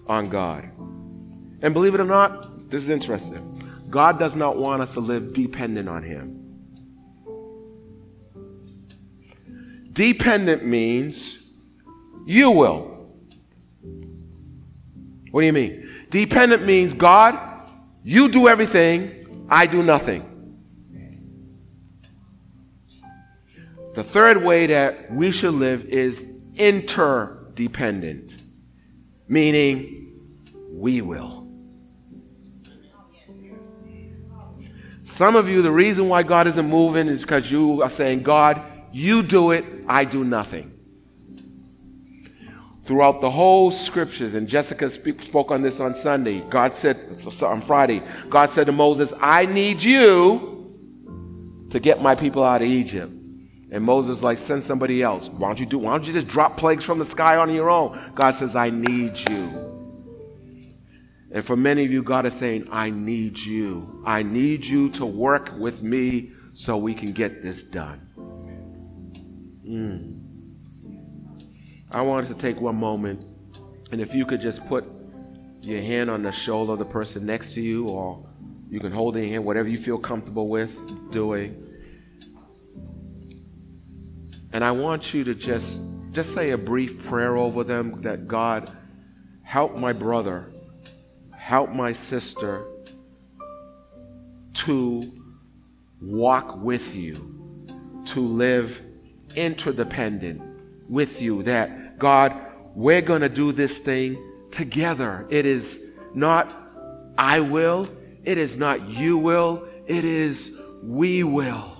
on 0.07 0.29
God. 0.29 0.63
And 1.61 1.73
believe 1.73 1.93
it 1.93 1.99
or 1.99 2.05
not, 2.05 2.69
this 2.69 2.83
is 2.83 2.89
interesting. 2.89 3.85
God 3.89 4.17
does 4.17 4.33
not 4.33 4.57
want 4.57 4.81
us 4.81 4.93
to 4.93 5.01
live 5.01 5.33
dependent 5.33 5.89
on 5.89 6.03
Him. 6.03 6.37
Dependent 9.91 10.65
means 10.65 11.43
you 12.25 12.49
will. 12.49 13.11
What 15.31 15.41
do 15.41 15.47
you 15.47 15.53
mean? 15.53 15.89
Dependent 16.09 16.65
means 16.65 16.93
God, 16.93 17.37
you 18.03 18.29
do 18.29 18.47
everything, 18.47 19.45
I 19.49 19.65
do 19.65 19.83
nothing. 19.83 20.30
The 23.93 24.03
third 24.03 24.43
way 24.43 24.67
that 24.67 25.11
we 25.11 25.31
should 25.31 25.53
live 25.53 25.85
is 25.85 26.25
interdependent, 26.55 28.41
meaning 29.27 30.13
we 30.71 31.01
will. 31.01 31.47
Some 35.03 35.35
of 35.35 35.49
you, 35.49 35.61
the 35.61 35.71
reason 35.71 36.07
why 36.07 36.23
God 36.23 36.47
isn't 36.47 36.69
moving 36.69 37.09
is 37.09 37.21
because 37.21 37.51
you 37.51 37.83
are 37.83 37.89
saying, 37.89 38.23
God, 38.23 38.61
you 38.93 39.21
do 39.21 39.51
it, 39.51 39.65
I 39.87 40.05
do 40.05 40.23
nothing. 40.23 40.71
Throughout 42.85 43.19
the 43.19 43.29
whole 43.29 43.71
scriptures, 43.71 44.33
and 44.33 44.47
Jessica 44.47 44.89
speak, 44.89 45.21
spoke 45.21 45.51
on 45.51 45.61
this 45.61 45.81
on 45.81 45.95
Sunday, 45.95 46.39
God 46.49 46.73
said, 46.73 46.97
on 47.41 47.61
Friday, 47.61 48.01
God 48.29 48.49
said 48.49 48.65
to 48.67 48.71
Moses, 48.71 49.13
I 49.21 49.45
need 49.45 49.83
you 49.83 51.67
to 51.69 51.79
get 51.79 52.01
my 52.01 52.15
people 52.15 52.43
out 52.43 52.61
of 52.61 52.67
Egypt. 52.67 53.13
And 53.71 53.85
Moses 53.85 54.21
like, 54.21 54.37
send 54.37 54.63
somebody 54.63 55.01
else. 55.01 55.29
Why 55.29 55.47
don't 55.47 55.59
you 55.59 55.65
do? 55.65 55.79
Why 55.79 55.91
don't 55.91 56.05
you 56.05 56.11
just 56.11 56.27
drop 56.27 56.57
plagues 56.57 56.83
from 56.83 56.99
the 56.99 57.05
sky 57.05 57.37
on 57.37 57.53
your 57.53 57.69
own? 57.69 58.11
God 58.13 58.35
says, 58.35 58.53
I 58.55 58.69
need 58.69 59.17
you. 59.29 59.71
And 61.31 61.43
for 61.43 61.55
many 61.55 61.85
of 61.85 61.91
you, 61.91 62.03
God 62.03 62.25
is 62.25 62.33
saying, 62.33 62.67
I 62.73 62.89
need 62.89 63.39
you. 63.39 64.03
I 64.05 64.23
need 64.23 64.65
you 64.65 64.89
to 64.89 65.05
work 65.05 65.57
with 65.57 65.81
me 65.81 66.33
so 66.51 66.75
we 66.77 66.93
can 66.93 67.13
get 67.13 67.41
this 67.41 67.63
done. 67.63 68.01
Mm. 69.65 70.17
I 71.93 72.01
wanted 72.01 72.27
to 72.27 72.33
take 72.33 72.59
one 72.59 72.75
moment, 72.75 73.23
and 73.93 74.01
if 74.01 74.13
you 74.13 74.25
could 74.25 74.41
just 74.41 74.67
put 74.67 74.83
your 75.61 75.81
hand 75.81 76.09
on 76.09 76.23
the 76.23 76.31
shoulder 76.33 76.73
of 76.73 76.79
the 76.79 76.85
person 76.85 77.25
next 77.25 77.53
to 77.53 77.61
you, 77.61 77.87
or 77.87 78.27
you 78.69 78.81
can 78.81 78.91
hold 78.91 79.15
their 79.15 79.25
hand, 79.25 79.45
whatever 79.45 79.69
you 79.69 79.77
feel 79.77 79.97
comfortable 79.97 80.49
with 80.49 80.75
doing. 81.11 81.70
And 84.53 84.63
I 84.63 84.71
want 84.71 85.13
you 85.13 85.23
to 85.23 85.35
just 85.35 85.81
just 86.11 86.33
say 86.33 86.49
a 86.49 86.57
brief 86.57 87.05
prayer 87.05 87.37
over 87.37 87.63
them 87.63 88.01
that 88.01 88.27
God 88.27 88.69
help 89.43 89.77
my 89.77 89.93
brother, 89.93 90.51
help 91.31 91.69
my 91.71 91.93
sister 91.93 92.65
to 94.53 95.03
walk 96.01 96.57
with 96.57 96.93
you, 96.93 97.13
to 98.07 98.19
live 98.19 98.81
interdependent 99.35 100.41
with 100.89 101.21
you. 101.21 101.43
That 101.43 101.97
God, 101.97 102.35
we're 102.75 103.01
going 103.01 103.21
to 103.21 103.29
do 103.29 103.53
this 103.53 103.77
thing 103.77 104.21
together. 104.51 105.25
It 105.29 105.45
is 105.45 105.81
not 106.13 106.53
I 107.17 107.39
will, 107.39 107.87
it 108.23 108.37
is 108.37 108.57
not 108.57 108.89
you 108.89 109.17
will, 109.17 109.67
it 109.87 110.03
is 110.03 110.57
we 110.83 111.23
will. 111.23 111.70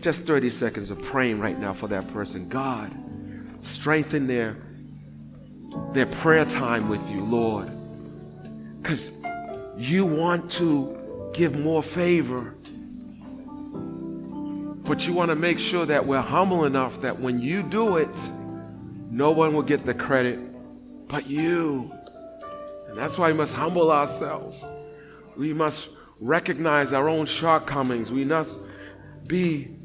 Just 0.00 0.22
30 0.22 0.50
seconds 0.50 0.90
of 0.90 1.02
praying 1.02 1.40
right 1.40 1.58
now 1.58 1.72
for 1.72 1.88
that 1.88 2.06
person. 2.12 2.48
God, 2.48 2.92
strengthen 3.62 4.26
their, 4.26 4.56
their 5.92 6.06
prayer 6.06 6.44
time 6.44 6.88
with 6.88 7.10
you, 7.10 7.22
Lord. 7.22 7.70
Because 8.80 9.12
you 9.76 10.06
want 10.06 10.50
to 10.52 11.30
give 11.34 11.58
more 11.58 11.82
favor. 11.82 12.54
But 14.84 15.06
you 15.06 15.12
want 15.12 15.30
to 15.30 15.34
make 15.34 15.58
sure 15.58 15.84
that 15.84 16.06
we're 16.06 16.20
humble 16.20 16.64
enough 16.64 17.00
that 17.02 17.18
when 17.18 17.40
you 17.40 17.62
do 17.62 17.96
it, 17.96 18.08
no 19.10 19.30
one 19.30 19.52
will 19.52 19.62
get 19.62 19.84
the 19.84 19.94
credit 19.94 20.38
but 21.08 21.28
you. 21.28 21.92
And 22.86 22.96
that's 22.96 23.18
why 23.18 23.32
we 23.32 23.36
must 23.36 23.54
humble 23.54 23.90
ourselves. 23.90 24.64
We 25.36 25.52
must 25.52 25.88
recognize 26.20 26.92
our 26.92 27.08
own 27.08 27.26
shortcomings. 27.26 28.10
We 28.10 28.24
must 28.24 28.60
be 29.26 29.77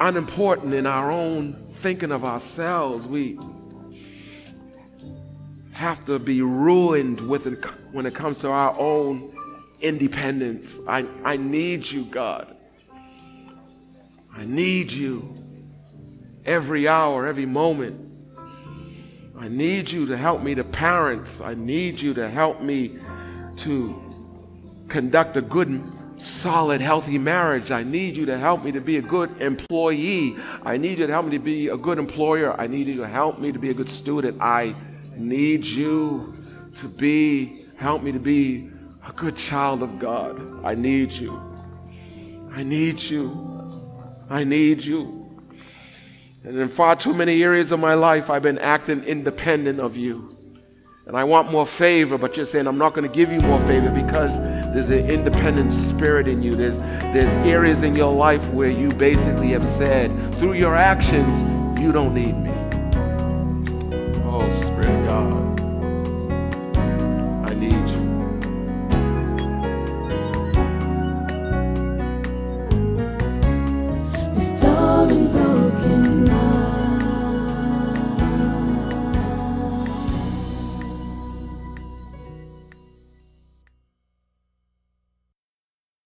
unimportant 0.00 0.74
in 0.74 0.86
our 0.86 1.10
own 1.10 1.52
thinking 1.74 2.10
of 2.10 2.24
ourselves. 2.24 3.06
We 3.06 3.38
have 5.72 6.04
to 6.06 6.18
be 6.18 6.42
ruined 6.42 7.20
with 7.20 7.46
it 7.46 7.64
when 7.92 8.06
it 8.06 8.14
comes 8.14 8.40
to 8.40 8.50
our 8.50 8.74
own 8.78 9.36
independence. 9.80 10.78
I, 10.88 11.06
I 11.24 11.36
need 11.36 11.90
you, 11.90 12.04
God. 12.04 12.56
I 14.34 14.44
need 14.44 14.90
you 14.92 15.34
every 16.44 16.88
hour, 16.88 17.26
every 17.26 17.46
moment. 17.46 18.08
I 19.38 19.48
need 19.48 19.90
you 19.90 20.06
to 20.06 20.16
help 20.16 20.42
me 20.42 20.54
to 20.54 20.64
parent. 20.64 21.28
I 21.42 21.54
need 21.54 22.00
you 22.00 22.14
to 22.14 22.28
help 22.28 22.60
me 22.60 22.98
to 23.58 24.02
conduct 24.88 25.36
a 25.36 25.42
good 25.42 25.82
solid, 26.22 26.80
healthy 26.80 27.18
marriage. 27.18 27.70
I 27.70 27.82
need 27.82 28.16
you 28.16 28.26
to 28.26 28.38
help 28.38 28.64
me 28.64 28.72
to 28.72 28.80
be 28.80 28.96
a 28.96 29.02
good 29.02 29.40
employee. 29.40 30.36
I 30.62 30.76
need 30.76 30.98
you 30.98 31.06
to 31.06 31.12
help 31.12 31.26
me 31.26 31.32
to 31.32 31.42
be 31.42 31.68
a 31.68 31.76
good 31.76 31.98
employer. 31.98 32.58
I 32.60 32.66
need 32.66 32.86
you 32.86 32.96
to 32.96 33.08
help 33.08 33.38
me 33.38 33.52
to 33.52 33.58
be 33.58 33.70
a 33.70 33.74
good 33.74 33.90
student. 33.90 34.40
I 34.40 34.74
need 35.16 35.64
you 35.64 36.36
to 36.76 36.88
be, 36.88 37.66
help 37.76 38.02
me 38.02 38.12
to 38.12 38.18
be 38.18 38.70
a 39.06 39.12
good 39.12 39.36
child 39.36 39.82
of 39.82 39.98
God. 39.98 40.64
I 40.64 40.74
need 40.74 41.12
you. 41.12 41.40
I 42.52 42.62
need 42.62 43.00
you. 43.00 43.50
I 44.28 44.44
need 44.44 44.82
you. 44.82 45.20
And 46.44 46.58
in 46.58 46.68
far 46.68 46.96
too 46.96 47.12
many 47.12 47.42
areas 47.42 47.70
of 47.70 47.80
my 47.80 47.94
life, 47.94 48.30
I've 48.30 48.42
been 48.42 48.58
acting 48.58 49.04
independent 49.04 49.78
of 49.78 49.96
you. 49.96 50.30
And 51.06 51.16
I 51.16 51.24
want 51.24 51.50
more 51.50 51.66
favor, 51.66 52.16
but 52.16 52.36
you're 52.36 52.46
saying, 52.46 52.66
I'm 52.66 52.78
not 52.78 52.94
going 52.94 53.08
to 53.08 53.14
give 53.14 53.32
you 53.32 53.40
more 53.40 53.60
favor 53.66 53.90
because 53.90 54.59
there's 54.72 54.90
an 54.90 55.10
independent 55.10 55.74
spirit 55.74 56.28
in 56.28 56.42
you. 56.42 56.52
There's, 56.52 56.78
there's 56.78 57.48
areas 57.48 57.82
in 57.82 57.96
your 57.96 58.14
life 58.14 58.48
where 58.50 58.70
you 58.70 58.88
basically 58.90 59.48
have 59.48 59.66
said, 59.66 60.32
through 60.34 60.52
your 60.52 60.76
actions, 60.76 61.32
you 61.80 61.90
don't 61.90 62.14
need 62.14 62.36
me. 62.36 62.49